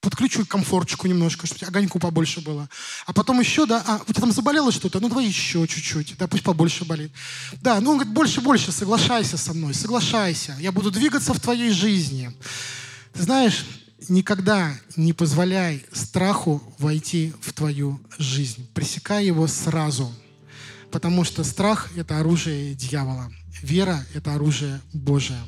подключу 0.01 0.45
комфортчику 0.45 1.07
немножко, 1.07 1.47
чтобы 1.47 1.65
огоньку 1.65 1.99
побольше 1.99 2.41
было. 2.41 2.67
А 3.05 3.13
потом 3.13 3.39
еще, 3.39 3.65
да, 3.65 3.81
а 3.87 4.01
у 4.05 4.11
тебя 4.11 4.19
там 4.19 4.33
заболело 4.33 4.73
что-то, 4.73 4.99
ну 4.99 5.07
давай 5.07 5.25
еще 5.25 5.65
чуть-чуть, 5.65 6.17
да, 6.17 6.27
пусть 6.27 6.43
побольше 6.43 6.83
болит. 6.83 7.13
Да, 7.61 7.79
ну 7.79 7.91
он 7.91 7.99
говорит, 7.99 8.13
больше-больше, 8.13 8.73
соглашайся 8.73 9.37
со 9.37 9.53
мной, 9.53 9.73
соглашайся, 9.73 10.57
я 10.59 10.73
буду 10.73 10.91
двигаться 10.91 11.33
в 11.33 11.39
твоей 11.39 11.71
жизни. 11.71 12.29
Ты 13.13 13.23
знаешь, 13.23 13.65
никогда 14.09 14.77
не 14.97 15.13
позволяй 15.13 15.85
страху 15.93 16.61
войти 16.77 17.33
в 17.39 17.53
твою 17.53 18.01
жизнь. 18.17 18.67
Пресекай 18.73 19.27
его 19.27 19.47
сразу. 19.47 20.11
Потому 20.91 21.23
что 21.23 21.43
страх— 21.43 21.89
это 21.95 22.19
оружие 22.19 22.75
дьявола. 22.75 23.31
Вера— 23.61 24.05
это 24.13 24.35
оружие 24.35 24.81
Божие. 24.93 25.39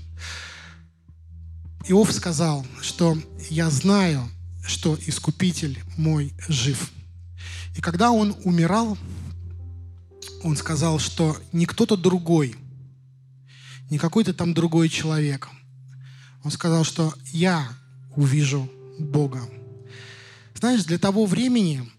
Иов 1.88 2.14
сказал, 2.14 2.66
что 2.82 3.18
«я 3.50 3.70
знаю, 3.70 4.30
что 4.66 4.98
Искупитель 5.06 5.80
мой 5.98 6.34
жив». 6.48 6.92
И 7.76 7.82
когда 7.82 8.12
он 8.12 8.36
умирал, 8.46 8.98
он 10.44 10.56
сказал, 10.56 11.00
что 11.00 11.38
не 11.52 11.66
кто-то 11.66 11.98
другой, 11.98 12.56
не 13.90 13.98
какой-то 13.98 14.34
там 14.34 14.54
другой 14.54 14.90
человек. 14.90 15.50
Он 16.44 16.52
сказал, 16.52 16.84
что 16.84 17.14
я 17.32 17.68
увижу 18.16 18.70
Бога. 19.00 19.42
Знаешь, 20.56 20.86
для 20.86 21.00
того 21.00 21.26
времени 21.26 21.90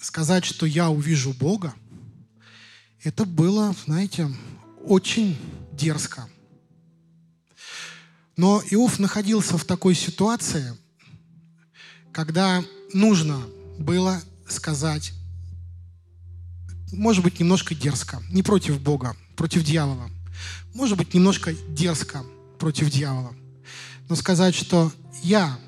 сказать, 0.00 0.44
что 0.44 0.66
я 0.66 0.88
увижу 0.88 1.34
Бога, 1.34 1.74
это 3.04 3.24
было, 3.24 3.74
знаете, 3.84 4.28
очень 4.84 5.36
дерзко. 5.72 6.28
Но 8.36 8.62
Иов 8.70 8.98
находился 8.98 9.58
в 9.58 9.64
такой 9.64 9.94
ситуации, 9.94 10.76
когда 12.12 12.64
нужно 12.92 13.40
было 13.78 14.20
сказать, 14.48 15.12
может 16.92 17.24
быть, 17.24 17.40
немножко 17.40 17.74
дерзко, 17.74 18.22
не 18.30 18.42
против 18.42 18.80
Бога, 18.80 19.16
против 19.36 19.64
дьявола. 19.64 20.10
Может 20.74 20.96
быть, 20.96 21.14
немножко 21.14 21.54
дерзко 21.70 22.24
против 22.58 22.90
дьявола. 22.90 23.34
Но 24.08 24.16
сказать, 24.16 24.54
что 24.54 24.92
я, 25.22 25.58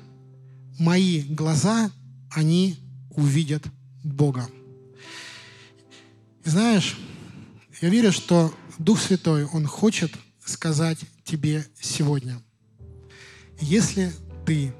мои 0.77 1.21
глаза, 1.21 1.91
они 2.31 2.77
увидят 3.11 3.63
Бога. 4.03 4.47
Знаешь, 6.43 6.95
я 7.81 7.89
верю, 7.89 8.11
что 8.11 8.53
Дух 8.77 9.01
Святой, 9.01 9.45
Он 9.45 9.65
хочет 9.65 10.11
сказать 10.43 10.99
тебе 11.23 11.65
сегодня. 11.79 12.41
Если 13.59 14.11
ты 14.45 14.73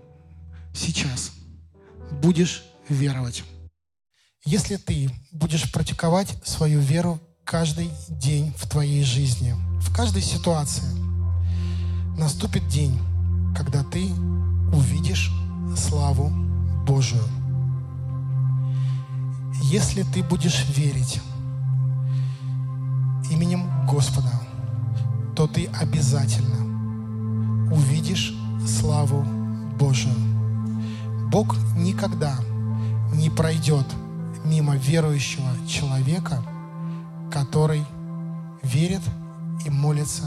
сейчас 0.74 1.32
будешь 2.22 2.64
веровать, 2.88 3.43
если 4.43 4.78
ты 4.78 5.10
будешь 5.32 5.72
практиковать 5.72 6.38
свою 6.46 6.80
веру 6.80 7.20
каждый 7.43 7.89
день 8.10 8.54
в 8.58 8.70
твоей 8.70 9.04
жизни, 9.04 9.56
в 9.80 9.93
каждой 9.96 10.22
ситуации, 10.22 10.86
наступит 12.18 12.68
день, 12.68 13.00
когда 13.58 13.84
ты 13.84 14.06
увидишь 14.74 15.32
славу 15.78 16.30
Божию. 16.86 17.24
Если 19.64 20.04
ты 20.04 20.24
будешь 20.24 20.66
верить, 20.70 21.22
именем 23.32 23.69
Господа, 23.88 24.32
то 25.36 25.47
ты 25.47 25.69
обязательно 25.80 27.71
увидишь 27.71 28.34
славу 28.65 29.26
Божию. 29.78 30.15
Бог 31.32 31.55
никогда 31.76 32.36
не 33.13 33.30
пройдет 33.30 33.86
мимо 34.45 34.78
верующего 34.78 35.49
человека, 35.67 36.41
который 37.32 37.84
верит 38.63 39.01
и 39.65 39.69
молится 39.69 40.23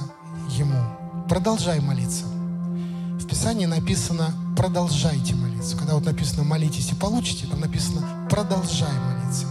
Ему. 0.50 0.82
Продолжай 1.28 1.80
молиться. 1.80 2.24
В 2.24 3.26
Писании 3.26 3.66
написано 3.66 4.32
«продолжайте 4.56 5.34
молиться». 5.34 5.76
Когда 5.76 5.94
вот 5.94 6.04
написано 6.04 6.44
«молитесь 6.44 6.92
и 6.92 6.94
получите», 6.94 7.46
там 7.46 7.60
написано 7.60 8.26
«продолжай 8.30 8.92
молиться». 8.92 9.46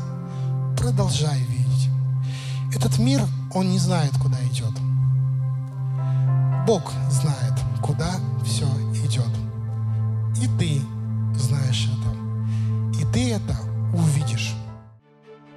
Продолжай 0.78 1.40
верить. 1.40 1.57
Этот 2.78 3.00
мир, 3.00 3.22
он 3.56 3.72
не 3.72 3.80
знает, 3.80 4.12
куда 4.22 4.38
идет. 4.52 4.72
Бог 6.68 6.94
знает, 7.10 7.54
куда 7.82 8.12
все 8.46 8.66
идет. 9.04 9.32
И 10.40 10.48
ты 10.60 10.82
знаешь 11.36 11.90
это. 11.90 13.02
И 13.02 13.12
ты 13.12 13.34
это 13.34 13.58
увидишь. 13.96 14.54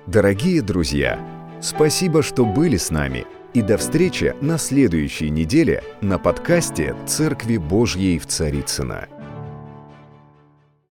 Дорогие 0.07 0.62
друзья, 0.62 1.21
спасибо, 1.61 2.23
что 2.23 2.47
были 2.47 2.79
с 2.79 2.91
нами. 2.91 3.27
И 3.53 3.61
до 3.61 3.77
встречи 3.77 4.35
на 4.41 4.57
следующей 4.57 5.29
неделе 5.29 5.85
на 6.01 6.18
подкасте 6.18 6.97
«Церкви 7.07 7.59
Божьей 7.59 8.18
в 8.18 8.27
Царицына. 8.29 9.09